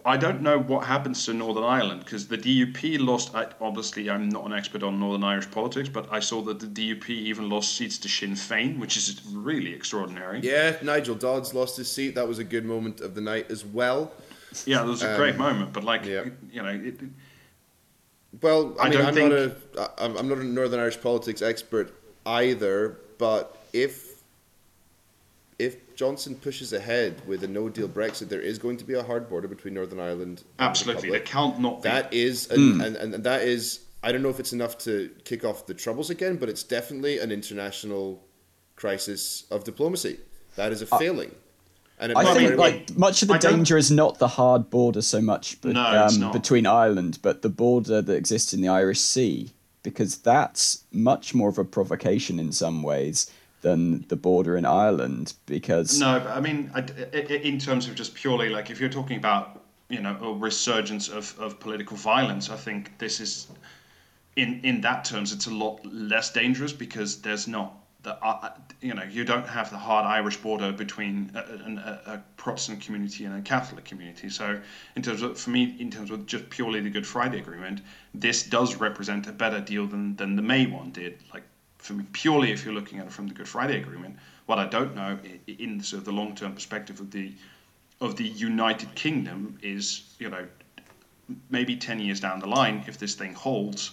I 0.04 0.16
don't 0.16 0.42
know 0.42 0.58
what 0.58 0.86
happens 0.86 1.24
to 1.26 1.32
Northern 1.32 1.62
Ireland 1.62 2.00
because 2.04 2.26
the 2.26 2.36
DUP 2.36 2.98
lost. 2.98 3.36
I, 3.36 3.46
obviously, 3.60 4.10
I'm 4.10 4.28
not 4.28 4.44
an 4.46 4.52
expert 4.52 4.82
on 4.82 4.98
Northern 4.98 5.22
Irish 5.22 5.48
politics, 5.48 5.88
but 5.88 6.12
I 6.12 6.18
saw 6.18 6.42
that 6.42 6.58
the 6.58 6.66
DUP 6.66 7.08
even 7.08 7.48
lost 7.48 7.76
seats 7.76 7.98
to 7.98 8.08
Sinn 8.08 8.32
Féin, 8.32 8.80
which 8.80 8.96
is 8.96 9.20
really 9.32 9.72
extraordinary. 9.72 10.40
Yeah, 10.40 10.76
Nigel 10.82 11.14
Dodds 11.14 11.54
lost 11.54 11.76
his 11.76 11.88
seat. 11.88 12.16
That 12.16 12.26
was 12.26 12.40
a 12.40 12.44
good 12.44 12.64
moment 12.64 13.00
of 13.00 13.14
the 13.14 13.20
night 13.20 13.48
as 13.48 13.64
well. 13.64 14.12
Yeah, 14.66 14.82
it 14.82 14.86
was 14.86 15.02
a 15.02 15.10
um, 15.10 15.16
great 15.16 15.36
moment, 15.36 15.72
but 15.72 15.84
like 15.84 16.04
yeah. 16.04 16.24
you 16.50 16.62
know. 16.62 16.68
It, 16.68 17.00
well, 18.40 18.74
I, 18.80 18.86
I 18.86 18.90
mean, 18.90 19.00
I'm 19.00 19.14
think... 19.14 19.30
not 19.30 19.38
a 19.38 20.18
I'm 20.18 20.28
not 20.28 20.38
a 20.38 20.44
Northern 20.44 20.80
Irish 20.80 21.00
politics 21.00 21.42
expert 21.42 21.94
either, 22.24 22.98
but 23.18 23.56
if 23.72 24.22
if 25.58 25.94
Johnson 25.94 26.34
pushes 26.34 26.72
ahead 26.72 27.26
with 27.26 27.44
a 27.44 27.48
no 27.48 27.68
deal 27.68 27.88
Brexit, 27.88 28.28
there 28.28 28.40
is 28.40 28.58
going 28.58 28.76
to 28.78 28.84
be 28.84 28.94
a 28.94 29.02
hard 29.02 29.28
border 29.28 29.48
between 29.48 29.74
Northern 29.74 30.00
Ireland. 30.00 30.42
Absolutely, 30.58 31.10
the 31.10 31.20
can't 31.20 31.60
not 31.60 31.82
be. 31.82 31.88
That 31.88 32.12
is, 32.12 32.48
mm. 32.48 32.84
and, 32.84 32.96
and, 32.96 33.14
and 33.14 33.24
that 33.24 33.42
is. 33.42 33.80
I 34.04 34.10
don't 34.10 34.22
know 34.22 34.30
if 34.30 34.40
it's 34.40 34.52
enough 34.52 34.78
to 34.78 35.10
kick 35.24 35.44
off 35.44 35.66
the 35.66 35.74
troubles 35.74 36.10
again, 36.10 36.36
but 36.36 36.48
it's 36.48 36.64
definitely 36.64 37.20
an 37.20 37.30
international 37.30 38.20
crisis 38.74 39.44
of 39.48 39.62
diplomacy. 39.62 40.18
That 40.56 40.72
is 40.72 40.82
a 40.82 40.92
uh, 40.92 40.98
failing. 40.98 41.32
And 42.02 42.18
I 42.18 42.34
think 42.34 42.58
like 42.58 42.96
much 42.96 43.22
of 43.22 43.28
the 43.28 43.34
I 43.34 43.38
danger 43.38 43.76
is 43.78 43.90
not 43.90 44.18
the 44.18 44.26
hard 44.26 44.70
border 44.70 45.02
so 45.02 45.20
much 45.20 45.60
but, 45.60 45.74
no, 45.74 46.08
um, 46.08 46.32
between 46.32 46.66
Ireland, 46.66 47.20
but 47.22 47.42
the 47.42 47.48
border 47.48 48.02
that 48.02 48.16
exists 48.16 48.52
in 48.52 48.60
the 48.60 48.68
Irish 48.68 49.00
Sea, 49.00 49.52
because 49.84 50.18
that's 50.18 50.82
much 50.92 51.32
more 51.32 51.48
of 51.48 51.58
a 51.58 51.64
provocation 51.64 52.40
in 52.40 52.50
some 52.50 52.82
ways 52.82 53.30
than 53.60 54.04
the 54.08 54.16
border 54.16 54.56
in 54.56 54.64
Ireland. 54.64 55.34
Because 55.46 56.00
no, 56.00 56.18
but 56.18 56.36
I 56.36 56.40
mean, 56.40 56.72
in 57.12 57.60
terms 57.60 57.86
of 57.86 57.94
just 57.94 58.14
purely 58.14 58.48
like 58.48 58.68
if 58.68 58.80
you're 58.80 58.90
talking 58.90 59.16
about 59.16 59.62
you 59.88 60.00
know 60.00 60.16
a 60.20 60.32
resurgence 60.32 61.08
of, 61.08 61.38
of 61.38 61.60
political 61.60 61.96
violence, 61.96 62.50
I 62.50 62.56
think 62.56 62.98
this 62.98 63.20
is 63.20 63.46
in 64.34 64.60
in 64.64 64.80
that 64.80 65.04
terms 65.04 65.32
it's 65.32 65.46
a 65.46 65.54
lot 65.54 65.78
less 65.86 66.32
dangerous 66.32 66.72
because 66.72 67.22
there's 67.22 67.46
not 67.46 67.74
the 68.02 68.16
uh, 68.24 68.50
you 68.80 68.94
know 68.94 69.04
you 69.04 69.24
don't 69.24 69.46
have 69.46 69.70
the 69.70 69.78
hard 69.78 70.04
Irish 70.04 70.36
border 70.36 70.72
between 70.72 71.30
a, 71.34 71.38
a, 71.38 72.14
a, 72.14 72.22
Protestant 72.36 72.80
community 72.80 73.24
and 73.24 73.36
a 73.36 73.42
Catholic 73.42 73.84
community. 73.84 74.28
So 74.28 74.60
in 74.96 75.02
terms 75.02 75.22
of 75.22 75.38
for 75.38 75.50
me, 75.50 75.76
in 75.78 75.90
terms 75.90 76.10
of 76.10 76.26
just 76.26 76.50
purely 76.50 76.80
the 76.80 76.90
Good 76.90 77.06
Friday 77.06 77.38
Agreement, 77.38 77.80
this 78.14 78.42
does 78.42 78.76
represent 78.76 79.26
a 79.28 79.32
better 79.32 79.60
deal 79.60 79.86
than 79.86 80.16
than 80.16 80.36
the 80.36 80.42
May 80.42 80.66
one 80.66 80.90
did. 80.90 81.18
Like 81.32 81.44
for 81.78 81.94
me, 81.94 82.04
purely 82.12 82.50
if 82.50 82.64
you're 82.64 82.74
looking 82.74 82.98
at 82.98 83.06
it 83.06 83.12
from 83.12 83.28
the 83.28 83.34
Good 83.34 83.48
Friday 83.48 83.80
Agreement, 83.80 84.16
what 84.46 84.58
I 84.58 84.66
don't 84.66 84.94
know 84.94 85.18
in 85.46 85.80
sort 85.82 86.00
of 86.00 86.04
the 86.04 86.12
long 86.12 86.34
term 86.34 86.54
perspective 86.54 86.98
of 86.98 87.10
the 87.12 87.32
of 88.00 88.16
the 88.16 88.24
United 88.24 88.94
Kingdom 88.96 89.58
is 89.62 90.14
you 90.18 90.28
know 90.28 90.46
maybe 91.50 91.76
ten 91.76 92.00
years 92.00 92.18
down 92.18 92.40
the 92.40 92.48
line 92.48 92.82
if 92.88 92.98
this 92.98 93.14
thing 93.14 93.34
holds, 93.34 93.92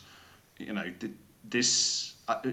you 0.57 0.74
know 0.74 0.91
this. 1.47 2.16
Uh, 2.28 2.51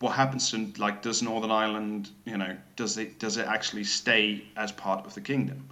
what 0.00 0.14
happens 0.14 0.50
to 0.50 0.72
like 0.78 1.02
does 1.02 1.22
Northern 1.22 1.50
Ireland, 1.50 2.10
you 2.24 2.36
know, 2.36 2.56
does 2.76 2.98
it 2.98 3.18
does 3.18 3.36
it 3.36 3.46
actually 3.46 3.84
stay 3.84 4.44
as 4.56 4.72
part 4.72 5.06
of 5.06 5.14
the 5.14 5.20
kingdom? 5.20 5.68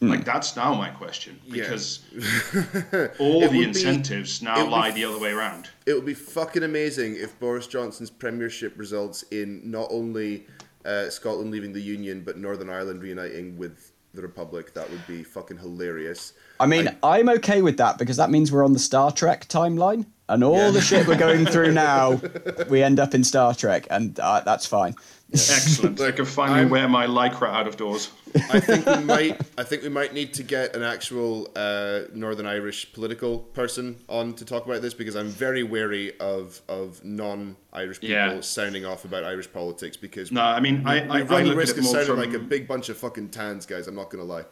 Mm. 0.00 0.10
Like 0.10 0.24
that's 0.24 0.56
now 0.56 0.74
my 0.74 0.88
question 0.90 1.40
because 1.48 2.00
yeah. 2.12 3.08
all 3.20 3.48
the 3.48 3.62
incentives 3.62 4.40
be, 4.40 4.46
now 4.46 4.66
lie 4.66 4.90
the 4.90 5.04
other 5.04 5.20
way 5.20 5.30
around. 5.30 5.70
It 5.86 5.94
would 5.94 6.04
be 6.04 6.14
fucking 6.14 6.64
amazing 6.64 7.14
if 7.14 7.38
Boris 7.38 7.68
Johnson's 7.68 8.10
premiership 8.10 8.76
results 8.76 9.22
in 9.30 9.70
not 9.70 9.86
only 9.90 10.46
uh, 10.84 11.08
Scotland 11.08 11.52
leaving 11.52 11.72
the 11.72 11.80
union 11.80 12.22
but 12.24 12.36
Northern 12.36 12.68
Ireland 12.68 13.00
reuniting 13.00 13.56
with 13.56 13.92
the 14.14 14.22
Republic. 14.22 14.74
That 14.74 14.90
would 14.90 15.06
be 15.06 15.22
fucking 15.22 15.58
hilarious. 15.58 16.32
I 16.58 16.66
mean, 16.66 16.88
I, 17.04 17.20
I'm 17.20 17.28
okay 17.28 17.62
with 17.62 17.76
that 17.76 17.98
because 17.98 18.16
that 18.16 18.30
means 18.30 18.50
we're 18.50 18.64
on 18.64 18.72
the 18.72 18.80
Star 18.80 19.12
Trek 19.12 19.46
timeline 19.46 20.06
and 20.28 20.44
all 20.44 20.56
yeah. 20.56 20.70
the 20.70 20.80
shit 20.80 21.06
we're 21.06 21.16
going 21.16 21.46
through 21.46 21.72
now, 21.90 22.20
we 22.68 22.82
end 22.82 23.00
up 23.00 23.14
in 23.14 23.24
Star 23.24 23.54
Trek, 23.54 23.86
and 23.90 24.18
uh, 24.20 24.40
that's 24.40 24.66
fine. 24.66 24.94
Excellent. 25.32 26.00
I 26.00 26.12
can 26.12 26.26
finally 26.26 26.60
I'm, 26.60 26.68
wear 26.68 26.88
my 26.88 27.06
lycra 27.06 27.48
out 27.48 27.66
of 27.66 27.76
doors. 27.76 28.10
I 28.50 28.60
think 28.60 28.84
we 28.84 29.04
might. 29.04 29.40
I 29.56 29.62
think 29.62 29.82
we 29.82 29.88
might 29.88 30.12
need 30.12 30.34
to 30.34 30.42
get 30.42 30.76
an 30.76 30.82
actual 30.82 31.50
uh, 31.56 32.02
Northern 32.12 32.46
Irish 32.46 32.92
political 32.92 33.38
person 33.38 33.98
on 34.08 34.34
to 34.34 34.44
talk 34.44 34.66
about 34.66 34.82
this 34.82 34.92
because 34.92 35.16
I'm 35.16 35.28
very 35.28 35.62
wary 35.62 36.18
of 36.20 36.60
of 36.68 37.02
non-Irish 37.02 38.00
people 38.00 38.16
yeah. 38.16 38.40
sounding 38.40 38.84
off 38.84 39.04
about 39.06 39.24
Irish 39.24 39.50
politics 39.50 39.96
because 39.96 40.30
no, 40.30 40.42
I 40.42 40.60
mean 40.60 40.84
we, 40.84 40.90
I, 40.90 40.98
I, 40.98 41.16
we 41.16 41.22
run 41.22 41.46
I 41.46 41.48
the 41.48 41.56
risk 41.56 41.78
of 41.78 41.86
sounding 41.86 42.06
from... 42.06 42.18
like 42.18 42.34
a 42.34 42.38
big 42.38 42.68
bunch 42.68 42.90
of 42.90 42.98
fucking 42.98 43.30
tans, 43.30 43.64
guys. 43.64 43.88
I'm 43.88 43.94
not 43.94 44.10
gonna 44.10 44.24
lie. 44.24 44.44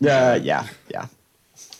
Yeah, 0.00 0.36
yeah, 0.36 0.66
yeah. 0.88 1.06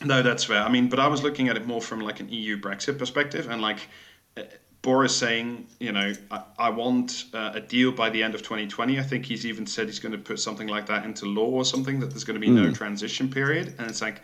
No, 0.05 0.23
that's 0.23 0.45
fair. 0.45 0.63
I 0.63 0.69
mean, 0.69 0.89
but 0.89 0.99
I 0.99 1.09
was 1.09 1.23
looking 1.23 1.49
at 1.49 1.57
it 1.57 1.67
more 1.67 1.81
from 1.81 2.01
like 2.01 2.21
an 2.21 2.29
EU 2.29 2.61
Brexit 2.61 2.99
perspective, 2.99 3.49
and 3.49 3.61
like 3.61 3.89
uh, 4.37 4.43
Boris 4.83 5.17
saying, 5.17 5.67
you 5.81 5.93
know, 5.93 6.13
I, 6.31 6.43
I 6.59 6.71
want 6.71 7.27
uh, 7.35 7.53
a 7.55 7.61
deal 7.61 7.93
by 7.93 8.11
the 8.11 8.23
end 8.23 8.35
of 8.35 8.43
2020. 8.43 8.99
I 8.99 9.03
think 9.03 9.25
he's 9.25 9.45
even 9.45 9.67
said 9.67 9.87
he's 9.87 9.99
going 9.99 10.13
to 10.13 10.19
put 10.19 10.39
something 10.39 10.69
like 10.69 10.87
that 10.87 11.05
into 11.05 11.27
law 11.27 11.51
or 11.51 11.65
something 11.65 12.01
that 12.01 12.11
there's 12.11 12.25
going 12.25 12.41
to 12.41 12.47
be 12.47 12.53
mm. 12.53 12.67
no 12.67 12.73
transition 12.73 13.29
period, 13.29 13.75
and 13.79 13.89
it's 13.89 14.03
like 14.03 14.23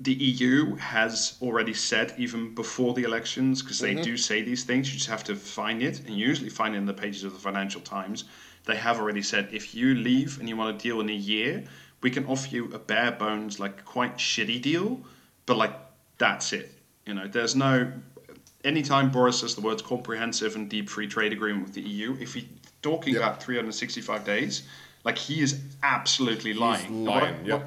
the 0.00 0.14
EU 0.14 0.76
has 0.76 1.36
already 1.42 1.74
said 1.74 2.14
even 2.16 2.54
before 2.54 2.94
the 2.94 3.02
elections 3.02 3.60
because 3.60 3.78
they 3.78 3.92
mm-hmm. 3.92 4.02
do 4.02 4.16
say 4.16 4.40
these 4.40 4.64
things. 4.64 4.88
You 4.88 4.96
just 4.96 5.10
have 5.10 5.24
to 5.24 5.36
find 5.36 5.82
it, 5.82 6.00
and 6.00 6.10
you 6.10 6.26
usually 6.26 6.48
find 6.48 6.74
it 6.74 6.78
in 6.78 6.86
the 6.86 6.94
pages 6.94 7.22
of 7.22 7.34
the 7.34 7.38
Financial 7.38 7.82
Times. 7.82 8.24
They 8.64 8.76
have 8.76 8.98
already 8.98 9.22
said 9.22 9.48
if 9.52 9.74
you 9.74 9.94
leave 9.94 10.38
and 10.38 10.48
you 10.48 10.56
want 10.56 10.78
to 10.78 10.82
deal 10.82 11.00
in 11.00 11.10
a 11.10 11.14
year, 11.14 11.64
we 12.02 12.10
can 12.10 12.26
offer 12.26 12.48
you 12.54 12.72
a 12.72 12.78
bare 12.78 13.12
bones, 13.12 13.60
like 13.60 13.84
quite 13.84 14.16
shitty 14.16 14.60
deal, 14.62 15.00
but 15.46 15.56
like 15.56 15.74
that's 16.18 16.52
it. 16.52 16.72
You 17.06 17.14
know, 17.14 17.26
there's 17.26 17.54
no. 17.54 17.92
Anytime 18.62 19.10
Boris 19.10 19.40
says 19.40 19.54
the 19.54 19.62
words 19.62 19.80
comprehensive 19.82 20.54
and 20.54 20.68
deep 20.68 20.88
free 20.90 21.06
trade 21.06 21.32
agreement 21.32 21.64
with 21.64 21.74
the 21.74 21.82
EU, 21.82 22.16
if 22.20 22.34
he's 22.34 22.44
talking 22.82 23.14
yep. 23.14 23.22
about 23.22 23.42
365 23.42 24.24
days, 24.24 24.62
like 25.04 25.16
he 25.16 25.40
is 25.40 25.60
absolutely 25.82 26.52
lying. 26.52 26.82
He's 26.82 27.08
lying. 27.08 27.36
What, 27.38 27.46
yep. 27.46 27.60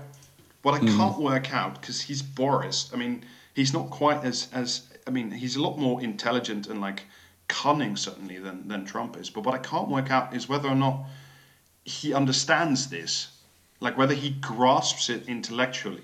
what, 0.61 0.73
what 0.73 0.81
I 0.81 0.85
mm. 0.85 0.97
can't 0.97 1.19
work 1.19 1.53
out 1.53 1.81
because 1.81 2.01
he's 2.01 2.21
Boris. 2.21 2.91
I 2.93 2.97
mean, 2.97 3.23
he's 3.53 3.73
not 3.73 3.89
quite 3.89 4.23
as 4.23 4.47
as. 4.53 4.87
I 5.05 5.09
mean, 5.09 5.31
he's 5.31 5.55
a 5.55 5.61
lot 5.61 5.77
more 5.77 6.01
intelligent 6.01 6.67
and 6.67 6.79
like 6.79 7.03
cunning 7.47 7.95
certainly 7.95 8.37
than 8.39 8.67
than 8.67 8.85
Trump 8.85 9.17
is. 9.17 9.29
But 9.29 9.45
what 9.45 9.55
I 9.55 9.59
can't 9.59 9.89
work 9.89 10.11
out 10.11 10.35
is 10.35 10.47
whether 10.47 10.69
or 10.69 10.75
not 10.75 11.05
he 11.85 12.13
understands 12.13 12.87
this 12.87 13.32
like 13.79 13.97
whether 13.97 14.13
he 14.13 14.31
grasps 14.31 15.09
it 15.09 15.27
intellectually. 15.27 16.03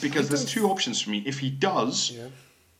Because 0.00 0.28
there's 0.28 0.44
two 0.44 0.68
options 0.68 1.00
for 1.00 1.10
me. 1.10 1.22
If 1.26 1.38
he 1.38 1.48
does, 1.48 2.10
yeah. 2.10 2.28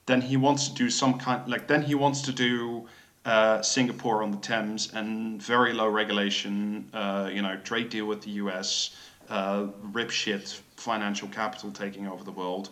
then 0.06 0.20
he 0.20 0.36
wants 0.36 0.68
to 0.68 0.74
do 0.74 0.90
some 0.90 1.18
kind 1.18 1.48
like 1.48 1.66
then 1.66 1.82
he 1.82 1.94
wants 1.94 2.20
to 2.22 2.32
do 2.32 2.86
uh, 3.24 3.62
Singapore 3.62 4.22
on 4.22 4.30
the 4.30 4.38
Thames 4.38 4.92
and 4.92 5.42
very 5.42 5.72
low 5.72 5.88
regulation, 5.88 6.88
uh, 6.92 7.30
you 7.32 7.42
know, 7.42 7.56
trade 7.64 7.90
deal 7.90 8.06
with 8.06 8.22
the 8.22 8.30
US, 8.42 8.96
uh, 9.28 9.66
rip 9.92 10.10
shit 10.10 10.60
financial 10.76 11.28
capital 11.28 11.70
taking 11.70 12.06
over 12.06 12.24
the 12.24 12.32
world. 12.32 12.70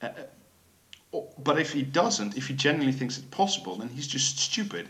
Uh, 0.00 0.06
uh, 0.06 1.20
but 1.38 1.58
if 1.58 1.72
he 1.72 1.82
doesn't, 1.82 2.36
if 2.36 2.48
he 2.48 2.54
genuinely 2.54 2.92
thinks 2.92 3.18
it's 3.18 3.26
possible, 3.26 3.76
then 3.76 3.88
he's 3.88 4.06
just 4.06 4.38
stupid. 4.38 4.88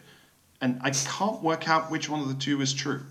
And 0.60 0.80
I 0.82 0.90
can't 0.90 1.42
work 1.42 1.68
out 1.68 1.90
which 1.90 2.08
one 2.08 2.20
of 2.20 2.28
the 2.28 2.34
two 2.34 2.60
is 2.60 2.72
true. 2.72 3.02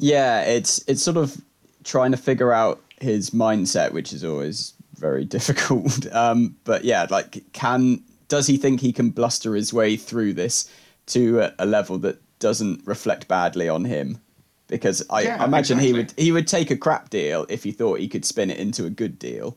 Yeah, 0.00 0.40
it's 0.42 0.82
it's 0.88 1.02
sort 1.02 1.18
of 1.18 1.40
trying 1.84 2.10
to 2.10 2.16
figure 2.16 2.52
out 2.52 2.80
his 3.00 3.30
mindset, 3.30 3.92
which 3.92 4.12
is 4.12 4.24
always 4.24 4.74
very 4.94 5.24
difficult. 5.36 6.12
Um, 6.14 6.56
but 6.64 6.84
yeah, 6.84 7.06
like, 7.10 7.42
can 7.52 8.02
does 8.28 8.46
he 8.46 8.56
think 8.56 8.80
he 8.80 8.92
can 8.92 9.10
bluster 9.10 9.54
his 9.54 9.72
way 9.72 9.96
through 9.96 10.32
this 10.32 10.70
to 11.06 11.40
a, 11.40 11.54
a 11.60 11.66
level 11.66 11.98
that 11.98 12.18
doesn't 12.38 12.86
reflect 12.86 13.28
badly 13.28 13.68
on 13.68 13.84
him? 13.84 14.20
Because 14.68 15.04
I, 15.10 15.22
yeah, 15.22 15.42
I 15.42 15.44
imagine 15.44 15.78
exactly. 15.78 15.86
he 15.86 15.92
would 15.92 16.14
he 16.16 16.32
would 16.32 16.46
take 16.46 16.70
a 16.70 16.76
crap 16.76 17.10
deal 17.10 17.44
if 17.48 17.64
he 17.64 17.72
thought 17.72 17.98
he 17.98 18.08
could 18.08 18.24
spin 18.24 18.50
it 18.50 18.58
into 18.58 18.86
a 18.86 18.90
good 18.90 19.18
deal. 19.18 19.56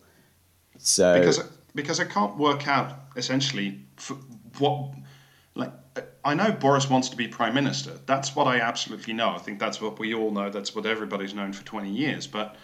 So 0.77 1.19
because 1.19 1.43
because 1.75 1.99
I 1.99 2.05
can't 2.05 2.37
work 2.37 2.67
out 2.67 2.99
essentially 3.15 3.79
what 4.57 4.93
I 6.25 6.33
know 6.35 6.51
Boris 6.51 6.89
wants 6.89 7.09
to 7.09 7.17
be 7.17 7.27
prime 7.27 7.53
minister. 7.53 7.99
That's 8.05 8.35
what 8.35 8.47
I 8.47 8.59
absolutely 8.59 9.13
know. 9.13 9.29
I 9.29 9.39
think 9.39 9.59
that's 9.59 9.81
what 9.81 9.99
we 9.99 10.13
all 10.13 10.31
know. 10.31 10.49
That's 10.49 10.73
what 10.73 10.85
everybody's 10.85 11.33
known 11.33 11.51
for 11.51 11.65
20 11.65 11.89
years. 11.89 12.27
But 12.27 12.55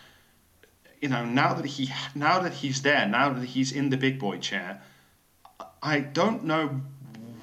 you 1.01 1.09
know, 1.09 1.25
now 1.25 1.53
that 1.53 1.65
he 1.65 1.91
now 2.15 2.39
that 2.39 2.53
he's 2.53 2.81
there, 2.81 3.05
now 3.07 3.33
that 3.33 3.45
he's 3.45 3.71
in 3.71 3.89
the 3.89 3.97
big 3.97 4.19
boy 4.19 4.37
chair, 4.37 4.81
I 5.81 5.99
don't 5.99 6.43
know 6.43 6.81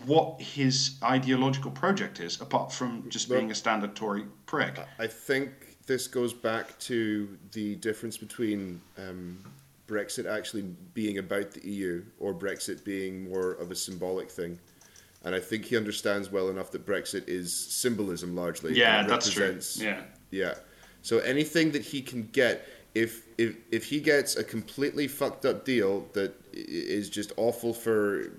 what 0.07 0.41
his 0.41 0.97
ideological 1.03 1.71
project 1.73 2.21
is 2.21 2.41
apart 2.41 2.73
from 2.73 3.05
just 3.09 3.29
being 3.29 3.51
a 3.51 3.55
standard 3.55 3.97
Tory 3.97 4.25
prick. 4.47 4.79
I 4.99 5.07
think 5.09 5.77
this 5.87 6.07
goes 6.07 6.33
back 6.33 6.79
to 6.81 7.37
the 7.53 7.75
difference 7.77 8.17
between 8.17 8.81
um, 8.99 9.39
Brexit 9.89 10.27
actually 10.27 10.63
being 10.95 11.19
about 11.19 11.51
the 11.53 11.69
EU 11.69 12.05
or 12.21 12.33
Brexit 12.35 12.85
being 12.85 13.29
more 13.29 13.53
of 13.53 13.71
a 13.71 13.75
symbolic 13.75 14.31
thing. 14.31 14.59
And 15.27 15.35
I 15.35 15.41
think 15.41 15.65
he 15.65 15.77
understands 15.77 16.31
well 16.31 16.51
enough 16.51 16.71
that 16.71 16.87
Brexit 16.87 17.29
is 17.29 17.53
symbolism 17.53 18.37
largely. 18.37 18.79
Yeah, 18.79 19.03
that's 19.03 19.29
true. 19.29 19.59
Yeah. 19.75 20.03
Yeah. 20.31 20.55
So 21.03 21.19
anything 21.19 21.73
that 21.73 21.83
he 21.83 22.01
can 22.01 22.29
get, 22.29 22.65
if 22.95 23.25
if 23.37 23.57
if 23.73 23.85
he 23.87 23.99
gets 23.99 24.37
a 24.37 24.45
completely 24.45 25.09
fucked 25.09 25.45
up 25.45 25.65
deal 25.65 26.07
that 26.13 26.33
is 26.53 27.11
just 27.11 27.33
awful 27.37 27.75
for 27.75 28.35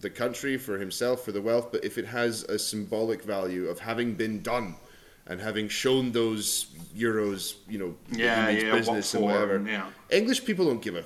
the 0.00 0.10
country, 0.10 0.58
for 0.58 0.78
himself, 0.78 1.24
for 1.24 1.32
the 1.32 1.40
wealth, 1.40 1.72
but 1.72 1.82
if 1.86 1.96
it 1.96 2.04
has 2.04 2.42
a 2.44 2.58
symbolic 2.58 3.22
value 3.22 3.68
of 3.68 3.78
having 3.78 4.12
been 4.12 4.42
done 4.42 4.76
and 5.26 5.40
having 5.40 5.68
shown 5.70 6.12
those 6.12 6.66
euros, 6.94 7.54
you 7.66 7.78
know, 7.78 7.96
yeah, 8.12 8.50
yeah, 8.50 8.72
business 8.72 9.14
and 9.14 9.24
whatever. 9.24 9.64
Yeah. 9.66 9.86
English 10.10 10.44
people 10.44 10.66
don't 10.66 10.82
give 10.82 10.96
a 10.96 11.04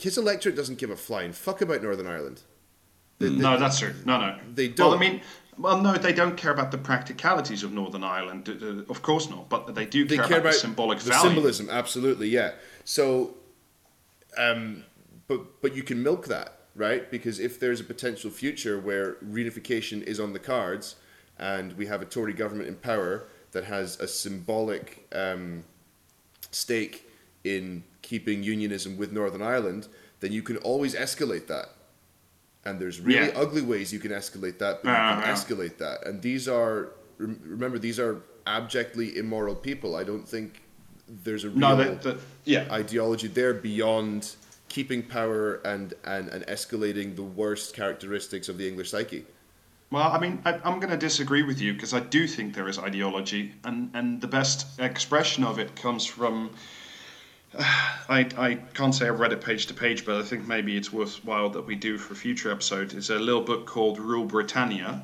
his 0.00 0.18
electorate 0.18 0.56
doesn't 0.56 0.78
give 0.78 0.90
a 0.90 0.96
flying 0.96 1.32
fuck 1.32 1.62
about 1.62 1.80
Northern 1.80 2.08
Ireland. 2.08 2.42
They, 3.18 3.30
no, 3.30 3.58
that's 3.58 3.78
true. 3.78 3.94
No, 4.04 4.20
no, 4.20 4.38
they 4.54 4.68
don't. 4.68 4.90
Well, 4.90 4.96
I 4.96 5.00
mean, 5.00 5.20
well, 5.58 5.80
no, 5.80 5.94
they 5.94 6.12
don't 6.12 6.36
care 6.36 6.52
about 6.52 6.70
the 6.70 6.78
practicalities 6.78 7.62
of 7.62 7.72
Northern 7.72 8.04
Ireland. 8.04 8.48
Uh, 8.48 8.90
of 8.90 9.02
course 9.02 9.28
not, 9.28 9.48
but 9.48 9.74
they 9.74 9.86
do 9.86 10.06
care, 10.06 10.16
they 10.16 10.16
care 10.16 10.26
about, 10.26 10.40
about, 10.40 10.52
the 10.52 10.58
symbolic 10.58 10.98
the 11.00 11.10
value. 11.10 11.30
symbolism. 11.30 11.68
Absolutely, 11.70 12.28
yeah. 12.28 12.52
So, 12.84 13.34
um, 14.36 14.84
but 15.26 15.60
but 15.60 15.74
you 15.74 15.82
can 15.82 16.02
milk 16.02 16.26
that 16.26 16.58
right? 16.78 17.10
Because 17.10 17.40
if 17.40 17.58
there's 17.60 17.80
a 17.80 17.84
potential 17.84 18.30
future 18.30 18.78
where 18.78 19.14
reunification 19.14 20.02
is 20.02 20.20
on 20.20 20.32
the 20.32 20.38
cards 20.38 20.96
and 21.38 21.72
we 21.74 21.86
have 21.86 22.00
a 22.00 22.04
Tory 22.04 22.32
government 22.32 22.68
in 22.68 22.76
power 22.76 23.26
that 23.50 23.64
has 23.64 23.98
a 24.00 24.06
symbolic 24.06 25.06
um, 25.12 25.64
stake 26.52 27.10
in 27.44 27.82
keeping 28.02 28.42
unionism 28.42 28.96
with 28.96 29.12
Northern 29.12 29.42
Ireland, 29.42 29.88
then 30.20 30.32
you 30.32 30.42
can 30.42 30.56
always 30.58 30.94
escalate 30.94 31.48
that. 31.48 31.70
And 32.68 32.78
there's 32.78 33.00
really 33.00 33.28
Yeah. 33.28 33.32
ugly 33.44 33.62
ways 33.62 33.92
you 33.92 33.98
can 33.98 34.10
escalate 34.10 34.58
that, 34.58 34.82
but 34.82 34.90
you 34.90 34.94
Ah, 34.96 35.20
can 35.22 35.34
escalate 35.34 35.78
that. 35.78 36.06
And 36.06 36.20
these 36.20 36.46
are, 36.48 36.90
remember, 37.18 37.78
these 37.78 37.98
are 37.98 38.20
abjectly 38.46 39.16
immoral 39.16 39.54
people. 39.54 39.96
I 39.96 40.04
don't 40.04 40.28
think 40.28 40.60
there's 41.24 41.44
a 41.44 41.48
real 41.50 41.58
No, 41.58 41.76
that, 41.76 42.02
that 42.02 42.18
yeah. 42.44 42.66
ideology 42.70 43.28
there 43.28 43.54
beyond 43.54 44.34
keeping 44.68 45.02
power 45.02 45.54
and, 45.64 45.94
and, 46.04 46.28
and 46.28 46.46
escalating 46.46 47.16
the 47.16 47.22
worst 47.22 47.74
characteristics 47.74 48.48
of 48.50 48.58
the 48.58 48.68
English 48.68 48.90
psyche. 48.90 49.24
Well, 49.90 50.12
I 50.12 50.18
mean, 50.18 50.42
I, 50.44 50.52
I'm 50.66 50.78
going 50.80 50.90
to 50.90 50.98
disagree 50.98 51.42
with 51.42 51.58
you 51.62 51.72
because 51.72 51.94
I 51.94 52.00
do 52.00 52.26
think 52.26 52.54
there 52.54 52.68
is 52.68 52.78
ideology, 52.78 53.54
and, 53.64 53.90
and 53.94 54.20
the 54.20 54.26
best 54.26 54.78
expression 54.78 55.42
of 55.44 55.58
it 55.58 55.74
comes 55.74 56.04
from. 56.04 56.50
I, 57.58 58.28
I 58.36 58.54
can't 58.74 58.94
say 58.94 59.08
I've 59.08 59.20
read 59.20 59.32
it 59.32 59.40
page 59.40 59.66
to 59.66 59.74
page, 59.74 60.04
but 60.04 60.16
I 60.16 60.22
think 60.22 60.46
maybe 60.46 60.76
it's 60.76 60.92
worthwhile 60.92 61.50
that 61.50 61.66
we 61.66 61.74
do 61.74 61.98
for 61.98 62.14
a 62.14 62.16
future 62.16 62.50
episode. 62.50 62.94
It's 62.94 63.10
a 63.10 63.18
little 63.18 63.42
book 63.42 63.66
called 63.66 63.98
Rule 63.98 64.24
Britannia, 64.24 65.02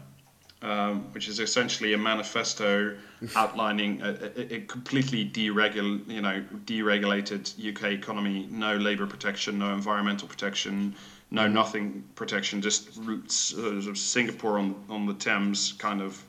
um, 0.62 1.12
which 1.12 1.28
is 1.28 1.40
essentially 1.40 1.92
a 1.92 1.98
manifesto 1.98 2.96
outlining 3.36 4.02
a, 4.02 4.10
a, 4.36 4.54
a 4.54 4.60
completely 4.62 5.24
deregul, 5.28 6.06
you 6.08 6.22
know, 6.22 6.42
deregulated 6.64 7.52
UK 7.58 7.92
economy, 7.92 8.48
no 8.50 8.76
labour 8.76 9.06
protection, 9.06 9.58
no 9.58 9.72
environmental 9.72 10.28
protection, 10.28 10.94
no 11.30 11.48
nothing 11.48 12.04
protection, 12.14 12.62
just 12.62 12.96
roots 12.96 13.54
uh, 13.54 13.94
Singapore 13.94 14.58
on 14.58 14.74
on 14.88 15.06
the 15.06 15.14
Thames 15.14 15.74
kind 15.78 16.00
of 16.00 16.22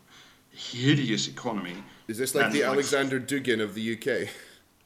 hideous 0.51 1.27
economy. 1.27 1.75
Is 2.07 2.17
this 2.17 2.35
like 2.35 2.45
And, 2.45 2.53
the 2.53 2.61
like, 2.61 2.71
Alexander 2.71 3.19
Dugin 3.19 3.61
of 3.61 3.73
the 3.73 3.93
UK? 3.93 4.29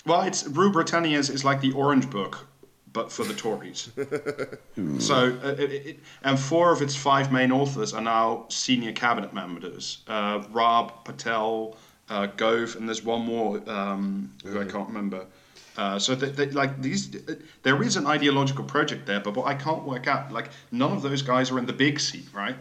Well, 0.06 0.22
it's 0.22 0.48
Rule 0.48 0.72
Britannia 0.72 1.18
is, 1.18 1.30
is 1.30 1.44
like 1.44 1.62
the 1.62 1.72
Orange 1.74 2.10
Book, 2.10 2.48
but 2.94 3.12
for 3.12 3.24
the 3.26 3.34
Tories. 3.34 3.90
so, 5.00 5.38
uh, 5.44 5.48
it, 5.58 5.72
it, 5.72 6.00
and 6.24 6.40
four 6.40 6.72
of 6.72 6.82
its 6.82 6.96
five 6.96 7.32
main 7.32 7.52
authors 7.52 7.94
are 7.94 8.02
now 8.02 8.46
senior 8.50 8.94
cabinet 8.94 9.34
members: 9.34 10.00
uh, 10.08 10.44
Rob 10.52 11.04
Patel, 11.04 11.76
uh, 12.10 12.28
Gove, 12.28 12.76
and 12.78 12.88
there's 12.88 13.04
one 13.04 13.26
more 13.26 13.62
um, 13.70 14.34
who 14.44 14.60
I 14.60 14.66
can't 14.66 14.88
remember. 14.88 15.26
Uh, 15.78 15.98
so, 15.98 16.14
they, 16.14 16.30
they, 16.30 16.52
like 16.52 16.82
these, 16.82 17.16
uh, 17.16 17.36
there 17.64 17.82
is 17.84 17.96
an 17.96 18.06
ideological 18.06 18.66
project 18.66 19.06
there, 19.06 19.22
but 19.22 19.34
what 19.36 19.48
I 19.48 19.54
can't 19.54 19.84
work 19.84 20.08
out, 20.08 20.30
like 20.32 20.50
none 20.72 20.92
of 20.92 21.02
those 21.02 21.22
guys 21.22 21.52
are 21.52 21.60
in 21.60 21.66
the 21.66 21.74
big 21.74 22.00
seat, 22.00 22.26
right? 22.34 22.56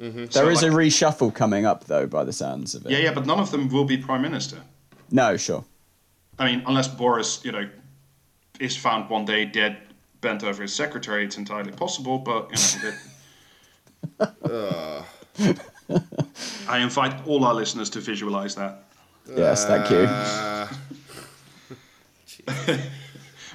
so 0.00 0.10
There 0.10 0.50
is 0.50 0.62
like- 0.62 0.72
a 0.72 0.74
reshuffle 0.74 1.32
coming 1.32 1.64
up, 1.64 1.84
though, 1.84 2.06
by 2.06 2.24
the 2.24 2.32
sounds 2.32 2.74
of 2.74 2.86
it. 2.86 2.90
Yeah, 2.92 2.98
yeah, 2.98 3.12
but 3.14 3.26
none 3.26 3.38
of 3.38 3.52
them 3.52 3.68
will 3.68 3.84
be 3.84 3.96
prime 3.96 4.22
minister. 4.22 4.56
No, 5.12 5.36
sure. 5.36 5.64
I 6.38 6.46
mean, 6.50 6.62
unless 6.66 6.88
Boris, 6.88 7.44
you 7.44 7.52
know, 7.52 7.68
is 8.60 8.76
found 8.76 9.08
one 9.10 9.24
day 9.24 9.44
dead, 9.44 9.78
bent 10.20 10.42
over 10.44 10.62
his 10.62 10.74
secretary, 10.74 11.24
it's 11.24 11.36
entirely 11.38 11.72
possible. 11.72 12.18
But 12.18 12.50
you 12.74 12.82
know, 12.82 12.94
that- 14.18 15.04
I 16.68 16.78
invite 16.78 17.26
all 17.26 17.44
our 17.44 17.54
listeners 17.54 17.90
to 17.90 18.00
visualize 18.00 18.54
that. 18.54 18.84
Yes, 19.36 19.64
thank 19.64 19.90
you. 19.90 20.06
Uh, 20.08 20.68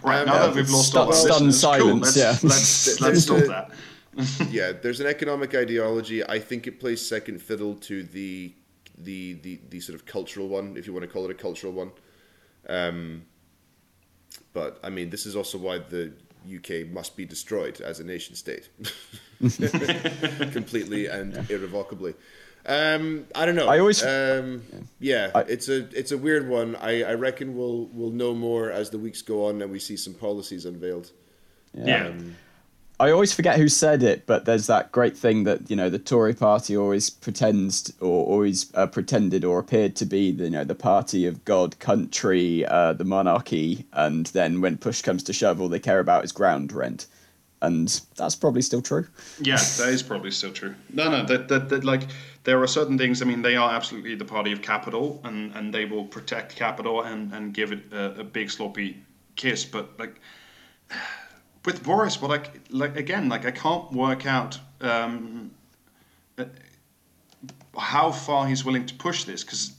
Right 0.02 0.22
Um, 0.22 0.28
now 0.28 0.34
yeah, 0.36 0.46
that 0.48 0.56
we've 0.56 0.70
lost 0.70 0.88
stu- 0.90 0.98
all 1.00 1.08
our 1.08 1.14
stunned 1.14 1.48
listeners, 1.48 1.82
cool, 1.82 2.04
silence, 2.06 2.16
let's, 2.16 2.18
yeah. 2.18 2.50
let's, 2.50 3.02
let's 3.02 3.22
stop 3.26 3.38
that. 3.48 3.72
yeah, 4.50 4.72
there's 4.72 5.02
an 5.02 5.08
economic 5.08 5.54
ideology. 5.54 6.24
I 6.26 6.40
think 6.40 6.68
it 6.68 6.80
plays 6.80 7.06
second 7.06 7.42
fiddle 7.42 7.76
to 7.76 8.04
the 8.04 8.54
the 8.98 9.34
the, 9.44 9.60
the 9.70 9.80
sort 9.82 9.96
of 10.00 10.06
cultural 10.06 10.48
one, 10.48 10.78
if 10.78 10.88
you 10.88 10.94
want 10.94 11.04
to 11.04 11.12
call 11.12 11.26
it 11.26 11.32
a 11.32 11.34
cultural 11.34 11.74
one. 11.74 11.92
Um, 12.70 13.24
but 14.54 14.80
I 14.84 14.90
mean, 14.90 15.10
this 15.10 15.26
is 15.26 15.36
also 15.36 15.58
why 15.58 15.80
the 15.80 16.14
UK 16.56 16.88
must 16.92 17.18
be 17.18 17.26
destroyed 17.26 17.82
as 17.82 18.00
a 18.00 18.04
nation 18.04 18.36
state, 18.36 18.70
completely 20.52 21.08
and 21.08 21.50
irrevocably. 21.50 22.14
Um, 22.66 23.26
I 23.36 23.46
don't 23.46 23.56
know. 23.56 23.68
I 23.68 23.80
always- 23.80 24.04
um, 24.04 24.62
yeah, 25.00 25.32
I- 25.34 25.42
it's 25.44 25.70
a 25.70 25.88
it's 25.98 26.12
a 26.12 26.18
weird 26.18 26.48
one. 26.48 26.76
I, 26.76 27.04
I 27.04 27.14
reckon 27.14 27.56
we'll 27.58 27.86
we'll 27.94 28.12
know 28.12 28.34
more 28.34 28.70
as 28.72 28.90
the 28.90 29.00
weeks 29.00 29.22
go 29.22 29.46
on 29.46 29.62
and 29.62 29.72
we 29.72 29.80
see 29.80 29.98
some 29.98 30.14
policies 30.14 30.66
unveiled. 30.66 31.12
Yeah. 31.74 32.08
Um, 32.08 32.36
I 33.02 33.12
always 33.12 33.34
forget 33.34 33.58
who 33.58 33.70
said 33.70 34.04
it, 34.04 34.26
but 34.26 34.44
there's 34.44 34.68
that 34.68 34.92
great 34.92 35.16
thing 35.16 35.46
that 35.46 35.70
you 35.70 35.76
know 35.76 35.90
the 35.90 36.00
Tory 36.00 36.34
party 36.34 36.76
always 36.76 37.10
pretends 37.10 37.94
or 38.02 38.26
always 38.26 38.74
uh, 38.76 38.88
pretended 38.88 39.46
or 39.46 39.58
appeared 39.58 39.96
to 39.98 40.06
be 40.06 40.32
the 40.32 40.46
you 40.46 40.50
know 40.50 40.66
the 40.66 40.76
party 40.76 41.26
of 41.26 41.46
God, 41.46 41.80
country, 41.80 42.66
uh, 42.66 42.94
the 42.94 43.06
monarchy, 43.06 43.86
and 43.94 44.26
then 44.28 44.60
when 44.60 44.78
push 44.78 45.02
comes 45.02 45.24
to 45.24 45.34
shove, 45.34 45.62
all 45.62 45.70
they 45.70 45.80
care 45.80 46.00
about 46.00 46.26
is 46.26 46.34
ground 46.34 46.74
rent, 46.74 47.08
and 47.62 48.02
that's 48.18 48.36
probably 48.36 48.62
still 48.62 48.82
true. 48.82 49.08
Yeah, 49.40 49.56
that 49.78 49.90
is 49.90 50.04
probably 50.04 50.32
still 50.32 50.52
true. 50.52 50.76
No, 50.92 51.10
no, 51.10 51.24
that, 51.24 51.48
that, 51.48 51.70
that 51.70 51.84
like 51.86 52.04
there 52.44 52.62
are 52.62 52.68
certain 52.68 52.98
things. 52.98 53.22
I 53.22 53.26
mean, 53.26 53.42
they 53.42 53.56
are 53.56 53.72
absolutely 53.72 54.16
the 54.16 54.26
party 54.26 54.52
of 54.52 54.62
capital, 54.62 55.22
and, 55.24 55.56
and 55.56 55.74
they 55.74 55.86
will 55.86 56.06
protect 56.06 56.56
capital 56.56 57.02
and, 57.04 57.34
and 57.34 57.54
give 57.54 57.72
it 57.72 57.94
a, 57.94 58.20
a 58.20 58.24
big 58.26 58.50
sloppy 58.52 58.98
kiss. 59.38 59.64
But 59.64 59.98
like 59.98 60.20
with 61.66 61.84
Boris, 61.84 62.22
I 62.22 62.44
c- 62.44 62.50
like 62.70 62.96
again, 62.98 63.30
like 63.30 63.46
I 63.46 63.52
can't 63.52 63.92
work 63.92 64.26
out 64.26 64.60
um, 64.82 65.52
uh, 66.38 66.46
how 67.78 68.12
far 68.12 68.48
he's 68.48 68.64
willing 68.66 68.86
to 68.86 68.96
push 68.96 69.24
this 69.24 69.44
because. 69.44 69.74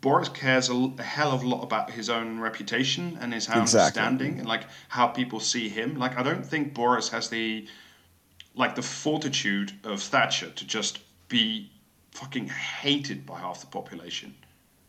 Boris 0.00 0.28
cares 0.28 0.68
a 0.68 1.02
hell 1.02 1.32
of 1.32 1.42
a 1.42 1.48
lot 1.48 1.62
about 1.62 1.90
his 1.90 2.10
own 2.10 2.38
reputation 2.38 3.16
and 3.22 3.32
his 3.32 3.48
own 3.48 3.62
Exactly. 3.62 3.92
standing 4.02 4.38
and 4.38 4.46
like 4.46 4.64
how 4.88 5.06
people 5.06 5.40
see 5.40 5.70
him. 5.70 5.98
Like 5.98 6.18
I 6.18 6.22
don't 6.22 6.44
think 6.44 6.74
Boris 6.74 7.08
has 7.08 7.30
the 7.30 7.66
like 8.54 8.74
the 8.74 8.82
fortitude 8.82 9.72
of 9.82 10.02
Thatcher 10.02 10.50
to 10.50 10.66
just 10.66 10.98
be 11.28 11.70
fucking 12.10 12.48
hated 12.48 13.24
by 13.24 13.38
half 13.40 13.62
the 13.62 13.66
population. 13.66 14.34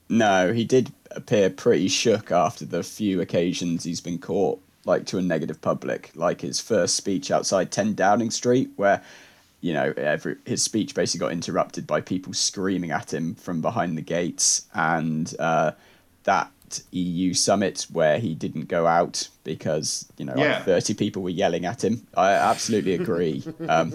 No, 0.10 0.52
he 0.52 0.66
did 0.66 0.92
appear 1.12 1.50
pretty 1.50 1.88
shook 1.88 2.30
after 2.30 2.66
the 2.66 2.84
few 2.84 3.22
occasions 3.22 3.86
he's 3.86 4.02
been 4.02 4.18
caught, 4.18 4.62
like 4.86 5.06
to 5.08 5.18
a 5.18 5.22
negative 5.22 5.60
public, 5.62 6.12
like 6.16 6.42
his 6.42 6.60
first 6.60 6.96
speech 6.96 7.32
outside 7.32 7.72
10 7.72 7.96
Downing 7.96 8.32
Street, 8.32 8.70
where, 8.76 9.02
you 9.62 9.74
know, 9.74 9.94
every, 9.98 10.38
his 10.46 10.62
speech 10.62 10.94
basically 10.96 11.26
got 11.26 11.32
interrupted 11.34 11.86
by 11.88 12.02
people 12.02 12.34
screaming 12.34 12.92
at 12.92 13.14
him 13.14 13.36
from 13.36 13.62
behind 13.62 13.98
the 13.98 14.02
gates. 14.02 14.68
And 14.74 15.34
uh, 15.40 15.72
that 16.24 16.52
EU 16.92 17.34
summit 17.34 17.86
where 17.92 18.20
he 18.20 18.34
didn't 18.36 18.68
go 18.68 18.88
out 18.88 19.28
because 19.44 20.08
you 20.18 20.26
know 20.26 20.34
Yeah. 20.36 20.58
like 20.58 20.66
30 20.66 20.94
people 20.96 21.22
were 21.22 21.30
yelling 21.30 21.66
at 21.66 21.84
him. 21.84 22.06
I 22.18 22.32
absolutely 22.32 22.94
agree. 22.96 23.44
um, 23.70 23.94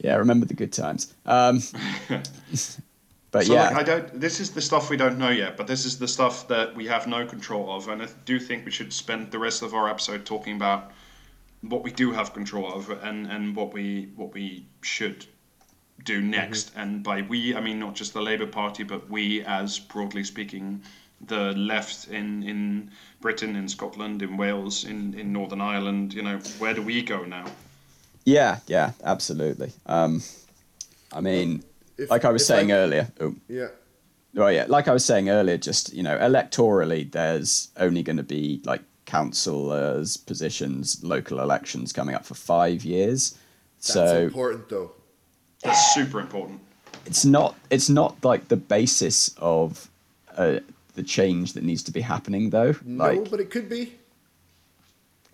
yeah, 0.00 0.14
remember 0.16 0.46
the 0.46 0.54
good 0.54 0.72
times. 0.72 1.12
Um, 1.26 1.60
but 3.30 3.44
So 3.46 3.54
yeah, 3.54 3.70
like, 3.70 3.76
I 3.76 3.82
don't. 3.82 4.20
This 4.20 4.40
is 4.40 4.50
the 4.52 4.62
stuff 4.62 4.90
we 4.90 4.96
don't 4.96 5.18
know 5.18 5.30
yet, 5.30 5.56
but 5.56 5.66
this 5.66 5.84
is 5.84 5.98
the 5.98 6.08
stuff 6.08 6.48
that 6.48 6.74
we 6.74 6.86
have 6.86 7.06
no 7.06 7.26
control 7.26 7.70
of, 7.70 7.88
and 7.88 8.02
I 8.02 8.08
do 8.24 8.38
think 8.40 8.64
we 8.64 8.70
should 8.70 8.92
spend 8.92 9.30
the 9.30 9.38
rest 9.38 9.62
of 9.62 9.74
our 9.74 9.88
episode 9.88 10.24
talking 10.24 10.56
about 10.56 10.92
what 11.60 11.82
we 11.82 11.90
do 11.90 12.12
have 12.12 12.32
control 12.32 12.72
of 12.72 12.90
and 12.90 13.26
and 13.26 13.54
what 13.54 13.72
we 13.72 14.10
what 14.16 14.32
we 14.32 14.66
should 14.82 15.26
do 16.04 16.22
next. 16.22 16.72
And 16.76 17.02
by 17.02 17.22
we, 17.22 17.54
I 17.54 17.60
mean 17.60 17.78
not 17.78 17.94
just 17.94 18.14
the 18.14 18.22
Labour 18.22 18.46
Party, 18.46 18.82
but 18.82 19.10
we, 19.10 19.42
as 19.44 19.78
broadly 19.78 20.24
speaking, 20.24 20.82
the 21.26 21.52
left 21.52 22.08
in 22.08 22.42
in 22.42 22.90
Britain, 23.20 23.56
in 23.56 23.68
Scotland, 23.68 24.22
in 24.22 24.36
Wales, 24.38 24.84
in 24.84 25.12
in 25.14 25.32
Northern 25.32 25.60
Ireland. 25.60 26.14
You 26.14 26.22
know, 26.22 26.38
where 26.58 26.72
do 26.72 26.82
we 26.82 27.02
go 27.02 27.24
now? 27.24 27.44
yeah, 28.24 28.58
yeah, 28.66 28.92
absolutely. 29.04 29.72
Um, 29.86 30.22
I 31.12 31.20
mean, 31.22 31.62
If- 31.98 32.10
like 32.10 32.24
I 32.24 32.30
was 32.30 32.46
saying 32.46 32.72
I- 32.72 32.76
earlier. 32.76 33.12
Oh, 33.20 33.34
Yeah. 33.48 33.68
Well, 34.34 34.52
yeah, 34.52 34.66
like 34.68 34.86
I 34.88 34.92
was 34.92 35.04
saying 35.04 35.30
earlier, 35.30 35.56
just 35.56 35.92
you 35.92 36.02
know, 36.02 36.16
electorally, 36.18 37.10
there's 37.10 37.68
only 37.76 38.02
going 38.02 38.18
to 38.18 38.22
be 38.22 38.60
like 38.64 38.82
councillors' 39.06 40.16
positions, 40.16 41.02
local 41.02 41.40
elections 41.40 41.92
coming 41.92 42.14
up 42.14 42.24
for 42.24 42.34
five 42.34 42.84
years. 42.84 43.36
That's 43.78 43.92
so 43.94 44.22
important, 44.24 44.68
though. 44.68 44.92
That's 45.64 45.94
super 45.94 46.20
important. 46.20 46.60
it's 47.06 47.24
not 47.24 47.56
it's 47.70 47.88
not 47.88 48.22
like 48.22 48.48
the 48.48 48.56
basis 48.56 49.34
of 49.38 49.88
uh, 50.36 50.60
the 50.94 51.02
change 51.02 51.54
that 51.54 51.64
needs 51.64 51.82
to 51.84 51.90
be 51.90 52.02
happening, 52.02 52.50
though. 52.50 52.76
No, 52.84 53.04
like 53.12 53.30
but 53.30 53.40
it 53.40 53.50
could 53.50 53.68
be. 53.68 53.94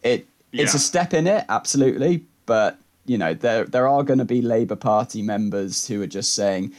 it, 0.03 0.27
it's 0.53 0.73
Yeah. 0.73 0.77
a 0.77 0.79
step 0.79 1.13
in 1.13 1.27
it, 1.27 1.45
absolutely. 1.49 2.25
But 2.47 2.79
you 3.07 3.19
know, 3.19 3.35
there 3.35 3.65
there 3.65 3.89
are 3.89 4.03
going 4.03 4.19
to 4.19 4.25
be 4.25 4.43
Labour 4.43 4.77
Party 4.77 5.23
members 5.23 5.87
who 5.87 6.03
are 6.03 6.07
just 6.07 6.35
saying, 6.35 6.73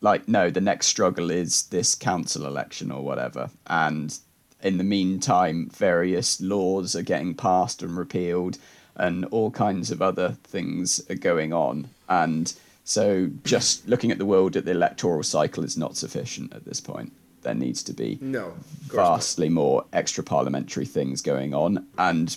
like, 0.00 0.28
no, 0.28 0.50
the 0.50 0.60
next 0.60 0.86
struggle 0.86 1.30
is 1.30 1.64
this 1.64 1.94
council 1.94 2.46
election 2.46 2.90
or 2.90 3.02
whatever, 3.02 3.50
and 3.66 4.18
in 4.62 4.76
the 4.78 4.84
meantime, 4.84 5.70
various 5.70 6.40
laws 6.40 6.94
are 6.94 7.02
getting 7.02 7.34
passed 7.34 7.82
and 7.82 7.96
repealed, 7.96 8.58
and 8.96 9.24
all 9.26 9.50
kinds 9.50 9.90
of 9.90 10.02
other 10.02 10.36
things 10.44 11.00
are 11.10 11.14
going 11.14 11.52
on, 11.52 11.88
and 12.08 12.54
so 12.84 13.30
just 13.44 13.86
looking 13.88 14.10
at 14.10 14.18
the 14.18 14.26
world 14.26 14.56
at 14.56 14.64
the 14.64 14.72
electoral 14.72 15.22
cycle 15.22 15.64
is 15.64 15.76
not 15.76 15.96
sufficient 15.96 16.52
at 16.52 16.64
this 16.64 16.80
point. 16.80 17.12
There 17.42 17.54
needs 17.54 17.82
to 17.84 17.92
be 17.92 18.18
No. 18.20 18.48
course 18.48 18.92
not. 18.92 18.96
vastly 18.96 19.48
more 19.48 19.84
extra 19.92 20.22
parliamentary 20.24 20.84
things 20.86 21.22
going 21.22 21.54
on 21.54 21.86
and 21.96 22.36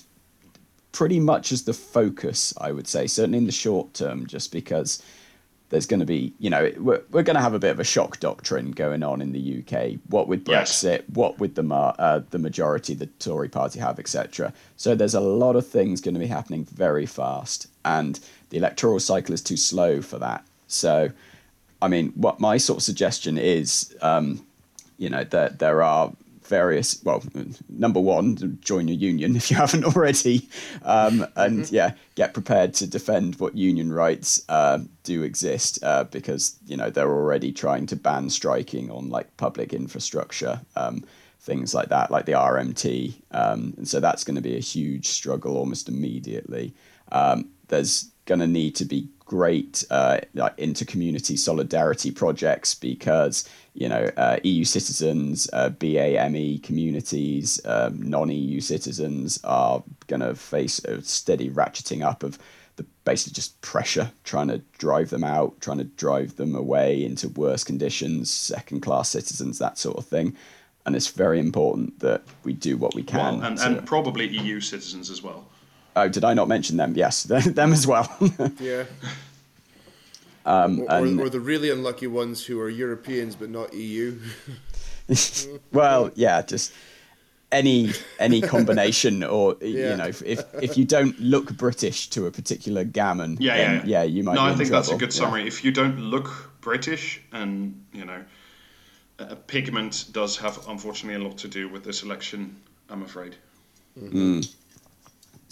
pretty 0.93 1.19
much 1.19 1.51
as 1.51 1.63
the 1.63 1.73
focus 1.73 2.53
i 2.59 2.71
would 2.71 2.87
say 2.87 3.05
certainly 3.07 3.37
in 3.39 3.45
the 3.45 3.51
short 3.51 3.93
term 3.93 4.25
just 4.25 4.51
because 4.51 5.03
there's 5.69 5.87
going 5.87 5.99
to 5.99 6.05
be 6.05 6.31
you 6.37 6.51
know 6.51 6.71
we're, 6.77 7.01
we're 7.11 7.23
going 7.23 7.35
to 7.35 7.41
have 7.41 7.55
a 7.55 7.59
bit 7.59 7.71
of 7.71 7.79
a 7.79 7.83
shock 7.83 8.19
doctrine 8.19 8.69
going 8.71 9.01
on 9.01 9.19
in 9.21 9.31
the 9.31 9.59
uk 9.59 9.99
what 10.09 10.27
with 10.27 10.47
Yes. 10.47 10.83
brexit 10.83 11.03
what 11.09 11.39
with 11.39 11.55
the 11.55 11.63
uh, 11.73 12.21
the 12.29 12.37
majority 12.37 12.93
the 12.93 13.07
tory 13.17 13.49
party 13.49 13.79
have 13.79 13.97
etc 13.99 14.53
so 14.77 14.93
there's 14.93 15.15
a 15.15 15.19
lot 15.19 15.55
of 15.55 15.65
things 15.67 15.99
going 15.99 16.13
to 16.13 16.19
be 16.19 16.27
happening 16.27 16.63
very 16.65 17.07
fast 17.07 17.67
and 17.83 18.19
the 18.51 18.57
electoral 18.57 18.99
cycle 18.99 19.33
is 19.33 19.41
too 19.41 19.57
slow 19.57 19.99
for 20.01 20.19
that. 20.19 20.45
So 20.67 21.09
i 21.81 21.87
mean 21.87 22.09
what 22.09 22.39
my 22.39 22.57
sort 22.57 22.77
of 22.77 22.83
suggestion 22.83 23.39
is 23.39 23.95
um, 24.01 24.45
you 24.99 25.09
know 25.09 25.23
that 25.23 25.57
there 25.57 25.81
are 25.81 26.13
various 26.47 27.01
well 27.03 27.23
number 27.69 27.99
one 27.99 28.57
join 28.61 28.89
a 28.89 28.93
union 28.93 29.35
if 29.41 29.49
you 29.49 29.57
haven't 29.57 29.85
already. 29.85 30.47
Um, 30.83 31.25
and 31.35 31.71
yeah 31.71 31.93
get 32.15 32.33
prepared 32.33 32.73
to 32.75 32.87
defend 32.87 33.35
what 33.35 33.55
union 33.55 33.91
rights 33.91 34.43
uh, 34.49 34.79
do 35.03 35.23
exist 35.23 35.79
uh, 35.83 36.03
because 36.05 36.57
you 36.65 36.77
know 36.77 36.89
they're 36.89 37.11
already 37.11 37.51
trying 37.51 37.85
to 37.87 37.95
ban 37.95 38.29
striking 38.29 38.91
on 38.91 39.09
like 39.09 39.35
public 39.37 39.73
infrastructure 39.73 40.61
um, 40.75 41.03
things 41.39 41.73
like 41.73 41.89
that 41.89 42.11
like 42.11 42.25
the 42.25 42.31
rmt 42.31 43.13
um, 43.31 43.73
and 43.77 43.87
so 43.87 43.99
that's 43.99 44.23
going 44.23 44.35
to 44.35 44.41
be 44.41 44.55
a 44.55 44.59
huge 44.59 45.07
struggle 45.07 45.57
almost 45.57 45.89
immediately. 45.89 46.73
Um, 47.11 47.49
there's 47.67 48.11
going 48.25 48.39
to 48.39 48.47
need 48.47 48.75
to 48.75 48.85
be 48.85 49.07
great 49.25 49.83
uh, 49.89 50.19
like 50.33 50.53
inter-community 50.57 51.35
solidarity 51.35 52.11
projects 52.11 52.75
because 52.75 53.47
you 53.73 53.89
know 53.89 54.09
uh, 54.17 54.37
EU 54.43 54.63
citizens, 54.63 55.49
uh, 55.53 55.69
BAME 55.69 56.61
communities, 56.61 57.59
um, 57.65 58.01
non-EU 58.01 58.59
citizens 58.61 59.39
are 59.43 59.83
going 60.07 60.21
to 60.21 60.35
face 60.35 60.79
a 60.85 61.01
steady 61.01 61.49
ratcheting 61.49 62.03
up 62.05 62.23
of 62.23 62.37
the 62.75 62.83
basically 63.05 63.33
just 63.33 63.59
pressure 63.61 64.11
trying 64.23 64.47
to 64.47 64.59
drive 64.77 65.09
them 65.09 65.23
out, 65.23 65.59
trying 65.61 65.77
to 65.77 65.83
drive 65.83 66.35
them 66.35 66.55
away 66.55 67.03
into 67.03 67.29
worse 67.29 67.63
conditions, 67.63 68.31
second-class 68.31 69.09
citizens, 69.09 69.59
that 69.59 69.77
sort 69.77 69.97
of 69.97 70.05
thing. 70.05 70.35
And 70.85 70.95
it's 70.95 71.07
very 71.07 71.39
important 71.39 71.99
that 71.99 72.23
we 72.43 72.53
do 72.53 72.75
what 72.77 72.93
we 72.93 73.03
can. 73.03 73.39
Well, 73.39 73.47
and, 73.47 73.57
to- 73.57 73.65
and 73.65 73.85
probably 73.85 74.27
EU 74.27 74.59
citizens 74.59 75.09
as 75.09 75.21
well. 75.21 75.45
Oh, 75.95 76.07
did 76.09 76.23
I 76.23 76.33
not 76.33 76.47
mention 76.47 76.77
them? 76.77 76.93
Yes, 76.95 77.23
them 77.59 77.73
as 77.73 77.85
well. 77.87 78.07
Yeah. 78.59 78.83
um, 80.45 80.81
Or, 80.81 80.91
and- 80.97 81.19
or, 81.19 81.25
or 81.25 81.29
the 81.29 81.39
really 81.39 81.69
unlucky 81.69 82.07
ones 82.07 82.45
who 82.45 82.59
are 82.59 82.69
Europeans 82.69 83.35
but 83.35 83.49
not 83.49 83.73
EU. 83.73 84.17
well, 85.71 86.11
yeah, 86.15 86.41
just 86.41 86.71
any 87.51 87.91
any 88.19 88.41
combination, 88.41 89.23
or 89.23 89.55
Yeah. 89.61 89.91
you 89.91 89.97
know, 89.97 90.07
if 90.07 90.41
if 90.61 90.77
you 90.77 90.85
don't 90.85 91.19
look 91.19 91.55
British 91.57 92.09
to 92.11 92.25
a 92.25 92.31
particular 92.31 92.83
gammon, 92.83 93.37
Yeah, 93.39 93.57
then, 93.57 93.75
yeah, 93.75 93.99
yeah. 93.99 94.03
you 94.03 94.23
might. 94.23 94.35
No, 94.35 94.41
be 94.41 94.47
I 94.47 94.51
in 94.51 94.57
think 94.57 94.69
that's 94.71 94.87
a 94.87 94.91
trouble. 94.91 94.99
good 95.07 95.13
Yeah. 95.13 95.19
summary. 95.21 95.47
If 95.47 95.63
you 95.63 95.71
don't 95.71 95.99
look 95.99 96.51
British, 96.61 97.21
and 97.31 97.83
you 97.93 98.05
know, 98.05 98.23
uh, 99.19 99.35
pigment 99.47 100.05
does 100.13 100.37
have 100.37 100.57
unfortunately 100.67 101.21
a 101.23 101.27
lot 101.27 101.37
to 101.39 101.47
do 101.47 101.67
with 101.69 101.83
this 101.83 102.01
election. 102.03 102.55
I'm 102.89 103.03
afraid. 103.03 103.35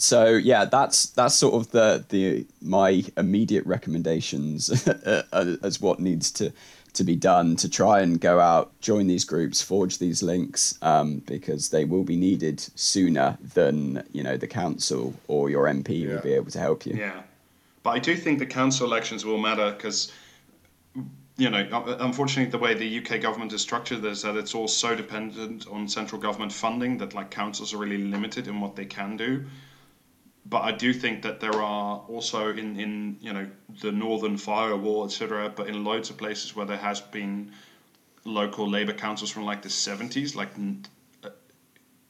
So 0.02 0.34
yeah, 0.34 0.64
that's 0.64 1.06
that's 1.10 1.36
sort 1.36 1.54
of 1.54 1.70
the 1.70 2.04
the 2.08 2.44
my 2.60 3.04
immediate 3.16 3.64
recommendations 3.64 4.88
uh, 4.88 5.56
as 5.62 5.80
what 5.80 6.00
needs 6.00 6.32
to 6.32 6.52
to 6.94 7.04
be 7.04 7.14
done 7.14 7.54
to 7.56 7.68
try 7.70 8.00
and 8.00 8.20
go 8.20 8.40
out, 8.40 8.72
join 8.80 9.06
these 9.06 9.24
groups, 9.24 9.62
forge 9.62 9.98
these 9.98 10.20
links, 10.20 10.76
um, 10.82 11.18
because 11.20 11.70
they 11.70 11.84
will 11.84 12.02
be 12.02 12.16
needed 12.16 12.58
sooner 12.74 13.38
than 13.54 14.02
you 14.12 14.24
know 14.24 14.36
the 14.36 14.48
council 14.48 15.14
or 15.28 15.48
your 15.50 15.66
MP 15.66 16.00
Yeah. 16.00 16.14
will 16.14 16.22
be 16.22 16.32
able 16.32 16.50
to 16.50 16.58
help 16.58 16.84
you. 16.84 16.96
Yeah, 16.96 17.22
but 17.84 17.90
I 17.90 18.00
do 18.00 18.16
think 18.16 18.40
the 18.40 18.46
council 18.46 18.86
elections 18.88 19.24
will 19.24 19.38
matter 19.38 19.70
because, 19.70 20.10
you 21.36 21.48
know, 21.48 21.64
unfortunately, 22.00 22.50
the 22.50 22.58
way 22.58 22.74
the 22.74 22.98
UK 22.98 23.20
government 23.20 23.52
is 23.52 23.62
structured 23.62 24.04
is 24.04 24.22
that 24.22 24.34
it's 24.34 24.52
all 24.52 24.66
so 24.66 24.96
dependent 24.96 25.68
on 25.68 25.86
central 25.86 26.20
government 26.20 26.52
funding 26.52 26.98
that 26.98 27.14
like 27.14 27.30
councils 27.30 27.72
are 27.72 27.78
really 27.78 27.98
limited 27.98 28.48
in 28.48 28.60
what 28.60 28.74
they 28.74 28.84
can 28.84 29.16
do. 29.16 29.44
But 30.44 30.62
I 30.62 30.72
do 30.72 30.92
think 30.92 31.22
that 31.22 31.40
there 31.40 31.54
are 31.54 31.98
also 32.08 32.50
in, 32.50 32.78
in 32.78 33.16
you 33.20 33.32
know 33.32 33.46
the 33.80 33.92
northern 33.92 34.36
firewall, 34.36 35.04
etc. 35.04 35.52
But 35.54 35.68
in 35.68 35.84
loads 35.84 36.10
of 36.10 36.16
places 36.18 36.54
where 36.56 36.66
there 36.66 36.76
has 36.76 37.00
been 37.00 37.52
local 38.24 38.68
Labour 38.68 38.92
councils 38.92 39.30
from 39.30 39.44
like 39.44 39.62
the 39.62 39.70
seventies, 39.70 40.34
like 40.34 40.50
uh, 41.22 41.28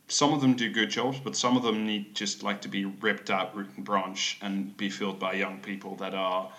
some 0.09 0.33
of 0.33 0.41
them 0.41 0.55
do 0.55 0.71
good 0.71 0.91
jobs, 0.91 1.19
but 1.21 1.37
some 1.37 1.57
of 1.57 1.63
them 1.63 1.87
need 1.87 2.15
just 2.15 2.43
like 2.43 2.63
to 2.63 2.69
be 2.69 2.85
ripped 2.87 3.31
out 3.31 3.55
root 3.55 3.69
and 3.77 3.85
branch 3.85 4.39
and 4.41 4.77
be 4.77 4.89
filled 4.89 5.19
by 5.19 5.35
young 5.35 5.59
people 5.61 5.97
that 5.97 6.15
are 6.15 6.51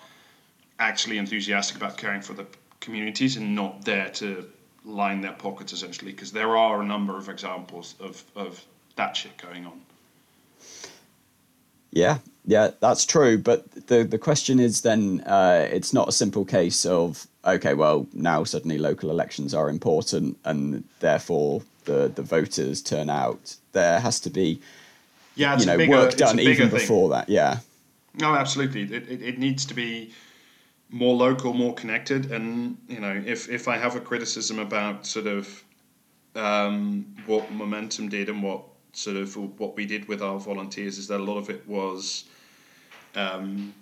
actually 0.78 1.18
enthusiastic 1.18 1.76
about 1.76 1.96
caring 1.96 2.20
for 2.20 2.34
the 2.34 2.46
communities 2.80 3.36
and 3.36 3.54
not 3.54 3.84
there 3.84 4.10
to 4.10 4.48
line 4.84 5.20
their 5.20 5.32
pockets 5.32 5.72
essentially. 5.72 6.12
Because 6.12 6.32
there 6.32 6.56
are 6.56 6.82
a 6.82 6.84
number 6.84 7.16
of 7.16 7.28
examples 7.28 7.94
of, 8.00 8.22
of 8.36 8.64
that 8.96 9.16
shit 9.16 9.36
going 9.38 9.66
on. 9.66 9.80
Yeah, 11.94 12.18
yeah, 12.44 12.70
that's 12.80 13.06
true. 13.06 13.38
But 13.38 13.86
the 13.86 14.04
the 14.04 14.18
question 14.18 14.60
is 14.60 14.80
then, 14.82 15.20
uh, 15.26 15.66
it's 15.70 15.92
not 15.92 16.08
a 16.08 16.12
simple 16.12 16.44
case 16.44 16.84
of 16.84 17.26
okay, 17.44 17.74
well 17.74 18.06
now 18.12 18.44
suddenly 18.44 18.78
local 18.78 19.10
elections 19.10 19.54
are 19.54 19.70
important 19.70 20.36
and 20.44 20.84
therefore 21.00 21.62
the 21.84 22.10
the 22.14 22.22
voters 22.22 22.82
turn 22.82 23.08
out. 23.10 23.56
There 23.72 24.00
has 24.00 24.20
to 24.20 24.30
be 24.30 24.60
Yeah, 25.36 25.58
you 25.58 25.66
know 25.66 25.76
bigger, 25.78 25.92
work 25.92 26.16
done 26.16 26.38
even 26.40 26.68
thing. 26.70 26.78
before 26.78 27.08
that. 27.10 27.28
Yeah, 27.28 27.58
No, 28.14 28.34
absolutely. 28.34 28.82
It, 28.82 29.08
it, 29.08 29.22
it 29.22 29.38
needs 29.38 29.64
to 29.66 29.74
be 29.74 30.12
more 30.90 31.14
local, 31.14 31.52
more 31.54 31.74
connected. 31.74 32.30
And, 32.30 32.76
you 32.88 33.00
know, 33.00 33.22
if, 33.26 33.48
if 33.48 33.66
I 33.68 33.76
have 33.78 33.96
a 33.96 34.00
criticism 34.00 34.58
about 34.58 35.06
sort 35.06 35.26
of 35.26 35.64
um, 36.36 37.04
what 37.26 37.50
Momentum 37.50 38.08
did 38.08 38.28
and 38.28 38.42
what 38.42 38.62
sort 38.94 39.16
of 39.16 39.36
what 39.58 39.76
we 39.76 39.86
did 39.86 40.08
with 40.08 40.22
our 40.22 40.38
volunteers, 40.38 40.98
is 40.98 41.08
that 41.08 41.20
a 41.20 41.24
lot 41.24 41.38
of 41.38 41.50
it 41.50 41.66
was 41.68 42.24
um, 43.14 43.74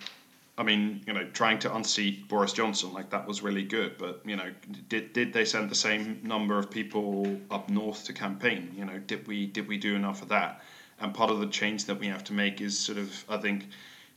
I 0.59 0.65
mean, 0.65 1.03
you 1.07 1.15
know, 1.15 1.25
trying 1.33 1.59
to 1.61 1.75
unseat 1.75 2.29
Boris 2.29 2.53
Johnson, 2.53 2.93
like 2.93 3.09
that 3.11 3.27
was 3.27 3.43
really 3.43 3.63
good. 3.63 3.97
But 3.97 4.21
you 4.25 4.37
know, 4.37 4.53
did 4.89 5.13
did 5.13 5.33
they 5.33 5.45
send 5.45 5.71
the 5.71 5.75
same 5.75 6.21
number 6.23 6.59
of 6.59 6.71
people 6.71 7.41
up 7.51 7.71
north 7.71 8.05
to 8.05 8.13
campaign? 8.13 8.73
You 8.77 8.85
know, 8.85 8.99
did 8.99 9.27
we 9.27 9.47
did 9.47 9.67
we 9.67 9.79
do 9.79 9.95
enough 9.95 10.21
of 10.23 10.29
that? 10.29 10.63
And 11.01 11.15
part 11.15 11.31
of 11.31 11.41
the 11.41 11.47
change 11.47 11.87
that 11.87 11.99
we 11.99 12.07
have 12.09 12.23
to 12.25 12.33
make 12.33 12.61
is 12.61 12.79
sort 12.79 12.99
of, 12.99 13.25
I 13.29 13.39
think, 13.39 13.67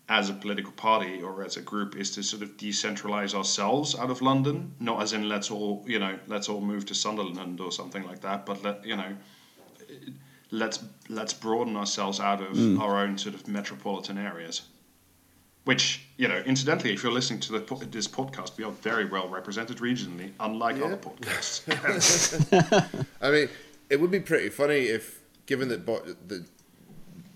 as 0.09 0.29
a 0.29 0.33
political 0.33 0.73
party 0.73 1.21
or 1.21 1.43
as 1.43 1.57
a 1.57 1.61
group, 1.61 1.95
is 1.95 2.11
to 2.11 2.21
sort 2.21 2.43
of 2.43 2.57
decentralize 2.57 3.33
ourselves 3.33 3.95
out 3.95 4.11
of 4.11 4.21
London. 4.21 4.73
Not 4.79 5.01
as 5.01 5.13
in 5.13 5.29
let's 5.29 5.49
all 5.49 5.85
you 5.87 5.99
know 5.99 6.19
let's 6.27 6.49
all 6.49 6.61
move 6.61 6.85
to 6.87 6.95
Sunderland 6.95 7.61
or 7.61 7.71
something 7.71 8.03
like 8.03 8.21
that, 8.21 8.45
but 8.45 8.61
let 8.61 8.85
you 8.85 8.97
know. 8.97 9.15
Let's 10.51 10.79
let's 11.09 11.33
broaden 11.33 11.75
ourselves 11.75 12.19
out 12.19 12.41
of 12.41 12.55
mm. 12.55 12.79
our 12.79 12.99
own 12.99 13.17
sort 13.17 13.35
of 13.35 13.47
metropolitan 13.47 14.17
areas 14.17 14.61
which 15.65 16.05
you 16.17 16.27
know 16.27 16.41
incidentally 16.45 16.93
if 16.93 17.03
you're 17.03 17.11
listening 17.11 17.39
to 17.41 17.51
the, 17.51 17.85
this 17.91 18.07
podcast 18.07 18.55
we 18.57 18.63
are 18.63 18.71
very 18.71 19.05
well 19.05 19.27
represented 19.27 19.77
regionally 19.77 20.31
unlike 20.39 20.77
yeah. 20.77 20.85
other 20.85 20.97
podcasts 20.97 21.65
i 23.21 23.31
mean 23.31 23.49
it 23.89 23.99
would 23.99 24.11
be 24.11 24.19
pretty 24.19 24.49
funny 24.49 24.85
if 24.85 25.21
given 25.45 25.67
that 25.67 25.85
the, 25.85 26.45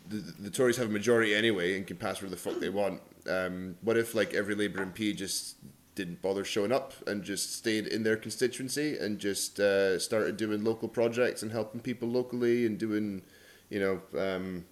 the, 0.08 0.18
the 0.40 0.50
tories 0.50 0.78
have 0.78 0.88
a 0.88 0.92
majority 0.92 1.36
anyway 1.36 1.76
and 1.76 1.86
can 1.86 1.98
pass 1.98 2.22
where 2.22 2.30
the 2.30 2.38
fuck 2.38 2.60
they 2.60 2.70
want 2.70 3.02
um, 3.30 3.76
what 3.82 3.98
if 3.98 4.16
like 4.16 4.34
every 4.34 4.56
labour 4.56 4.86
mp 4.86 5.16
just 5.16 5.56
didn't 6.00 6.22
bother 6.22 6.46
showing 6.46 6.72
up 6.72 6.94
and 7.08 7.24
just 7.26 7.54
stayed 7.54 7.86
in 7.86 8.04
their 8.04 8.16
constituency 8.16 8.98
and 8.98 9.20
just 9.20 9.60
uh, 9.60 10.00
started 10.00 10.38
doing 10.38 10.64
local 10.64 10.88
projects 10.88 11.44
and 11.44 11.52
helping 11.52 11.82
people 11.82 12.08
locally 12.08 12.66
and 12.66 12.78
doing 12.78 13.22
you 13.70 13.80
know 13.80 14.02
um, 14.18 14.64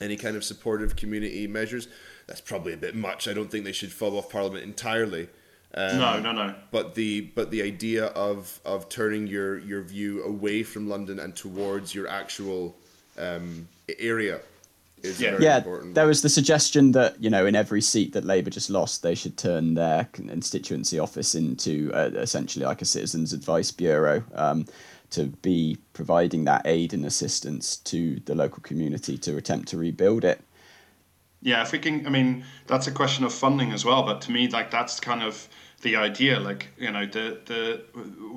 any 0.00 0.16
kind 0.16 0.36
of 0.36 0.44
supportive 0.44 0.94
community 0.94 1.48
measures 1.48 1.88
that's 2.28 2.40
probably 2.40 2.72
a 2.72 2.76
bit 2.76 2.94
much. 2.94 3.26
I 3.26 3.32
don't 3.32 3.50
think 3.50 3.64
they 3.64 3.72
should 3.72 3.90
fall 3.90 4.16
off 4.16 4.30
Parliament 4.30 4.62
entirely. 4.62 5.28
Um, 5.74 5.98
no, 5.98 6.20
no, 6.20 6.32
no. 6.32 6.54
But 6.70 6.94
the 6.94 7.22
but 7.34 7.50
the 7.50 7.62
idea 7.62 8.06
of 8.06 8.60
of 8.64 8.88
turning 8.88 9.26
your 9.26 9.58
your 9.58 9.82
view 9.82 10.22
away 10.22 10.62
from 10.62 10.88
London 10.88 11.18
and 11.18 11.34
towards 11.34 11.94
your 11.96 12.06
actual 12.06 12.76
um, 13.18 13.66
area 13.98 14.40
is 15.02 15.20
yeah. 15.20 15.36
yeah, 15.40 15.58
important. 15.58 15.94
There 15.94 16.06
was 16.06 16.22
the 16.22 16.28
suggestion 16.28 16.92
that 16.92 17.22
you 17.22 17.30
know 17.30 17.46
in 17.46 17.54
every 17.54 17.80
seat 17.80 18.12
that 18.12 18.24
Labour 18.24 18.50
just 18.50 18.70
lost, 18.70 19.02
they 19.02 19.14
should 19.14 19.36
turn 19.36 19.74
their 19.74 20.08
constituency 20.12 20.98
office 20.98 21.34
into 21.34 21.90
uh, 21.94 22.10
essentially 22.14 22.64
like 22.64 22.82
a 22.82 22.84
citizens' 22.84 23.32
advice 23.32 23.70
bureau. 23.70 24.22
Um, 24.34 24.66
to 25.10 25.24
be 25.24 25.78
providing 25.94 26.44
that 26.44 26.62
aid 26.66 26.92
and 26.92 27.04
assistance 27.04 27.76
to 27.76 28.20
the 28.26 28.34
local 28.34 28.62
community 28.62 29.16
to 29.16 29.36
attempt 29.36 29.68
to 29.68 29.78
rebuild 29.78 30.24
it. 30.24 30.40
Yeah, 31.40 31.62
if 31.62 31.72
we 31.72 31.78
can, 31.78 32.06
I 32.06 32.10
mean, 32.10 32.44
that's 32.66 32.88
a 32.88 32.92
question 32.92 33.24
of 33.24 33.32
funding 33.32 33.72
as 33.72 33.84
well. 33.84 34.02
But 34.02 34.20
to 34.22 34.32
me, 34.32 34.48
like 34.48 34.70
that's 34.70 34.98
kind 34.98 35.22
of 35.22 35.48
the 35.82 35.96
idea. 35.96 36.40
Like 36.40 36.68
you 36.76 36.90
know, 36.90 37.06
the 37.06 37.40
the 37.46 37.84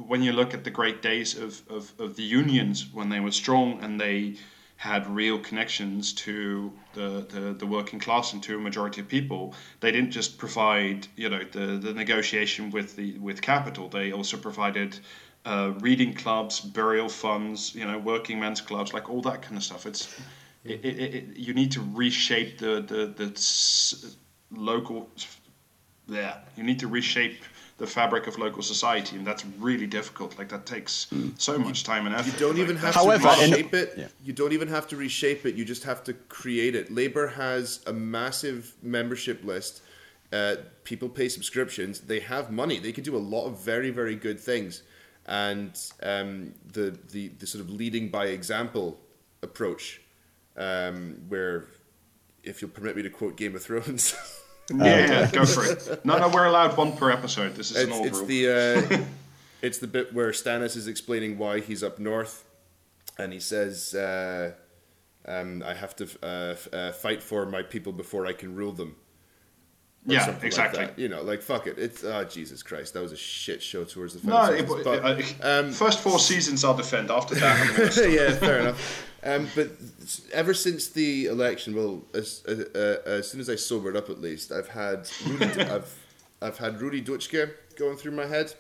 when 0.08 0.22
you 0.22 0.32
look 0.32 0.54
at 0.54 0.64
the 0.64 0.70
great 0.70 1.02
days 1.02 1.38
of 1.38 1.62
of, 1.70 1.92
of 2.00 2.16
the 2.16 2.24
unions 2.24 2.88
when 2.94 3.10
they 3.10 3.20
were 3.20 3.32
strong 3.32 3.84
and 3.84 4.00
they 4.00 4.36
had 4.82 5.06
real 5.06 5.38
connections 5.38 6.12
to 6.12 6.74
the, 6.96 7.24
the, 7.30 7.54
the 7.60 7.68
working 7.68 8.00
class 8.00 8.34
and 8.34 8.42
to 8.42 8.56
a 8.56 8.60
majority 8.60 9.00
of 9.00 9.08
people. 9.08 9.54
They 9.80 9.92
didn't 9.92 10.10
just 10.10 10.40
provide, 10.40 11.08
you 11.16 11.30
know, 11.30 11.44
the, 11.52 11.78
the 11.78 11.94
negotiation 11.94 12.72
with 12.72 12.96
the 12.96 13.16
with 13.20 13.44
capital. 13.44 13.90
They 13.90 14.12
also 14.12 14.38
provided 14.38 14.98
uh, 15.46 15.74
reading 15.82 16.16
clubs, 16.16 16.60
burial 16.60 17.10
funds, 17.10 17.76
you 17.76 17.86
know, 17.86 18.00
working 18.00 18.40
men's 18.40 18.60
clubs, 18.60 18.92
like 18.92 19.08
all 19.08 19.22
that 19.22 19.44
kind 19.44 19.56
of 19.56 19.64
stuff. 19.64 19.86
It's 19.86 20.20
it, 20.64 20.84
it, 20.84 21.16
it, 21.16 21.38
you 21.38 21.54
need 21.54 21.72
to 21.74 21.82
reshape 21.94 22.58
the 22.58 22.82
the, 22.82 23.02
the 23.16 24.16
local. 24.50 25.12
Yeah, 26.08 26.40
you 26.58 26.64
need 26.64 26.80
to 26.80 26.88
reshape 26.88 27.44
the 27.82 27.88
fabric 27.88 28.28
of 28.28 28.38
local 28.38 28.62
society, 28.62 29.18
and 29.18 29.26
that's 29.26 29.44
really 29.58 29.88
difficult. 29.88 30.38
Like 30.38 30.50
that 30.50 30.68
takes 30.68 31.08
mm. 31.12 31.34
so 31.42 31.58
much 31.58 31.84
time 31.84 32.06
and 32.06 32.14
effort. 32.14 32.32
You 32.32 32.40
don't 32.40 32.60
even 32.60 32.76
have 32.76 32.94
However, 32.94 33.28
to 33.28 33.42
reshape 33.42 33.74
it. 33.74 33.94
Yeah. 33.98 34.08
You 34.24 34.34
don't 34.34 34.54
even 34.54 34.68
have 34.68 34.88
to 34.90 34.96
reshape 34.96 35.48
it. 35.48 35.56
You 35.56 35.66
just 35.66 35.84
have 35.84 36.04
to 36.04 36.14
create 36.14 36.76
it. 36.76 36.92
Labour 36.92 37.28
has 37.28 37.82
a 37.88 37.92
massive 37.92 38.76
membership 38.84 39.44
list. 39.44 39.82
Uh, 40.32 40.58
people 40.84 41.10
pay 41.10 41.28
subscriptions. 41.28 42.02
They 42.02 42.20
have 42.20 42.52
money. 42.52 42.78
They 42.78 42.92
can 42.92 43.04
do 43.04 43.18
a 43.18 43.26
lot 43.36 43.48
of 43.48 43.60
very, 43.60 43.90
very 43.90 44.16
good 44.16 44.40
things. 44.40 44.84
And 45.26 45.76
um, 46.04 46.54
the, 46.72 46.96
the 47.12 47.30
the 47.30 47.48
sort 47.48 47.64
of 47.64 47.72
leading 47.72 48.10
by 48.10 48.28
example 48.28 49.00
approach 49.42 50.02
um, 50.56 51.24
where, 51.30 51.66
if 52.44 52.62
you'll 52.62 52.70
permit 52.70 52.96
me 52.96 53.02
to 53.02 53.10
quote 53.10 53.38
Game 53.38 53.56
of 53.56 53.64
Thrones. 53.64 54.14
yeah, 54.76 55.08
yeah, 55.08 55.32
go 55.32 55.46
for 55.46 55.66
it. 55.66 56.02
No, 56.06 56.18
no, 56.18 56.30
we're 56.30 56.46
allowed 56.46 56.78
one 56.78 56.96
per 56.96 57.12
episode. 57.12 57.56
This 57.56 57.72
is 57.72 57.78
it's, 57.78 57.88
an 57.88 57.94
old 57.94 58.06
it's 58.08 58.18
rule. 58.18 58.28
The, 58.28 59.02
uh, 59.02 59.04
it's 59.62 59.78
the 59.78 59.88
bit 59.88 60.14
where 60.14 60.32
Stannis 60.32 60.76
is 60.76 60.88
explaining 60.88 61.38
why 61.38 61.60
he's 61.60 61.84
up 61.84 62.00
north, 62.00 62.46
and 63.18 63.34
he 63.34 63.40
says, 63.40 63.94
uh, 63.94 64.54
um, 65.28 65.64
"I 65.66 65.74
have 65.74 65.96
to 65.98 66.10
uh, 66.24 66.56
uh 66.76 66.92
fight 66.92 67.22
for 67.22 67.46
my 67.46 67.62
people 67.62 67.92
before 67.92 68.26
I 68.26 68.34
can 68.34 68.56
rule 68.56 68.72
them." 68.72 68.96
yeah, 70.06 70.36
exactly. 70.42 70.84
Like 70.84 70.98
you 70.98 71.10
know, 71.10 71.22
like 71.22 71.42
fuck 71.42 71.68
it. 71.68 71.78
It's 71.78 72.04
oh 72.04 72.24
Jesus 72.24 72.64
Christ, 72.64 72.94
that 72.94 73.02
was 73.02 73.12
a 73.12 73.18
shit 73.18 73.62
show 73.62 73.84
towards 73.84 74.20
the 74.20 74.28
no. 74.28 74.46
It, 74.46 74.68
but, 74.68 75.42
um, 75.42 75.72
first 75.72 76.00
four 76.00 76.20
seasons 76.20 76.64
I'll 76.64 76.76
defend. 76.76 77.12
After 77.12 77.36
that, 77.36 78.10
yeah, 78.12 78.34
fair 78.34 78.60
enough. 78.60 79.08
Um, 79.24 79.48
but 79.56 79.70
ever 80.34 80.54
since 80.54 80.88
the 80.88 81.26
election, 81.26 81.76
well, 81.76 82.04
as, 82.14 82.44
uh, 82.48 82.66
uh, 83.06 83.10
as 83.10 83.30
soon 83.30 83.40
as 83.40 83.50
I 83.50 83.56
sobered 83.56 83.96
up, 83.96 84.10
at 84.10 84.20
least, 84.20 84.52
I've 84.52 84.70
had 84.70 85.08
Rudi, 85.26 85.46
I've 85.62 85.96
I've 86.42 86.58
had 86.58 86.82
Rudi 86.82 87.04
Dutschke 87.04 87.52
going 87.76 87.98
through 87.98 88.14
my 88.14 88.26
head, 88.26 88.54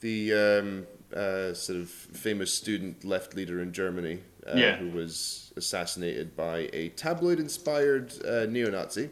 the 0.00 0.32
um, 0.34 0.86
uh, 1.14 1.54
sort 1.54 1.78
of 1.78 1.88
famous 1.88 2.52
student 2.52 3.04
left 3.04 3.34
leader 3.34 3.62
in 3.62 3.72
Germany, 3.72 4.20
uh, 4.46 4.56
yeah. 4.56 4.76
who 4.76 4.90
was 4.90 5.54
assassinated 5.56 6.36
by 6.36 6.68
a 6.74 6.90
tabloid-inspired 6.90 8.12
uh, 8.26 8.44
neo-Nazi. 8.46 9.08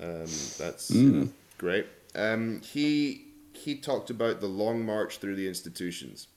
Um, 0.00 0.26
that's 0.58 0.90
mm. 0.90 1.30
great. 1.56 1.86
Um, 2.14 2.60
he 2.60 3.24
he 3.54 3.74
talked 3.76 4.10
about 4.10 4.40
the 4.40 4.46
long 4.46 4.84
march 4.84 5.18
through 5.18 5.36
the 5.36 5.48
institutions, 5.48 6.28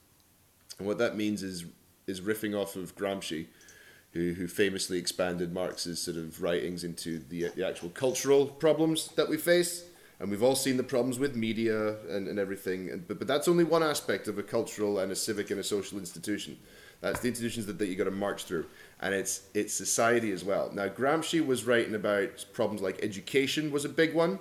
and 0.80 0.88
what 0.88 0.97
that 0.97 1.18
means 1.18 1.43
is 1.43 1.66
is 2.08 2.22
riffing 2.22 2.60
off 2.60 2.76
of 2.76 2.95
Gramsci, 2.95 3.47
who, 4.14 4.34
who 4.34 4.47
famously 4.47 4.97
expanded 4.97 5.54
Marx's 5.54 6.02
sort 6.02 6.18
of 6.18 6.41
writings 6.41 6.84
into 6.84 7.20
the, 7.20 7.49
the 7.56 7.66
actual 7.66 7.89
cultural 7.89 8.45
problems 8.45 9.08
that 9.16 9.30
we 9.30 9.38
face. 9.38 9.86
And 10.20 10.30
we've 10.30 10.43
all 10.43 10.56
seen 10.56 10.78
the 10.78 10.84
problems 10.84 11.18
with 11.18 11.36
media 11.36 11.95
and, 12.10 12.28
and 12.28 12.38
everything. 12.38 12.91
And, 12.91 13.08
but, 13.08 13.18
but 13.18 13.28
that's 13.28 13.47
only 13.47 13.64
one 13.64 13.82
aspect 13.82 14.28
of 14.28 14.38
a 14.38 14.43
cultural 14.43 14.99
and 14.99 15.12
a 15.12 15.16
civic 15.16 15.49
and 15.49 15.60
a 15.60 15.64
social 15.64 15.97
institution. 15.97 16.58
That's 17.02 17.20
the 17.22 17.30
institutions 17.30 17.66
that, 17.66 17.80
that 17.80 17.88
you 17.88 17.95
got 17.95 18.04
to 18.04 18.12
march 18.12 18.43
through. 18.43 18.68
And 19.02 19.16
it's, 19.16 19.41
it's 19.56 19.74
society 19.74 20.32
as 20.32 20.43
well. 20.43 20.70
Now, 20.72 20.88
Gramsci 20.88 21.43
was 21.43 21.66
writing 21.66 21.95
about 21.95 22.45
problems 22.54 22.84
like 22.84 23.04
education 23.04 23.72
was 23.72 23.84
a 23.84 23.89
big 23.89 24.14
one. 24.14 24.38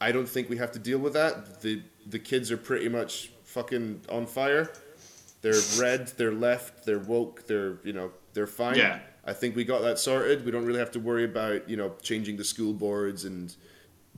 I 0.00 0.12
don't 0.12 0.28
think 0.28 0.48
we 0.48 0.56
have 0.56 0.72
to 0.72 0.78
deal 0.78 0.98
with 0.98 1.12
that. 1.12 1.60
The, 1.60 1.82
the 2.06 2.18
kids 2.18 2.50
are 2.50 2.56
pretty 2.56 2.88
much 2.88 3.32
fucking 3.44 4.00
on 4.08 4.26
fire. 4.26 4.70
They're 5.42 5.60
red, 5.78 6.08
they're 6.16 6.32
left, 6.32 6.86
they're 6.86 6.98
woke, 6.98 7.46
they're 7.46 7.78
you 7.84 7.92
know 7.92 8.12
they're 8.32 8.46
fine. 8.46 8.76
Yeah. 8.76 9.00
I 9.24 9.32
think 9.32 9.54
we 9.54 9.64
got 9.64 9.82
that 9.82 9.98
sorted. 9.98 10.44
We 10.44 10.50
don't 10.50 10.64
really 10.64 10.80
have 10.80 10.90
to 10.92 11.00
worry 11.00 11.24
about 11.24 11.68
you 11.68 11.76
know 11.76 11.94
changing 12.02 12.36
the 12.36 12.44
school 12.44 12.72
boards 12.72 13.24
and 13.24 13.54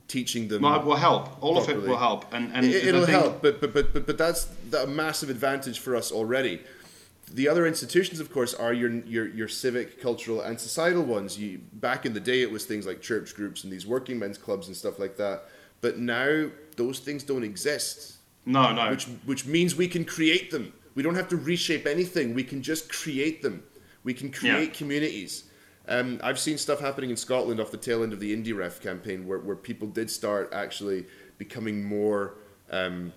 teaching 0.07 0.47
them. 0.47 0.61
Well, 0.61 0.79
it 0.79 0.85
will 0.85 0.95
help. 0.95 1.43
All 1.43 1.55
properly. 1.55 1.77
of 1.77 1.83
it 1.83 1.89
will 1.89 1.97
help, 1.97 2.33
and 2.33 2.51
and 2.53 2.65
it, 2.65 2.93
will 2.93 3.05
help. 3.05 3.41
But 3.41 3.59
but 3.59 3.73
but 3.73 3.93
but 3.93 4.05
but 4.05 4.17
that's 4.17 4.47
a 4.77 4.87
massive 4.87 5.29
advantage 5.29 5.79
for 5.79 5.95
us 5.95 6.11
already. 6.11 6.61
The 7.31 7.47
other 7.47 7.65
institutions, 7.65 8.19
of 8.19 8.31
course, 8.31 8.53
are 8.53 8.73
your 8.73 8.91
your 8.91 9.27
your 9.27 9.47
civic, 9.47 9.99
cultural, 10.01 10.41
and 10.41 10.59
societal 10.59 11.03
ones. 11.03 11.39
You 11.39 11.59
back 11.73 12.05
in 12.05 12.13
the 12.13 12.19
day, 12.19 12.41
it 12.41 12.51
was 12.51 12.65
things 12.65 12.85
like 12.85 13.01
church 13.01 13.35
groups 13.35 13.63
and 13.63 13.73
these 13.73 13.85
working 13.85 14.19
men's 14.19 14.37
clubs 14.37 14.67
and 14.67 14.75
stuff 14.75 14.99
like 14.99 15.17
that. 15.17 15.45
But 15.81 15.97
now 15.97 16.49
those 16.77 16.99
things 16.99 17.23
don't 17.23 17.43
exist. 17.43 18.17
No, 18.45 18.73
no. 18.73 18.91
Which 18.91 19.05
which 19.25 19.45
means 19.45 19.75
we 19.75 19.87
can 19.87 20.05
create 20.05 20.51
them. 20.51 20.73
We 20.95 21.03
don't 21.03 21.15
have 21.15 21.27
to 21.29 21.37
reshape 21.37 21.85
anything. 21.85 22.33
We 22.33 22.43
can 22.43 22.61
just 22.61 22.91
create 22.91 23.41
them. 23.41 23.63
We 24.03 24.13
can 24.13 24.31
create 24.31 24.69
yeah. 24.69 24.75
communities. 24.75 25.43
Um, 25.87 26.19
I've 26.23 26.39
seen 26.39 26.57
stuff 26.57 26.79
happening 26.79 27.11
in 27.11 27.17
Scotland 27.17 27.59
off 27.59 27.69
the 27.69 27.77
tail 27.77 28.01
end 28.01 28.13
of 28.13 28.19
the 28.19 28.35
IndyRef 28.35 28.81
campaign 28.81 29.27
where, 29.27 29.39
where 29.39 29.55
people 29.55 29.87
did 29.87 30.09
start 30.09 30.49
actually 30.51 31.05
becoming 31.37 31.83
more 31.83 32.35
um, 32.71 33.13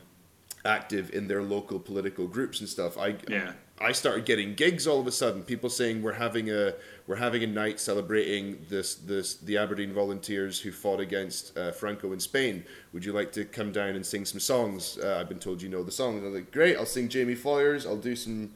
active 0.64 1.11
in 1.14 1.29
their 1.29 1.43
local 1.43 1.79
political 1.79 2.26
groups 2.26 2.61
and 2.61 2.68
stuff. 2.68 2.99
I, 2.99 3.16
yeah. 3.29 3.53
I 3.81 3.93
started 3.93 4.24
getting 4.24 4.55
gigs 4.55 4.87
all 4.87 5.01
of 5.01 5.07
a 5.07 5.12
sudden. 5.12 5.43
People 5.43 5.70
saying 5.70 6.03
we're 6.03 6.12
having 6.14 6.51
a 6.51 6.74
we're 7.07 7.16
having 7.16 7.43
a 7.45 7.47
night 7.47 7.79
celebrating 7.81 8.64
this 8.68 8.95
this 8.97 9.37
the 9.37 9.57
Aberdeen 9.57 9.93
volunteers 9.93 10.61
who 10.61 10.72
fought 10.72 11.01
against 11.01 11.57
uh, 11.57 11.70
Franco 11.72 12.12
in 12.12 12.20
Spain. 12.20 12.64
Would 12.93 13.05
you 13.05 13.12
like 13.12 13.31
to 13.33 13.45
come 13.45 13.70
down 13.72 13.91
and 13.97 14.05
sing 14.05 14.24
some 14.24 14.41
songs? 14.41 14.99
Uh, 15.03 15.18
I've 15.20 15.29
been 15.29 15.39
told 15.39 15.62
you 15.62 15.68
know 15.68 15.83
the 15.85 15.93
songs. 15.93 16.24
I'm 16.24 16.35
like, 16.35 16.51
great. 16.51 16.76
I'll 16.76 16.87
sing 16.87 17.09
Jamie 17.09 17.37
Foyers. 17.37 17.87
I'll 17.87 17.97
do 17.97 18.16
some. 18.16 18.53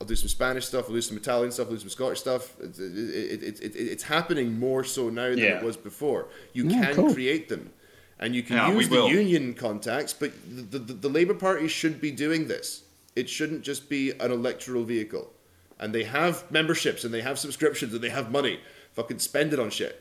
I'll 0.00 0.06
do 0.06 0.16
some 0.16 0.28
Spanish 0.28 0.66
stuff. 0.66 0.86
I'll 0.88 0.94
do 0.94 1.02
some 1.02 1.16
Italian 1.16 1.52
stuff. 1.52 1.66
I'll 1.68 1.74
do 1.74 1.78
some 1.80 1.88
Scottish 1.90 2.18
stuff. 2.20 2.54
It's, 2.60 2.78
it, 2.80 2.92
it, 2.96 3.42
it, 3.42 3.60
it, 3.60 3.76
it's 3.76 4.02
happening 4.02 4.58
more 4.58 4.82
so 4.84 5.10
now 5.10 5.28
than 5.30 5.38
Yeah. 5.38 5.58
it 5.58 5.62
was 5.62 5.76
before. 5.76 6.28
You 6.54 6.66
Yeah, 6.68 6.86
can 6.86 6.94
cool. 6.96 7.12
create 7.14 7.48
them, 7.48 7.70
and 8.18 8.34
you 8.34 8.42
can 8.42 8.56
Yeah, 8.56 8.72
use 8.72 8.88
the 8.88 8.96
will. 8.96 9.08
union 9.10 9.54
contacts. 9.54 10.12
But 10.12 10.32
the, 10.72 10.78
the, 10.78 10.92
the 10.94 11.08
Labour 11.08 11.34
Party 11.34 11.68
should 11.68 12.00
be 12.00 12.10
doing 12.10 12.48
this. 12.48 12.82
It 13.14 13.28
shouldn't 13.28 13.62
just 13.62 13.88
be 13.88 14.10
an 14.12 14.30
electoral 14.32 14.84
vehicle. 14.84 15.32
And 15.78 15.94
they 15.94 16.04
have 16.04 16.50
memberships 16.50 17.04
and 17.04 17.12
they 17.12 17.22
have 17.22 17.38
subscriptions 17.38 17.92
and 17.92 18.02
they 18.02 18.08
have 18.10 18.30
money. 18.30 18.60
Fucking 18.92 19.18
spend 19.18 19.52
it 19.52 19.58
on 19.58 19.70
shit. 19.70 20.00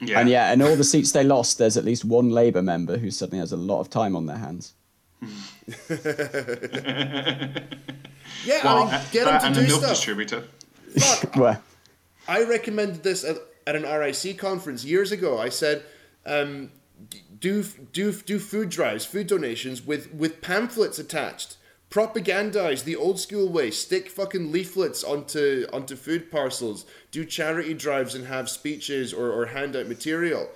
Yeah. 0.00 0.20
And 0.20 0.28
yeah, 0.28 0.52
and 0.52 0.62
all 0.62 0.76
the 0.76 0.84
seats 0.84 1.12
they 1.12 1.24
lost, 1.24 1.58
there's 1.58 1.76
at 1.76 1.84
least 1.84 2.04
one 2.04 2.30
Labour 2.30 2.62
member 2.62 2.96
who 2.98 3.10
suddenly 3.10 3.40
has 3.40 3.52
a 3.52 3.56
lot 3.56 3.80
of 3.80 3.90
time 3.90 4.14
on 4.16 4.26
their 4.26 4.38
hands. 4.38 4.74
Yeah, 8.44 8.60
Well, 8.64 8.84
I 8.88 8.92
mean, 8.92 9.00
get 9.12 9.24
them 9.24 9.40
to 9.40 9.46
and 9.46 9.54
do 9.54 9.60
the 9.62 9.66
milk 9.68 9.80
stuff. 9.80 9.90
distributor. 9.90 10.44
Fuck, 10.98 11.36
Well, 11.36 11.62
I 12.28 12.44
recommended 12.44 13.02
this 13.02 13.24
at, 13.24 13.36
at 13.66 13.74
an 13.76 13.82
RIC 13.82 14.38
conference 14.38 14.84
years 14.84 15.12
ago. 15.12 15.38
I 15.38 15.48
said, 15.48 15.82
um, 16.24 16.70
do 17.40 17.62
do 17.92 18.12
do 18.12 18.38
food 18.38 18.68
drives, 18.70 19.04
food 19.04 19.26
donations 19.26 19.84
with 19.84 20.12
with 20.14 20.40
pamphlets 20.40 20.98
attached. 20.98 21.56
Propagandize 21.90 22.84
the 22.84 22.96
old 22.96 23.18
school 23.18 23.48
way. 23.48 23.70
Stick 23.70 24.10
fucking 24.10 24.52
leaflets 24.52 25.02
onto 25.02 25.66
onto 25.72 25.96
food 25.96 26.30
parcels. 26.30 26.84
Do 27.10 27.24
charity 27.24 27.72
drives 27.74 28.14
and 28.14 28.26
have 28.26 28.50
speeches 28.50 29.14
or, 29.14 29.30
or 29.32 29.46
hand 29.46 29.74
out 29.74 29.88
material. 29.88 30.48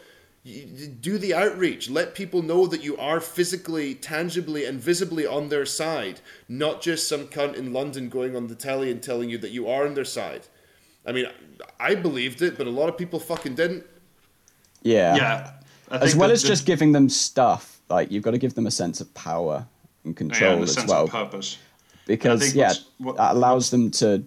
Y- 0.45 0.67
Do 1.01 1.17
the 1.17 1.33
outreach. 1.33 1.89
Let 1.89 2.15
people 2.15 2.43
know 2.43 2.67
that 2.67 2.85
you 2.85 2.99
are 2.99 3.19
physically, 3.21 3.95
tangibly, 3.95 4.67
and 4.67 4.79
visibly 4.79 5.25
on 5.27 5.49
their 5.49 5.65
side, 5.65 6.21
not 6.49 6.83
just 6.83 7.09
some 7.09 7.29
cunt 7.29 7.55
in 7.55 7.73
London 7.73 8.11
going 8.11 8.37
on 8.37 8.49
the 8.49 8.55
telly 8.55 8.91
and 8.91 9.03
telling 9.03 9.31
you 9.31 9.39
that 9.39 9.53
you 9.53 9.67
are 9.69 9.87
on 9.87 9.95
their 9.95 10.05
side. 10.05 10.43
I 11.07 11.13
mean, 11.13 11.27
I 11.81 11.95
believed 11.95 12.43
it, 12.43 12.59
but 12.59 12.67
a 12.67 12.71
lot 12.71 12.89
of 12.91 12.99
people 12.99 13.19
fucking 13.21 13.55
didn't. 13.55 13.85
yeah. 14.83 15.17
Yeah. 15.17 15.53
As 15.91 16.17
well 16.17 16.31
as 16.31 16.43
just 16.43 16.65
giving 16.67 16.93
them 16.93 17.09
stuff, 17.09 17.81
like 17.91 18.11
you've 18.11 18.23
got 18.23 18.31
to 18.31 18.39
give 18.39 18.55
them 18.55 18.67
a 18.67 18.71
sense 18.71 19.01
of 19.01 19.13
power 19.15 19.67
and 20.05 20.15
yeah, 20.15 20.19
control 20.19 20.63
as 20.63 20.75
sense 20.75 20.89
well. 20.91 21.05
of 21.05 21.11
purpose. 21.11 21.59
because 22.07 22.55
yeah, 22.55 22.73
what- 22.99 23.17
that 23.17 23.35
allows 23.37 23.71
them 23.71 23.91
to, 23.93 24.25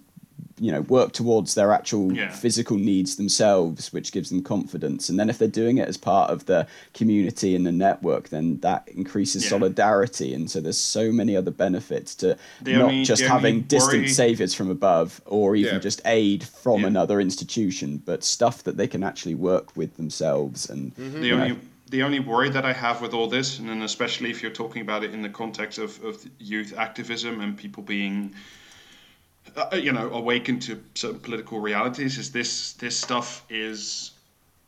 you 0.59 0.71
know, 0.71 0.82
work 0.82 1.11
towards 1.11 1.53
their 1.55 1.73
actual 1.73 2.13
Yeah. 2.13 2.30
physical 2.30 2.78
needs 2.78 3.17
themselves, 3.17 3.91
which 3.91 4.13
gives 4.13 4.30
them 4.30 4.41
confidence. 4.41 5.09
And 5.09 5.19
then 5.19 5.30
if 5.30 5.38
they're 5.38 5.49
doing 5.49 5.78
it 5.80 5.88
as 5.89 5.97
part 5.97 6.32
of 6.32 6.45
the 6.45 6.65
community 6.93 7.53
and 7.57 7.65
the 7.65 7.73
network, 7.73 8.30
then 8.30 8.59
that 8.61 8.88
increases 8.88 9.43
Yeah. 9.43 9.49
solidarity. 9.49 10.34
And 10.34 10.49
so 10.49 10.61
there's 10.61 10.78
so 10.78 11.11
many 11.11 11.36
other 11.36 11.51
benefits 11.51 12.15
to 12.15 12.38
The 12.61 12.73
not 12.73 12.82
only- 12.84 13.03
just 13.03 13.23
having 13.23 13.61
distant 13.63 14.03
worry- 14.03 14.07
saviors 14.07 14.53
from 14.53 14.69
above 14.69 15.19
or 15.26 15.57
even 15.57 15.73
Yeah. 15.73 15.80
just 15.80 16.01
aid 16.05 16.45
from 16.45 16.82
Yeah. 16.82 16.88
another 16.88 17.19
institution, 17.19 18.01
but 18.05 18.23
stuff 18.23 18.63
that 18.63 18.78
they 18.78 18.88
can 18.88 19.03
actually 19.03 19.36
work 19.36 19.76
with 19.76 19.97
themselves 19.97 20.69
and 20.69 20.95
mm-hmm. 20.95 21.19
The 21.21 21.28
you 21.28 21.36
know, 21.36 21.43
only 21.43 21.57
the 21.89 22.03
only 22.03 22.19
worry 22.19 22.49
that 22.49 22.65
I 22.65 22.73
have 22.73 23.01
with 23.01 23.13
all 23.13 23.27
this, 23.27 23.59
and 23.59 23.83
especially 23.83 24.31
if 24.31 24.41
you're 24.41 24.51
talking 24.51 24.81
about 24.81 25.03
it 25.03 25.13
in 25.13 25.21
the 25.21 25.29
context 25.29 25.77
of, 25.77 26.03
of 26.03 26.25
youth 26.39 26.73
activism 26.77 27.41
and 27.41 27.55
people 27.55 27.83
being, 27.83 28.33
uh, 29.55 29.75
you 29.75 29.91
know, 29.91 30.09
awakened 30.09 30.61
to 30.63 30.83
certain 30.95 31.19
political 31.19 31.59
realities, 31.59 32.17
is 32.17 32.31
this 32.31 32.73
this 32.73 32.97
stuff 32.97 33.45
is 33.49 34.11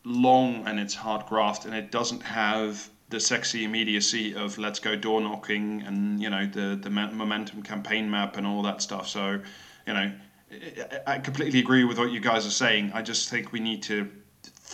long 0.04 0.66
and 0.66 0.78
it's 0.78 0.94
hard 0.94 1.26
graft, 1.26 1.64
and 1.64 1.74
it 1.74 1.90
doesn't 1.90 2.22
have 2.22 2.88
the 3.08 3.18
sexy 3.18 3.64
immediacy 3.64 4.34
of 4.34 4.58
let's 4.58 4.78
go 4.78 4.94
door 4.94 5.20
knocking 5.20 5.82
and 5.82 6.20
you 6.20 6.30
know 6.30 6.46
the 6.46 6.78
the 6.80 6.90
momentum 6.90 7.62
campaign 7.62 8.08
map 8.10 8.36
and 8.36 8.46
all 8.46 8.62
that 8.62 8.80
stuff. 8.80 9.08
So, 9.08 9.40
you 9.86 9.92
know, 9.92 10.12
I 11.06 11.18
completely 11.18 11.58
agree 11.58 11.84
with 11.84 11.98
what 11.98 12.12
you 12.12 12.20
guys 12.20 12.46
are 12.46 12.50
saying. 12.50 12.92
I 12.94 13.02
just 13.02 13.28
think 13.28 13.52
we 13.52 13.60
need 13.60 13.82
to 13.84 14.08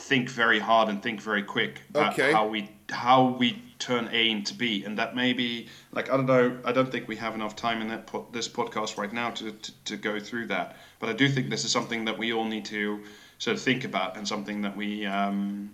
think 0.09 0.29
very 0.29 0.59
hard 0.59 0.89
and 0.89 1.03
think 1.03 1.21
very 1.21 1.43
quick 1.43 1.81
about 1.91 2.13
Okay. 2.13 2.33
how 2.33 2.47
we 2.47 2.71
how 2.91 3.25
we 3.39 3.63
turn 3.79 4.09
A 4.13 4.31
into 4.31 4.55
B, 4.55 4.85
and 4.85 4.99
that 4.99 5.17
may 5.17 5.33
be 5.33 5.69
like 5.93 6.11
I 6.11 6.17
don't 6.17 6.27
know. 6.27 6.59
I 6.65 6.73
don't 6.73 6.91
think 6.93 7.09
we 7.09 7.17
have 7.17 7.35
enough 7.35 7.57
time 7.57 7.81
in 7.81 7.89
that 7.89 8.07
po- 8.07 8.27
this 8.33 8.49
podcast 8.49 8.99
right 8.99 9.13
now 9.13 9.31
to, 9.31 9.53
to 9.53 9.73
to 9.87 9.97
go 9.97 10.21
through 10.21 10.47
that. 10.49 10.77
But 11.01 11.09
I 11.09 11.13
do 11.15 11.29
think 11.29 11.49
this 11.51 11.65
is 11.65 11.71
something 11.73 12.05
that 12.05 12.17
we 12.19 12.33
all 12.33 12.45
need 12.45 12.65
to 12.67 13.01
sort 13.39 13.57
of 13.57 13.63
think 13.63 13.85
about, 13.85 14.17
and 14.17 14.29
something 14.29 14.61
that 14.63 14.77
we 14.77 15.07
um, 15.07 15.71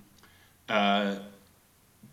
uh, 0.69 1.17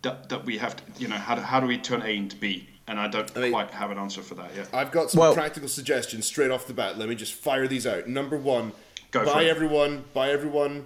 that, 0.01 0.29
that 0.29 0.45
we 0.45 0.57
have 0.57 0.75
to 0.75 0.83
you 1.01 1.07
know 1.07 1.17
how 1.17 1.35
do, 1.35 1.41
how 1.41 1.59
do 1.59 1.67
we 1.67 1.77
turn 1.77 2.01
A 2.01 2.09
into 2.15 2.35
B? 2.35 2.67
And 2.89 2.99
I 2.99 3.07
don't 3.09 3.29
I 3.37 3.41
mean- 3.41 3.51
quite 3.51 3.71
have 3.71 3.91
an 3.91 3.97
answer 3.97 4.21
for 4.21 4.35
that 4.35 4.55
yet. 4.55 4.69
I've 4.73 4.91
got 4.91 5.11
some 5.11 5.19
Well- 5.19 5.33
practical 5.33 5.69
suggestions 5.69 6.25
straight 6.25 6.51
off 6.51 6.65
the 6.67 6.73
bat. 6.73 6.97
Let 6.97 7.09
me 7.09 7.15
just 7.15 7.33
fire 7.33 7.67
these 7.67 7.85
out. 7.85 8.07
Number 8.07 8.37
one, 8.37 8.71
Go 9.11 9.23
buy 9.25 9.45
everyone, 9.45 10.03
buy 10.13 10.31
everyone 10.31 10.85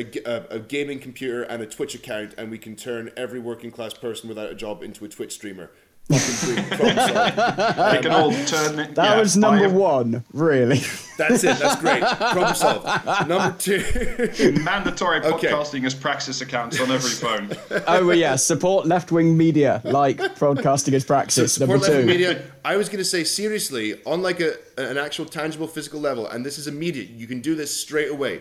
a, 0.00 0.04
g- 0.04 0.20
a- 0.24 0.46
a 0.50 0.58
gaming 0.58 0.98
computer 0.98 1.42
and 1.42 1.62
a 1.62 1.66
Twitch 1.66 1.94
account, 1.94 2.34
and 2.38 2.50
we 2.50 2.58
can 2.58 2.74
turn 2.76 3.10
every 3.16 3.38
working 3.40 3.70
class 3.70 3.94
person 3.94 4.28
without 4.28 4.50
a 4.50 4.54
job 4.54 4.82
into 4.82 5.04
a 5.04 5.08
Twitch 5.08 5.32
streamer. 5.32 5.70
Fucking 6.10 6.54
boom, 6.56 6.64
problem 6.78 6.96
solved. 6.96 7.92
we 7.96 8.02
can 8.02 8.10
all 8.10 8.34
um, 8.34 8.44
turn 8.46 8.78
it. 8.80 8.94
that 8.96 9.04
yeah, 9.14 9.20
was 9.20 9.36
number 9.36 9.66
a- 9.66 9.70
one, 9.70 10.24
really. 10.32 10.80
That's 11.16 11.44
it. 11.44 11.56
That's 11.58 11.80
great. 11.80 12.02
Problem 12.02 12.54
solved. 12.64 13.28
Number 13.28 13.56
two. 13.58 14.54
Mandatory 14.64 15.20
Okay. 15.24 15.48
podcasting 15.48 15.84
as 15.86 15.94
praxis 15.94 16.40
accounts 16.40 16.80
on 16.80 16.90
every 16.90 17.10
phone. 17.10 17.50
oh 17.86 18.06
well, 18.06 18.16
yeah, 18.16 18.34
support 18.34 18.86
left 18.86 19.12
wing 19.12 19.36
media 19.36 19.80
like 19.84 20.36
broadcasting 20.36 20.94
as 20.94 21.04
praxis. 21.04 21.52
support 21.54 21.80
number 21.82 22.00
two. 22.00 22.06
media. 22.06 22.42
I 22.64 22.76
was 22.76 22.88
going 22.88 22.98
to 22.98 23.04
say 23.04 23.22
seriously, 23.22 24.02
on 24.04 24.20
like 24.20 24.40
a 24.40 24.54
an 24.78 24.98
actual 24.98 25.26
tangible 25.26 25.68
physical 25.68 26.00
level, 26.00 26.26
and 26.26 26.44
this 26.44 26.58
is 26.58 26.66
immediate. 26.66 27.10
You 27.10 27.28
can 27.28 27.40
do 27.40 27.54
this 27.54 27.78
straight 27.78 28.10
away. 28.10 28.40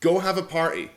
Go 0.00 0.18
have 0.20 0.38
a 0.38 0.42
party. 0.42 0.90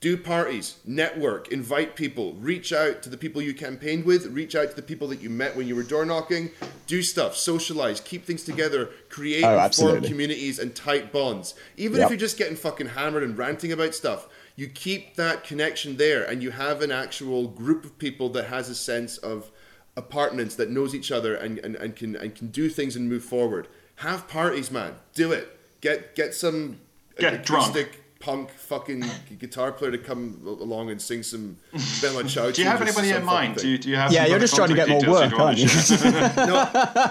Do 0.00 0.16
parties, 0.16 0.76
network, 0.84 1.48
invite 1.48 1.96
people, 1.96 2.34
reach 2.34 2.72
out 2.72 3.02
to 3.02 3.10
the 3.10 3.16
people 3.16 3.42
you 3.42 3.52
campaigned 3.52 4.04
with, 4.04 4.26
reach 4.26 4.54
out 4.54 4.70
to 4.70 4.76
the 4.76 4.82
people 4.82 5.08
that 5.08 5.20
you 5.20 5.28
met 5.28 5.56
when 5.56 5.66
you 5.66 5.74
were 5.74 5.82
door 5.82 6.04
knocking, 6.04 6.50
do 6.86 7.02
stuff, 7.02 7.36
socialize, 7.36 8.00
keep 8.00 8.24
things 8.24 8.44
together, 8.44 8.90
create 9.08 9.42
Oh, 9.42 9.58
and 9.58 9.74
form 9.74 10.02
communities 10.02 10.60
and 10.60 10.72
tight 10.72 11.12
bonds. 11.12 11.54
Even 11.76 11.96
Yep. 11.98 12.04
if 12.04 12.10
you're 12.10 12.16
just 12.20 12.38
getting 12.38 12.54
fucking 12.54 12.90
hammered 12.90 13.24
and 13.24 13.36
ranting 13.36 13.72
about 13.72 13.92
stuff, 13.92 14.28
you 14.54 14.68
keep 14.68 15.16
that 15.16 15.42
connection 15.42 15.96
there 15.96 16.22
and 16.22 16.44
you 16.44 16.52
have 16.52 16.80
an 16.80 16.92
actual 16.92 17.48
group 17.48 17.84
of 17.84 17.98
people 17.98 18.28
that 18.28 18.46
has 18.46 18.68
a 18.68 18.76
sense 18.76 19.18
of 19.18 19.50
apartments 19.96 20.54
that 20.54 20.70
knows 20.70 20.94
each 20.94 21.10
other 21.10 21.34
and, 21.34 21.58
and, 21.58 21.74
and 21.74 21.96
can 21.96 22.14
and 22.14 22.36
can 22.36 22.46
do 22.48 22.68
things 22.68 22.94
and 22.94 23.08
move 23.08 23.24
forward. 23.24 23.66
Have 23.96 24.28
parties, 24.28 24.70
man. 24.70 24.94
Do 25.12 25.32
it. 25.32 25.58
Get 25.80 26.14
get 26.14 26.34
some 26.34 26.78
Get 27.18 27.44
drunk. 27.44 28.00
Acoustic 28.18 28.28
punk 28.28 28.50
fucking 28.50 29.04
guitar 29.38 29.72
player 29.72 29.90
to 29.90 29.98
come 29.98 30.40
along 30.44 30.90
and 30.90 31.00
sing 31.00 31.22
some 31.22 31.56
Bella 32.00 32.24
Ciao. 32.28 32.50
Do 32.50 32.62
you 32.62 32.68
have 32.68 32.82
anybody 32.82 33.10
in 33.10 33.24
mind? 33.24 33.56
Do 33.56 33.68
you, 33.68 33.78
do 33.78 33.88
you 33.90 33.96
have 33.96 34.12
Yeah, 34.12 34.26
you're 34.26 34.38
just 34.38 34.54
trying 34.54 34.68
to 34.70 34.74
get 34.74 34.88
more 34.88 35.00
work, 35.06 35.30
you'd 35.30 35.38
want 35.38 35.58
to 35.58 35.64
aren't 35.64 36.00
you? 36.38 36.46
no, 36.46 36.66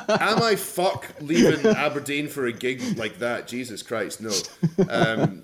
am 0.09 0.43
I 0.43 0.55
fuck 0.55 1.07
leaving 1.21 1.65
Aberdeen 1.65 2.27
for 2.27 2.45
a 2.45 2.51
gig 2.51 2.97
like 2.97 3.19
that? 3.19 3.47
Jesus 3.47 3.81
Christ, 3.83 4.21
no. 4.21 4.31
Um, 4.89 5.43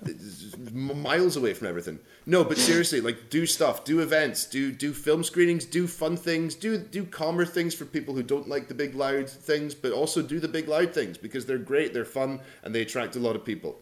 miles 0.72 1.36
away 1.36 1.54
from 1.54 1.68
everything. 1.68 1.98
No, 2.26 2.44
but 2.44 2.58
seriously, 2.58 3.00
like 3.00 3.30
do 3.30 3.46
stuff, 3.46 3.84
do 3.84 4.00
events, 4.00 4.46
do 4.46 4.72
do 4.72 4.92
film 4.92 5.24
screenings, 5.24 5.64
do 5.64 5.86
fun 5.86 6.16
things, 6.16 6.54
do 6.54 6.78
do 6.78 7.04
calmer 7.04 7.44
things 7.44 7.74
for 7.74 7.84
people 7.84 8.14
who 8.14 8.22
don't 8.22 8.48
like 8.48 8.68
the 8.68 8.74
big 8.74 8.94
loud 8.94 9.28
things, 9.28 9.74
but 9.74 9.92
also 9.92 10.22
do 10.22 10.40
the 10.40 10.48
big 10.48 10.68
loud 10.68 10.94
things 10.94 11.18
because 11.18 11.46
they're 11.46 11.58
great, 11.58 11.92
they're 11.92 12.04
fun, 12.04 12.40
and 12.62 12.74
they 12.74 12.82
attract 12.82 13.16
a 13.16 13.18
lot 13.18 13.36
of 13.36 13.44
people. 13.44 13.76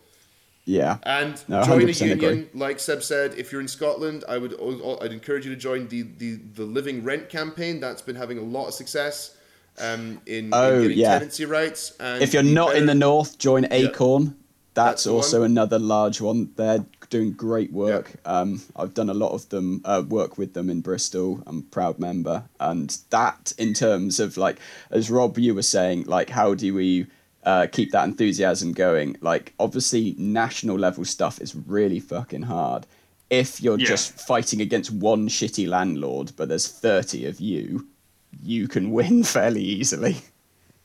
Yeah. 0.65 0.99
And 1.03 1.43
No, 1.49 1.65
join 1.65 1.89
a 1.89 1.93
union, 1.93 2.13
agree. 2.19 2.49
like 2.55 2.79
Seb 2.79 3.03
said. 3.03 3.35
If 3.37 3.51
you're 3.51 3.61
in 3.61 3.69
Scotland, 3.69 4.25
I 4.29 4.39
would 4.39 4.55
I'd 5.03 5.13
encourage 5.13 5.45
you 5.45 5.53
to 5.55 5.61
join 5.61 5.89
the, 5.89 6.03
the, 6.03 6.37
the 6.55 6.65
Living 6.65 7.03
Rent 7.03 7.29
campaign. 7.29 7.81
That's 7.81 8.03
been 8.03 8.17
having 8.17 8.39
a 8.39 8.43
lot 8.43 8.69
of 8.69 8.75
success 8.75 9.37
um, 9.81 10.21
in, 10.27 10.51
Oh, 10.53 10.75
in 10.77 10.83
getting 10.83 10.99
yeah. 10.99 11.19
tenancy 11.19 11.45
rights. 11.47 11.97
And 11.99 12.23
If 12.23 12.33
you're 12.33 12.45
you 12.45 12.55
not 12.55 12.77
in 12.77 12.87
the 12.87 12.95
north, 12.95 13.39
join 13.39 13.67
Acorn. 13.73 14.37
That's 14.75 15.05
That's, 15.05 15.07
also 15.07 15.41
one. 15.41 15.51
another 15.51 15.79
large 15.79 16.21
one. 16.23 16.53
They're 16.57 16.87
doing 17.11 17.33
great 17.33 17.73
work. 17.73 18.13
Um, 18.25 18.63
I've 18.75 18.95
done 18.95 19.11
a 19.11 19.15
lot 19.15 19.33
of 19.33 19.47
them, 19.51 19.83
uh, 19.85 20.03
work 20.09 20.39
with 20.39 20.55
them 20.55 20.71
in 20.71 20.81
Bristol. 20.81 21.43
I'm 21.47 21.59
a 21.59 21.63
proud 21.63 21.99
member. 21.99 22.45
And 22.59 22.97
that, 23.11 23.53
in 23.59 23.75
terms 23.75 24.19
of 24.19 24.39
like, 24.39 24.59
as 24.91 25.11
Rob, 25.11 25.39
you 25.39 25.55
were 25.55 25.61
saying, 25.63 26.05
like, 26.05 26.31
how 26.31 26.55
do 26.55 26.73
we 26.73 27.07
uh, 27.45 27.67
keep 27.71 27.91
that 27.93 28.05
enthusiasm 28.05 28.73
going? 28.73 29.17
Like, 29.21 29.55
obviously, 29.59 30.15
national 30.19 30.79
level 30.79 31.05
stuff 31.05 31.41
is 31.41 31.55
really 31.55 32.01
fucking 32.01 32.43
hard. 32.43 32.87
If 33.31 33.63
you're 33.63 33.79
Yeah. 33.79 33.87
just 33.87 34.21
fighting 34.21 34.61
against 34.61 34.91
one 34.91 35.29
shitty 35.29 35.67
landlord, 35.67 36.33
but 36.37 36.49
there's 36.49 36.69
30 36.69 37.27
of 37.27 37.41
you, 37.41 37.87
you 38.43 38.69
can 38.69 38.91
win 38.91 39.25
fairly 39.37 39.63
easily. 39.63 40.17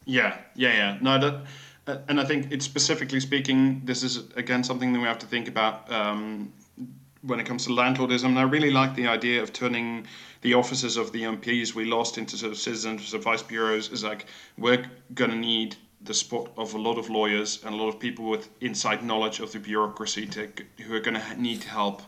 Yeah, 0.06 0.38
yeah, 0.56 0.74
yeah. 0.74 0.98
No, 1.02 1.20
that, 1.20 1.46
uh, 1.88 1.98
and 2.08 2.20
I 2.20 2.26
think 2.26 2.52
it's 2.52 2.66
specifically 2.66 3.20
speaking, 3.20 3.82
this 3.84 4.04
is 4.04 4.24
again 4.36 4.64
something 4.64 4.94
that 4.94 5.00
we 5.00 5.06
have 5.06 5.20
to 5.20 5.26
think 5.26 5.48
about 5.50 5.92
um, 5.92 6.54
when 7.22 7.40
it 7.42 7.46
comes 7.46 7.66
to 7.66 7.72
landlordism. 7.72 8.26
And 8.26 8.40
I 8.40 8.44
really 8.44 8.72
like 8.72 8.96
the 8.96 9.08
idea 9.08 9.42
of 9.44 9.52
turning 9.52 10.08
the 10.42 10.54
offices 10.54 10.96
of 10.96 11.12
the 11.12 11.24
MPs 11.24 11.74
we 11.76 11.84
lost 11.84 12.18
into 12.18 12.38
sort 12.38 12.54
of 12.54 12.58
citizens 12.58 13.14
advice 13.14 13.42
bureaus. 13.42 13.90
Is 13.92 14.04
like 14.04 14.28
we're 14.58 14.86
going 15.14 15.32
to 15.32 15.38
need 15.38 15.76
the 16.02 16.14
spot 16.14 16.52
of 16.58 16.74
a 16.74 16.78
lot 16.78 16.98
of 16.98 17.10
lawyers 17.10 17.64
and 17.64 17.74
a 17.74 17.78
lot 17.78 17.90
of 17.90 18.00
people 18.00 18.30
with 18.30 18.50
inside 18.62 19.04
knowledge 19.04 19.40
of 19.40 19.52
the 19.52 19.60
bureaucracy 19.60 20.26
to, 20.28 20.50
who 20.86 20.94
are 20.94 21.00
going 21.00 21.20
to 21.20 21.42
need 21.42 21.64
help. 21.64 22.02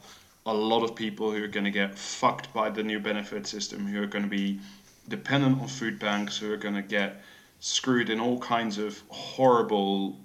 A 0.45 0.53
lot 0.53 0.83
of 0.83 0.95
people 0.95 1.31
who 1.31 1.43
are 1.43 1.47
going 1.47 1.65
to 1.65 1.71
get 1.71 1.97
fucked 1.97 2.53
by 2.53 2.69
the 2.69 2.83
new 2.83 2.99
benefit 2.99 3.45
system, 3.45 3.85
who 3.85 4.01
are 4.01 4.07
going 4.07 4.23
to 4.23 4.29
be 4.29 4.59
dependent 5.07 5.61
on 5.61 5.67
food 5.67 5.99
banks, 5.99 6.37
who 6.37 6.51
are 6.51 6.57
going 6.57 6.75
to 6.75 6.81
get 6.81 7.21
screwed 7.59 8.09
in 8.09 8.19
all 8.19 8.39
kinds 8.39 8.77
of 8.77 9.01
horrible, 9.09 10.17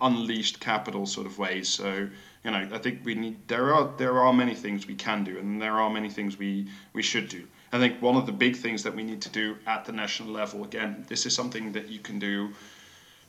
unleashed 0.00 0.58
capital 0.58 1.06
sort 1.06 1.26
of 1.26 1.38
ways. 1.38 1.68
So 1.68 2.08
you 2.44 2.50
know, 2.50 2.68
I 2.72 2.78
think 2.78 3.04
we 3.04 3.14
need 3.14 3.36
there 3.48 3.74
are 3.74 3.92
there 3.98 4.18
are 4.20 4.32
many 4.32 4.54
things 4.54 4.86
we 4.86 4.94
can 4.94 5.24
do, 5.24 5.38
and 5.38 5.60
there 5.60 5.78
are 5.78 5.90
many 5.90 6.08
things 6.08 6.38
we 6.38 6.68
we 6.92 7.02
should 7.02 7.28
do. 7.28 7.46
I 7.72 7.78
think 7.78 8.02
one 8.02 8.16
of 8.16 8.26
the 8.26 8.32
big 8.32 8.56
things 8.56 8.82
that 8.82 8.94
we 8.94 9.02
need 9.02 9.22
to 9.22 9.28
do 9.28 9.56
at 9.66 9.84
the 9.84 9.92
national 9.92 10.30
level, 10.30 10.64
again, 10.64 11.04
this 11.08 11.24
is 11.24 11.34
something 11.34 11.72
that 11.72 11.88
you 11.88 12.00
can 12.00 12.18
do 12.18 12.50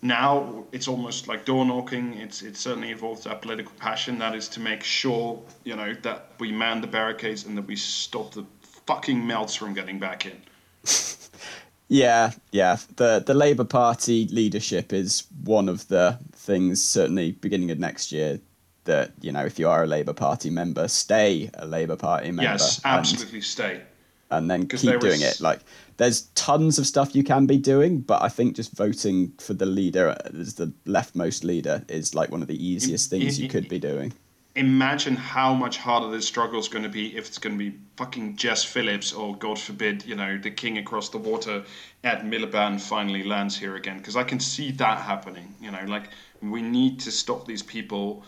now. 0.02 0.66
It's 0.72 0.88
almost 0.88 1.28
like 1.28 1.46
door 1.46 1.64
knocking. 1.64 2.16
It's 2.16 2.42
it 2.42 2.58
certainly 2.58 2.92
involves 2.92 3.28
our 3.28 3.36
political 3.36 3.74
passion. 3.78 4.18
That 4.18 4.34
is 4.34 4.48
to 4.50 4.60
make 4.60 4.84
sure 4.84 5.42
you 5.64 5.76
know 5.76 5.94
that 6.02 6.32
we 6.40 6.52
man 6.52 6.82
the 6.82 6.88
barricades 6.88 7.46
and 7.46 7.56
that 7.58 7.68
we 7.68 7.76
stop 7.76 8.34
the 8.34 8.46
fucking 8.88 9.26
melts 9.26 9.54
from 9.54 9.76
getting 9.76 10.00
back 10.00 10.26
in. 10.26 10.42
yeah, 11.88 12.32
yeah. 12.52 12.78
The 12.96 13.24
the 13.24 13.36
Labour 13.36 13.66
Party 13.66 14.28
leadership 14.30 14.92
is 14.92 15.28
one 15.44 15.70
of 15.70 15.88
the 15.88 16.18
things 16.34 16.84
certainly 16.84 17.34
beginning 17.34 17.70
of 17.70 17.78
next 17.78 18.12
year 18.12 18.40
that 18.86 19.12
you 19.22 19.32
know 19.32 19.46
if 19.46 19.60
you 19.60 19.70
are 19.70 19.84
a 19.84 19.88
Labour 19.88 20.14
Party 20.14 20.50
member, 20.50 20.88
stay 20.88 21.52
a 21.54 21.68
Labour 21.68 21.96
Party 21.96 22.32
member. 22.32 22.42
Yes, 22.42 22.82
absolutely 22.84 23.42
stay 23.42 23.84
and 24.32 24.50
then 24.50 24.68
keep 24.68 25.00
doing 25.00 25.22
it. 25.22 25.40
Like 25.40 25.60
there's 25.98 26.24
tons 26.36 26.80
of 26.80 26.88
stuff 26.88 27.16
you 27.16 27.24
can 27.24 27.46
be 27.46 27.58
doing, 27.58 28.00
but 28.00 28.22
I 28.22 28.30
think 28.30 28.56
just 28.56 28.76
voting 28.76 29.34
for 29.40 29.54
the 29.54 29.66
leader 29.66 30.18
as 30.26 30.56
the 30.56 30.74
leftmost 30.86 31.44
leader 31.44 31.84
is 31.88 32.16
like 32.16 32.32
one 32.32 32.42
of 32.42 32.48
the 32.48 32.66
easiest 32.66 33.10
things 33.10 33.40
you 33.40 33.50
could 33.50 33.70
be 33.70 33.80
doing. 33.80 34.14
Imagine 34.56 35.16
how 35.16 35.54
much 35.54 35.78
harder 35.78 36.12
this 36.12 36.28
struggle 36.28 36.60
is 36.60 36.68
going 36.68 36.84
to 36.84 36.90
be 36.90 37.16
if 37.16 37.28
it's 37.28 37.38
going 37.38 37.58
to 37.58 37.72
be 37.72 37.78
fucking 37.96 38.36
Jess 38.36 38.66
Phillips 38.66 39.14
or 39.14 39.34
God 39.38 39.58
forbid, 39.58 40.06
you 40.06 40.16
know, 40.16 40.38
the 40.38 40.52
king 40.52 40.78
across 40.78 41.08
the 41.08 41.18
water 41.18 41.64
Ed 42.04 42.24
Miliband 42.24 42.82
finally 42.82 43.24
lands 43.24 43.58
here 43.58 43.78
again. 43.78 43.98
Because 44.00 44.18
I 44.18 44.24
can 44.24 44.42
see 44.42 44.72
that 44.72 44.98
happening. 44.98 45.56
You 45.62 45.72
know, 45.72 45.86
like 45.88 46.10
we 46.42 46.62
need 46.62 47.00
to 47.02 47.12
stop 47.12 47.46
these 47.46 47.64
people 47.64 48.26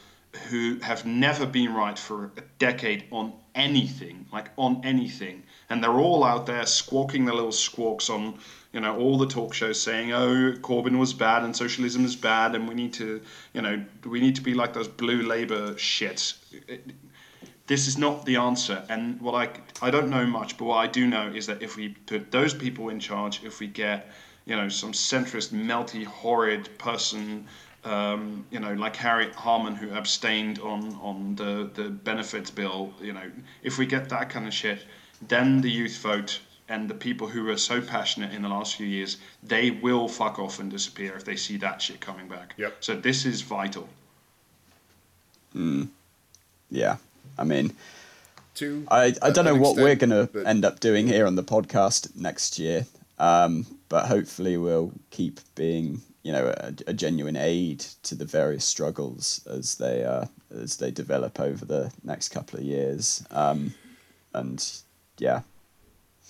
who 0.50 0.80
have 0.80 1.06
never 1.06 1.46
been 1.46 1.74
right 1.74 1.98
for 1.98 2.32
a 2.38 2.42
decade 2.60 3.06
on 3.12 3.34
anything, 3.56 4.26
like 4.32 4.50
on 4.58 4.82
anything 4.84 5.44
and 5.74 5.84
they're 5.84 6.00
all 6.00 6.24
out 6.24 6.46
there 6.46 6.66
squawking 6.68 7.26
their 7.26 7.34
little 7.34 7.52
squawks 7.52 8.08
on 8.10 8.38
you 8.74 8.80
know 8.80 8.96
all 8.98 9.18
the 9.18 9.26
talk 9.26 9.54
shows 9.54 9.80
saying 9.82 10.14
oh 10.14 10.54
Corbyn 10.62 11.00
was 11.00 11.14
bad 11.14 11.44
and 11.44 11.56
socialism 11.56 12.06
is 12.06 12.16
bad 12.16 12.54
and 12.54 12.68
we 12.68 12.76
need 12.76 12.94
to 12.94 13.22
you 13.54 13.62
know 13.62 13.84
we 14.06 14.20
need 14.20 14.36
to 14.36 14.42
be 14.42 14.54
like 14.54 14.74
those 14.74 14.88
blue 14.88 15.24
Labour 15.24 15.74
shits. 15.74 16.36
This 17.66 17.88
is 17.88 17.98
not 17.98 18.26
the 18.26 18.36
answer, 18.36 18.84
and 18.90 19.20
what 19.22 19.36
I 19.36 19.50
I 19.82 19.90
don't 19.90 20.10
know 20.10 20.28
much, 20.28 20.58
but 20.58 20.66
what 20.66 20.78
I 20.78 20.88
do 20.88 21.08
know 21.08 21.28
is 21.34 21.48
that 21.48 21.62
if 21.62 21.78
we 21.78 21.90
put 22.06 22.30
those 22.30 22.54
people 22.54 22.90
in 22.90 23.00
charge, 23.00 23.42
if 23.44 23.60
we 23.60 23.68
get 23.68 24.12
you 24.46 24.56
know 24.56 24.70
some 24.70 24.92
centrist, 24.92 25.50
melty, 25.54 26.04
horrid 26.06 26.78
person 26.78 27.48
um, 27.86 28.46
you 28.52 28.60
know, 28.60 28.74
like 28.74 28.96
Harriet 28.96 29.34
Harman 29.34 29.76
who 29.76 29.94
abstained 29.94 30.60
on 30.60 30.96
on 31.02 31.36
the 31.36 31.70
the 31.74 31.90
benefits 31.90 32.52
bill. 32.52 32.94
You 33.02 33.14
know, 33.14 33.32
if 33.64 33.78
we 33.78 33.86
get 33.86 34.10
that 34.10 34.30
kind 34.30 34.48
of 34.48 34.54
shit, 34.54 34.80
then 35.28 35.62
the 35.62 35.70
youth 35.70 35.98
vote 35.98 36.40
and 36.70 36.90
the 36.90 36.94
people 36.94 37.28
who 37.28 37.44
were 37.44 37.58
so 37.58 37.82
passionate 37.82 38.34
in 38.34 38.42
the 38.42 38.50
last 38.50 38.76
few 38.76 38.88
years, 38.88 39.18
they 39.44 39.70
will 39.72 40.08
fuck 40.08 40.40
off 40.40 40.60
and 40.60 40.72
disappear 40.72 41.16
if 41.16 41.26
they 41.26 41.36
see 41.36 41.58
that 41.58 41.82
shit 41.82 42.00
coming 42.00 42.28
back. 42.28 42.54
Yep. 42.58 42.78
So 42.80 42.96
this 42.96 43.26
is 43.26 43.42
vital. 43.42 43.90
Mm. 45.56 45.90
Yeah. 46.72 46.98
I 47.38 47.44
mean, 47.44 47.74
to 48.56 48.86
I, 48.90 49.14
I 49.22 49.32
don't 49.32 49.46
know 49.46 49.56
what 49.56 49.78
extent, 49.78 49.84
we're 49.84 49.96
going 49.96 50.28
to 50.28 50.48
end 50.48 50.66
up 50.66 50.80
doing 50.80 51.08
here 51.08 51.26
on 51.26 51.36
the 51.36 51.44
podcast 51.44 52.16
next 52.16 52.60
year, 52.60 52.86
um, 53.20 53.66
but 53.90 54.06
hopefully 54.06 54.58
we'll 54.58 54.92
keep 55.12 55.40
being, 55.56 56.02
you 56.24 56.32
know, 56.32 56.54
a, 56.58 56.74
a, 56.88 56.94
genuine 56.94 57.36
aid 57.36 57.80
to 58.04 58.16
the 58.16 58.26
various 58.26 58.64
struggles 58.64 59.46
as 59.46 59.76
they 59.76 60.04
uh, 60.06 60.26
as 60.52 60.78
they 60.78 60.90
develop 60.90 61.40
over 61.40 61.66
the 61.66 61.92
next 62.04 62.30
couple 62.30 62.60
of 62.60 62.66
years. 62.66 63.26
Um, 63.30 63.74
and 64.34 64.66
yeah. 65.18 65.42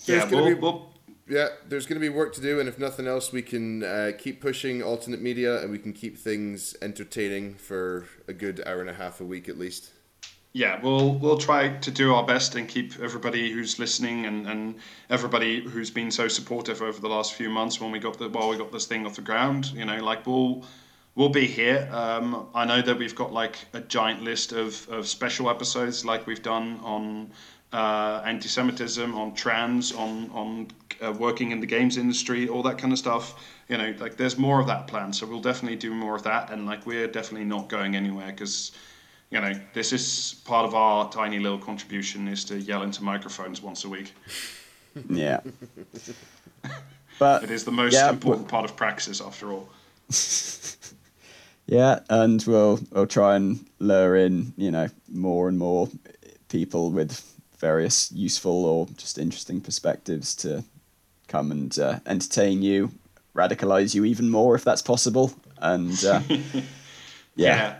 yeah, 0.04 0.28
we'll, 0.28 0.46
be, 0.46 0.54
we'll, 0.54 0.90
yeah, 1.28 1.48
there's 1.68 1.86
going 1.86 2.00
to 2.00 2.00
be 2.00 2.08
work 2.08 2.34
to 2.34 2.40
do, 2.40 2.60
and 2.60 2.68
if 2.68 2.78
nothing 2.78 3.06
else, 3.06 3.32
we 3.32 3.40
can 3.40 3.82
uh, 3.84 4.12
keep 4.18 4.40
pushing 4.40 4.82
alternate 4.82 5.22
media, 5.22 5.62
and 5.62 5.70
we 5.70 5.78
can 5.78 5.92
keep 5.92 6.18
things 6.18 6.76
entertaining 6.82 7.54
for 7.54 8.06
a 8.28 8.32
good 8.32 8.62
hour 8.66 8.80
and 8.80 8.90
a 8.90 8.94
half 8.94 9.20
a 9.20 9.24
week 9.24 9.48
at 9.48 9.58
least. 9.58 9.90
Yeah, 10.56 10.80
we'll 10.80 11.14
we'll 11.14 11.38
try 11.38 11.68
to 11.78 11.90
do 11.90 12.14
our 12.14 12.24
best 12.24 12.54
and 12.54 12.68
keep 12.68 13.00
everybody 13.00 13.50
who's 13.50 13.80
listening 13.80 14.24
and, 14.26 14.46
and 14.46 14.76
everybody 15.10 15.60
who's 15.68 15.90
been 15.90 16.12
so 16.12 16.28
supportive 16.28 16.80
over 16.80 17.00
the 17.00 17.08
last 17.08 17.34
few 17.34 17.50
months 17.50 17.80
when 17.80 17.90
we 17.90 17.98
got 17.98 18.18
the 18.18 18.28
while 18.28 18.50
we 18.50 18.56
got 18.56 18.70
this 18.70 18.86
thing 18.86 19.04
off 19.04 19.16
the 19.16 19.20
ground. 19.22 19.72
You 19.74 19.84
know, 19.84 19.96
like 19.96 20.28
we'll 20.28 20.64
we'll 21.16 21.28
be 21.28 21.48
here. 21.48 21.88
Um, 21.90 22.46
I 22.54 22.64
know 22.66 22.80
that 22.82 22.96
we've 22.96 23.16
got 23.16 23.32
like 23.32 23.66
a 23.72 23.80
giant 23.80 24.22
list 24.22 24.52
of, 24.52 24.88
of 24.88 25.08
special 25.08 25.50
episodes 25.50 26.04
like 26.04 26.24
we've 26.24 26.42
done 26.42 26.78
on 26.84 27.32
uh, 27.72 28.22
anti-Semitism, 28.24 29.12
on 29.12 29.34
trans, 29.34 29.90
on 29.90 30.30
on 30.30 30.68
uh, 31.04 31.12
working 31.14 31.50
in 31.50 31.58
the 31.58 31.66
games 31.66 31.96
industry, 31.96 32.48
all 32.48 32.62
that 32.62 32.78
kind 32.78 32.92
of 32.92 32.98
stuff. 33.00 33.44
You 33.68 33.76
know, 33.76 33.92
like 33.98 34.16
there's 34.16 34.38
more 34.38 34.60
of 34.60 34.68
that 34.68 34.86
planned, 34.86 35.16
so 35.16 35.26
we'll 35.26 35.40
definitely 35.40 35.78
do 35.78 35.92
more 35.92 36.14
of 36.14 36.22
that, 36.22 36.52
and 36.52 36.64
like 36.64 36.86
we're 36.86 37.08
definitely 37.08 37.46
not 37.46 37.68
going 37.68 37.96
anywhere 37.96 38.28
because. 38.30 38.70
You 39.34 39.40
know, 39.40 39.52
this 39.72 39.92
is 39.92 40.40
part 40.44 40.64
of 40.64 40.76
our 40.76 41.10
tiny 41.10 41.40
little 41.40 41.58
contribution 41.58 42.28
is 42.28 42.44
to 42.44 42.56
yell 42.56 42.82
into 42.82 43.02
microphones 43.02 43.60
once 43.60 43.84
a 43.84 43.88
week. 43.88 44.14
Yeah. 45.10 45.40
but 47.18 47.42
it 47.42 47.50
is 47.50 47.64
the 47.64 47.72
most 47.72 47.94
yeah, 47.94 48.10
important 48.10 48.46
part 48.46 48.64
of 48.64 48.76
praxis 48.76 49.20
after 49.20 49.50
all. 49.50 49.68
yeah, 51.66 51.98
and 52.08 52.44
we'll 52.46 52.78
we'll 52.92 53.08
try 53.08 53.34
and 53.34 53.66
lure 53.80 54.14
in, 54.14 54.52
you 54.56 54.70
know, 54.70 54.86
more 55.08 55.48
and 55.48 55.58
more 55.58 55.88
people 56.48 56.92
with 56.92 57.28
various 57.58 58.12
useful 58.12 58.64
or 58.64 58.86
just 58.96 59.18
interesting 59.18 59.60
perspectives 59.60 60.36
to 60.36 60.62
come 61.26 61.50
and 61.50 61.76
uh, 61.80 61.98
entertain 62.06 62.62
you, 62.62 62.92
radicalize 63.34 63.96
you 63.96 64.04
even 64.04 64.30
more 64.30 64.54
if 64.54 64.62
that's 64.62 64.82
possible, 64.82 65.32
and 65.58 66.04
uh, 66.04 66.20
yeah. 66.28 66.40
yeah. 67.34 67.76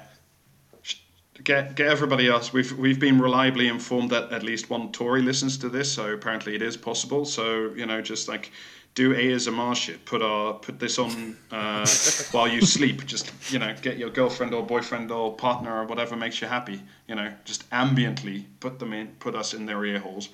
Get, 1.44 1.74
get 1.74 1.88
everybody 1.88 2.26
else. 2.28 2.52
We've 2.54 2.72
we've 2.78 2.98
been 2.98 3.20
reliably 3.20 3.68
informed 3.68 4.10
that 4.10 4.32
at 4.32 4.42
least 4.42 4.70
one 4.70 4.90
Tory 4.92 5.20
listens 5.20 5.58
to 5.58 5.68
this, 5.68 5.92
so 5.92 6.12
apparently 6.12 6.54
it 6.54 6.62
is 6.62 6.76
possible. 6.76 7.26
So 7.26 7.72
you 7.76 7.84
know, 7.84 8.00
just 8.00 8.28
like 8.28 8.50
do 8.94 9.12
ASMR 9.14 9.74
shit. 9.76 10.04
Put 10.04 10.22
our 10.22 10.54
put 10.54 10.78
this 10.78 10.98
on 10.98 11.36
uh, 11.50 11.86
while 12.32 12.48
you 12.48 12.62
sleep. 12.62 13.04
Just 13.06 13.30
you 13.52 13.58
know, 13.58 13.74
get 13.82 13.98
your 13.98 14.10
girlfriend 14.10 14.54
or 14.54 14.64
boyfriend 14.64 15.10
or 15.10 15.34
partner 15.34 15.82
or 15.82 15.84
whatever 15.84 16.16
makes 16.16 16.40
you 16.40 16.46
happy. 16.46 16.80
You 17.08 17.16
know, 17.16 17.32
just 17.44 17.68
ambiently 17.70 18.44
put 18.60 18.78
them 18.78 18.92
in, 18.92 19.08
put 19.18 19.34
us 19.34 19.52
in 19.52 19.66
their 19.66 19.84
ear 19.84 19.98
holes. 19.98 20.28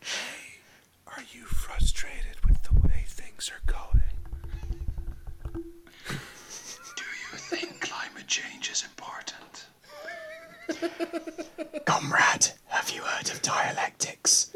Hey, 0.00 0.60
Are 1.06 1.22
you 1.32 1.44
frustrated 1.44 2.36
with 2.46 2.62
the 2.62 2.74
way 2.86 3.04
things 3.06 3.50
are 3.50 3.72
going? 3.72 4.09
Comrade, 11.84 12.48
have 12.66 12.90
you 12.90 13.02
heard 13.02 13.30
of 13.30 13.42
dialectics? 13.42 14.50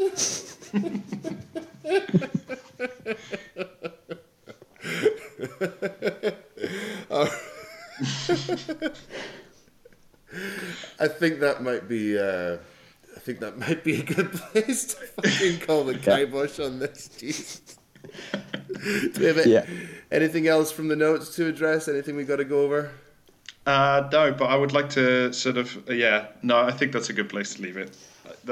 I 10.99 11.09
think 11.09 11.41
that 11.41 11.63
might 11.63 11.89
be. 11.89 12.19
Uh, 12.19 12.59
I 13.17 13.21
think 13.21 13.41
that 13.41 13.59
might 13.59 13.85
be 13.85 14.01
a 14.01 14.05
good 14.05 14.33
place 14.33 14.95
to 14.95 14.97
fucking 14.97 15.61
call 15.61 15.85
the 15.85 15.97
kibosh 15.97 16.59
on 16.61 16.79
this. 16.79 17.09
Jesus. 17.09 17.79
Do 18.83 19.13
we 19.19 19.27
have 19.27 19.47
yeah. 19.47 19.67
anything 20.11 20.47
else 20.47 20.71
from 20.71 20.89
the 20.89 20.97
notes 20.97 21.35
to 21.37 21.47
address? 21.47 21.89
Anything 21.89 22.17
we 22.17 22.25
got 22.25 22.37
to 22.37 22.45
go 22.45 22.61
over? 22.61 22.91
Uh, 23.67 24.09
no, 24.13 24.33
but 24.33 24.47
I 24.47 24.57
would 24.57 24.73
like 24.73 24.91
to 24.91 25.33
sort 25.33 25.57
of. 25.57 25.89
Yeah, 25.89 26.27
no, 26.43 26.61
I 26.61 26.71
think 26.71 26.93
that's 26.93 27.09
a 27.11 27.15
good 27.15 27.29
place 27.29 27.55
to 27.55 27.63
leave 27.63 27.77
it. 27.77 27.97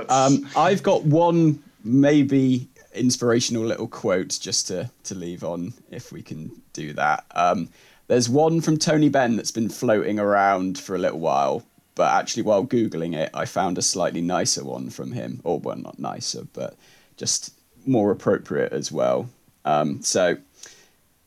Um, 0.09 0.49
I've 0.57 0.83
got 0.83 1.05
one 1.05 1.63
maybe 1.85 2.69
inspirational 2.95 3.65
little 3.65 3.89
quote 3.89 4.39
just 4.41 4.69
to 4.69 4.91
to 5.05 5.15
leave 5.15 5.45
on 5.45 5.75
if 5.91 6.13
we 6.13 6.23
can 6.23 6.51
do 6.73 6.93
that. 6.95 7.25
Um, 7.35 7.69
there's 8.09 8.29
one 8.29 8.61
from 8.61 8.79
Tony 8.79 9.09
Benn 9.09 9.37
that's 9.37 9.51
been 9.51 9.69
floating 9.69 10.19
around 10.19 10.79
for 10.79 10.95
a 10.95 10.99
little 10.99 11.21
while, 11.21 11.63
but 11.95 12.13
actually 12.13 12.43
while 12.43 12.65
googling 12.67 13.15
it, 13.15 13.31
I 13.35 13.45
found 13.45 13.79
a 13.79 13.83
slightly 13.83 14.21
nicer 14.21 14.65
one 14.65 14.91
from 14.91 15.13
him, 15.13 15.41
or 15.45 15.59
well, 15.59 15.77
not 15.77 15.99
nicer, 15.99 16.45
but 16.53 16.77
just 17.17 17.53
more 17.87 18.11
appropriate 18.11 18.73
as 18.73 18.91
well. 18.93 19.29
Um, 19.65 20.03
so 20.03 20.37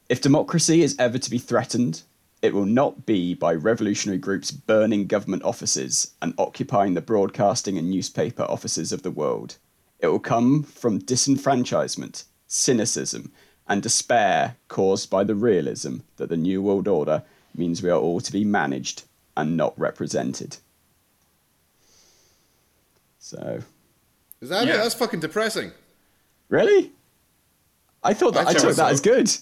If 0.10 0.22
democracy 0.22 0.84
is 0.84 0.96
ever 1.00 1.18
to 1.18 1.30
be 1.30 1.38
threatened, 1.40 2.04
it 2.46 2.54
will 2.54 2.66
not 2.68 3.06
be 3.08 3.34
by 3.34 3.54
revolutionary 3.54 4.20
groups 4.20 4.52
burning 4.52 5.08
government 5.08 5.42
offices 5.44 6.12
and 6.22 6.34
occupying 6.38 6.94
the 6.94 7.02
broadcasting 7.02 7.76
and 7.78 7.90
newspaper 7.90 8.44
offices 8.44 8.92
of 8.92 9.02
the 9.02 9.10
world. 9.12 9.58
It 10.00 10.08
will 10.08 10.20
come 10.20 10.62
from 10.62 11.00
disenfranchisement, 11.02 12.26
cynicism, 12.48 13.32
and 13.68 13.82
despair 13.82 14.58
caused 14.68 15.10
by 15.10 15.24
the 15.24 15.34
realism 15.34 15.98
that 16.18 16.30
the 16.30 16.38
New 16.38 16.62
World 16.62 16.88
Order 16.88 17.24
means 17.56 17.82
we 17.82 17.90
are 17.90 18.00
all 18.00 18.20
to 18.22 18.32
be 18.32 18.46
managed 18.46 19.04
and 19.36 19.58
not 19.58 19.78
represented. 19.80 20.58
So, 23.20 23.62
Is 24.42 24.50
that 24.50 24.68
Yeah. 24.68 24.76
it? 24.76 24.78
That's 24.78 24.94
fucking 24.94 25.20
depressing. 25.22 25.72
really? 26.50 26.92
I 28.04 28.14
thought 28.14 28.36
that 28.36 28.42
I 28.48 28.54
That's 28.54 28.64
took 28.64 28.76
that 28.76 28.86
so. 28.88 28.94
as 28.94 29.02
good. 29.02 29.36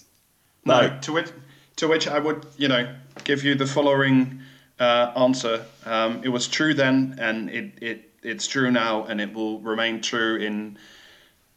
No, 0.64 0.80
No. 0.88 0.98
to 1.00 1.12
which 1.12 1.28
to 1.76 1.88
which 1.88 2.06
I 2.08 2.18
would, 2.18 2.46
you 2.56 2.68
know, 2.68 2.94
give 3.24 3.44
you 3.44 3.54
the 3.54 3.66
following 3.66 4.40
uh, 4.78 5.12
answer. 5.16 5.64
Um, 5.84 6.20
it 6.22 6.28
was 6.28 6.48
true 6.48 6.74
then, 6.74 7.16
and 7.18 7.50
it, 7.50 7.72
it 7.80 8.10
it's 8.22 8.46
true 8.46 8.70
now, 8.70 9.04
and 9.04 9.20
it 9.20 9.32
will 9.32 9.60
remain 9.60 10.00
true 10.00 10.36
in 10.36 10.78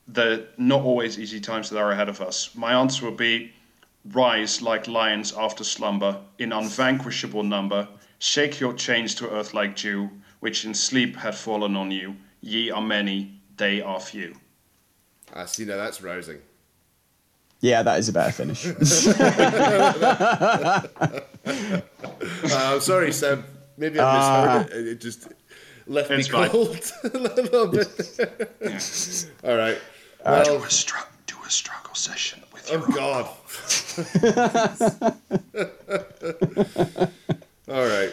the 0.08 0.48
not 0.58 0.82
always 0.82 1.20
easy 1.20 1.40
times 1.40 1.70
that 1.70 1.80
are 1.80 1.92
ahead 1.92 2.10
of 2.10 2.22
us. 2.22 2.54
My 2.56 2.74
answer 2.74 3.06
would 3.06 3.18
be 3.18 3.54
rise 4.12 4.62
like 4.62 4.88
lions 4.88 5.34
after 5.34 5.64
slumber, 5.64 6.22
in 6.40 6.52
unvanquishable 6.52 7.44
number. 7.44 7.88
Shake 8.20 8.60
your 8.60 8.74
chains 8.74 9.16
to 9.16 9.30
earth 9.30 9.54
like 9.54 9.76
dew, 9.76 10.10
which 10.40 10.66
in 10.66 10.74
sleep 10.74 11.16
had 11.16 11.36
fallen 11.36 11.76
on 11.76 11.92
you. 11.92 12.16
Ye 12.42 12.72
are 12.72 12.82
many, 12.82 13.40
they 13.58 13.82
are 13.82 14.00
few. 14.00 14.36
I 15.34 15.46
see 15.46 15.66
now 15.66 15.78
that's 15.78 16.02
rousing. 16.02 16.40
Yeah, 17.62 17.84
that 17.84 18.00
is 18.00 18.10
a 18.10 18.14
better 18.14 18.32
finish. 18.32 18.66
Uh, 21.48 21.82
I'm 22.74 22.82
sorry, 22.82 23.12
Seb. 23.14 23.44
Maybe 23.78 24.00
I 24.00 24.04
Ah. 24.04 24.60
misheard 24.64 24.78
it. 24.80 24.88
It 24.88 25.02
just 25.02 25.28
left 25.88 26.12
It's 26.12 26.30
me 26.32 26.48
cold 26.50 26.92
a 27.14 27.18
little 27.18 27.68
bit. 27.68 27.88
All 29.44 29.56
right. 29.56 29.78
Well, 30.26 30.58
a 30.58 30.68
stru- 30.68 31.06
do 31.26 31.36
a 31.46 31.50
struggle 31.50 31.96
session 31.96 32.44
with 32.52 32.70
oh 32.74 32.86
God. 32.94 33.30
All 37.70 37.86
right. 37.86 38.12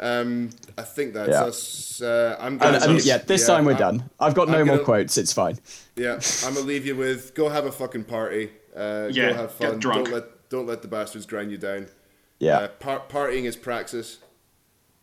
Um, 0.00 0.50
I 0.78 0.82
think 0.82 1.14
that's 1.14 1.28
Yeah. 1.30 1.44
us. 1.44 2.00
Uh, 2.02 2.36
I'm 2.40 2.52
and, 2.54 2.60
gonna. 2.60 2.78
and 2.80 3.04
yeah, 3.04 3.18
this 3.18 3.46
time 3.46 3.64
we're 3.64 3.72
I'm- 3.72 3.80
done. 3.80 4.10
I've 4.18 4.34
got 4.34 4.48
no 4.48 4.60
I'm 4.60 4.66
more 4.66 4.78
quotes. 4.78 5.16
It's 5.18 5.32
fine. 5.32 5.58
Yeah, 5.96 6.18
I'm 6.44 6.54
gonna 6.54 6.66
leave 6.66 6.86
you 6.86 6.96
with 6.96 7.34
go 7.34 7.48
have 7.48 7.66
a 7.66 7.72
fucking 7.72 8.04
party. 8.04 8.50
Uh, 8.76 9.08
Yeah, 9.12 9.28
go 9.30 9.34
have 9.34 9.58
get 9.58 9.70
fun. 9.70 9.78
drunk. 9.78 10.04
Don't 10.06 10.14
let 10.14 10.48
don't 10.50 10.66
let 10.66 10.82
the 10.82 10.88
bastards 10.88 11.24
grind 11.26 11.50
you 11.50 11.58
down. 11.58 11.86
Yeah, 12.38 12.58
Uh, 12.58 12.68
par- 12.68 13.02
partying 13.08 13.44
is 13.44 13.56
praxis. 13.56 14.18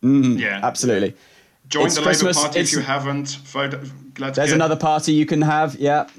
Yeah. 0.01 0.59
absolutely. 0.63 1.15
Join 1.67 1.85
It's 1.87 1.95
the 1.95 2.01
Christmas, 2.01 2.35
Labour 2.37 2.47
Party 2.47 2.59
if 2.61 2.71
you 2.71 2.79
haven't. 2.81 3.27
Vote. 3.45 3.73
Let's 4.17 4.35
There's 4.37 4.49
get- 4.49 4.55
another 4.55 4.75
party 4.75 5.13
you 5.13 5.25
can 5.25 5.41
have. 5.41 5.75
Yeah. 5.75 6.07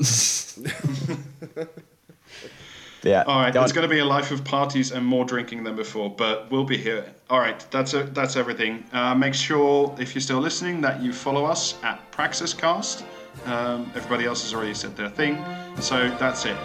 yeah. 3.02 3.24
All 3.26 3.40
right, 3.40 3.52
go 3.52 3.62
it's 3.62 3.72
going 3.72 3.88
to 3.88 3.92
be 3.94 3.98
a 4.00 4.04
life 4.04 4.30
of 4.30 4.44
parties 4.44 4.92
and 4.92 5.04
more 5.04 5.24
drinking 5.24 5.64
than 5.64 5.74
before, 5.76 6.10
but 6.14 6.50
we'll 6.50 6.64
be 6.64 6.76
here. 6.76 7.04
All 7.30 7.40
right, 7.40 7.64
that's 7.70 7.94
a, 7.94 8.04
that's 8.04 8.36
everything. 8.36 8.84
Uh, 8.92 9.14
make 9.14 9.34
sure 9.34 9.94
if 9.98 10.14
you're 10.14 10.20
still 10.22 10.40
listening 10.40 10.80
that 10.82 11.00
you 11.02 11.12
follow 11.12 11.44
us 11.46 11.74
at 11.82 11.98
PraxisCast. 12.12 13.02
Um, 13.46 13.90
everybody 13.94 14.26
else 14.26 14.42
has 14.42 14.52
already 14.54 14.74
said 14.74 14.96
their 14.96 15.08
thing, 15.08 15.42
so 15.80 16.08
that's 16.18 16.44
it. 16.46 16.56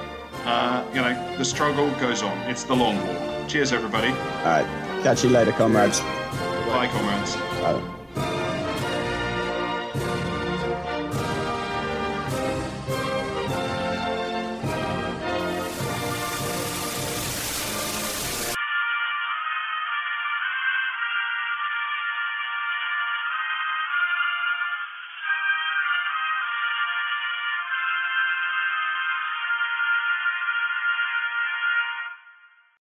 Uh, 0.46 0.86
you 0.94 1.02
know, 1.02 1.38
the 1.38 1.46
struggle 1.46 1.90
goes 2.00 2.22
on. 2.22 2.38
It's 2.50 2.64
the 2.64 2.76
long 2.76 2.98
haul. 2.98 3.48
Cheers, 3.48 3.74
everybody. 3.74 4.10
All 4.10 4.46
right. 4.46 5.02
Catch 5.04 5.24
you 5.24 5.30
later, 5.30 5.52
comrades. 5.52 6.00
Bye, 6.02 6.88
comrades. 6.92 7.36
Bye. 7.36 7.95